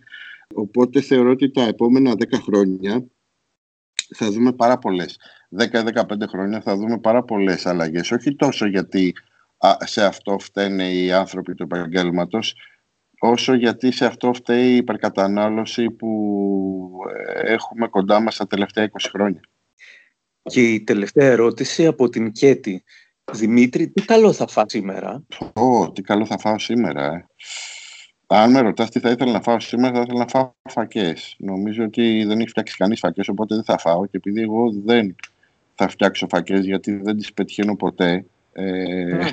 Οπότε 0.53 1.01
θεωρώ 1.01 1.29
ότι 1.31 1.51
τα 1.51 1.61
επόμενα 1.61 2.11
10 2.11 2.23
χρόνια 2.43 3.07
θα 4.15 4.31
δούμε 4.31 4.53
πάρα 4.53 4.77
πολλές. 4.77 5.19
10-15 5.57 6.03
χρόνια 6.27 6.61
θα 6.61 6.75
δούμε 6.75 6.99
πάρα 6.99 7.23
πολλές 7.23 7.65
αλλαγές. 7.65 8.11
Όχι 8.11 8.35
τόσο 8.35 8.65
γιατί 8.65 9.13
σε 9.79 10.05
αυτό 10.05 10.39
φταίνε 10.39 10.91
οι 10.91 11.11
άνθρωποι 11.11 11.53
του 11.53 11.63
επαγγέλματος, 11.63 12.55
όσο 13.23 13.53
γιατί 13.53 13.91
σε 13.91 14.05
αυτό 14.05 14.33
φταίει 14.33 14.71
η 14.71 14.75
υπερκατανάλωση 14.75 15.89
που 15.89 16.89
ε, 17.33 17.53
έχουμε 17.53 17.87
κοντά 17.87 18.19
μας 18.19 18.35
τα 18.35 18.47
τελευταία 18.47 18.89
20 18.91 19.07
χρόνια. 19.11 19.41
Και 20.43 20.61
η 20.61 20.83
τελευταία 20.83 21.27
ερώτηση 21.27 21.85
από 21.85 22.09
την 22.09 22.31
Κέτη. 22.31 22.83
Δημήτρη, 23.31 23.89
τι 23.89 24.05
καλό 24.05 24.33
θα 24.33 24.47
φάω 24.47 24.63
σήμερα; 24.67 25.23
Ω, 25.53 25.91
τι 25.91 26.01
καλό 26.01 26.25
θα 26.25 26.37
φάω 26.37 26.59
σήμερα, 26.59 27.13
ε. 27.13 27.25
Αν 28.27 28.51
με 28.51 28.61
ρωτάς 28.61 28.89
τι 28.89 28.99
θα 28.99 29.09
ήθελα 29.09 29.31
να 29.31 29.41
φάω 29.41 29.59
σήμερα, 29.59 29.93
θα 29.93 30.01
ήθελα 30.01 30.19
να 30.19 30.27
φάω 30.27 30.51
φακές. 30.69 31.35
Νομίζω 31.39 31.83
ότι 31.83 32.23
δεν 32.25 32.39
έχει 32.39 32.49
φτιάξει 32.49 32.75
κανείς 32.77 32.99
φακές, 32.99 33.27
οπότε 33.27 33.55
δεν 33.55 33.63
θα 33.63 33.77
φάω. 33.77 34.05
Και 34.05 34.17
επειδή 34.17 34.41
εγώ 34.41 34.71
δεν 34.85 35.15
θα 35.75 35.87
φτιάξω 35.87 36.27
φακές, 36.29 36.65
γιατί 36.65 36.95
δεν 36.95 37.17
τις 37.17 37.33
πετυχαίνω 37.33 37.75
ποτέ. 37.75 38.25
Ε, 38.53 38.63
ναι. 38.63 39.29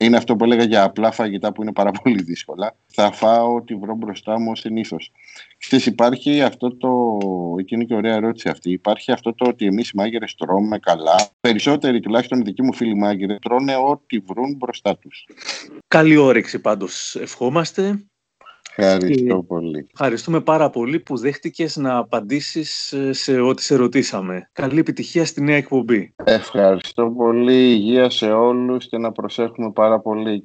Είναι 0.00 0.16
αυτό 0.16 0.36
που 0.36 0.44
έλεγα 0.44 0.64
για 0.64 0.82
απλά 0.82 1.10
φαγητά 1.10 1.52
που 1.52 1.62
είναι 1.62 1.72
πάρα 1.72 1.90
πολύ 2.02 2.22
δύσκολα. 2.22 2.76
Θα 2.86 3.12
φάω 3.12 3.54
ό,τι 3.54 3.74
βρω 3.74 3.94
μπροστά 3.94 4.40
μου 4.40 4.50
ως 4.50 4.60
συνήθως. 4.60 5.12
Ξέρεις, 5.58 5.86
υπάρχει 5.86 6.42
αυτό 6.42 6.76
το. 6.76 7.18
Εκείνη 7.58 7.86
και 7.86 7.94
ωραία 7.94 8.14
ερώτηση 8.14 8.48
αυτή. 8.48 8.70
Υπάρχει 8.70 9.12
αυτό 9.12 9.34
το 9.34 9.48
ότι 9.48 9.66
εμείς 9.66 9.88
οι 9.88 9.92
μάγειρες 9.96 10.34
τρώμε 10.34 10.78
καλά. 10.78 11.28
Περισσότεροι, 11.40 12.00
τουλάχιστον 12.00 12.40
οι 12.40 12.42
δικοί 12.42 12.62
μου 12.62 12.74
φίλοι 12.74 12.96
μάγειρες, 12.96 13.38
τρώνε 13.40 13.76
ό,τι 13.76 14.18
βρουν 14.18 14.56
μπροστά 14.56 14.96
τους. 14.96 15.26
Καλή 15.88 16.16
όρεξη 16.16 16.58
πάντως. 16.58 17.16
Ευχόμαστε. 17.16 18.04
Ευχαριστώ 18.84 19.42
πολύ. 19.42 19.86
Ευχαριστούμε 19.92 20.40
πάρα 20.40 20.70
πολύ 20.70 21.00
που 21.00 21.16
δέχτηκες 21.16 21.76
να 21.76 21.96
απαντήσεις 21.96 22.92
ε, 22.92 23.12
σε 23.12 23.40
ό,τι 23.40 23.62
σε 23.62 23.74
ρωτήσαμε. 23.74 24.48
Καλή 24.52 24.78
επιτυχία 24.78 25.24
στη 25.24 25.42
νέα 25.42 25.56
εκπομπή. 25.56 26.14
Ευχαριστώ 26.24 27.10
πολύ. 27.16 27.70
Υγεία 27.70 28.10
σε 28.10 28.30
όλους 28.30 28.88
και 28.88 28.98
να 28.98 29.12
προσέχουμε 29.12 29.70
πάρα 29.72 30.00
πολύ. 30.00 30.38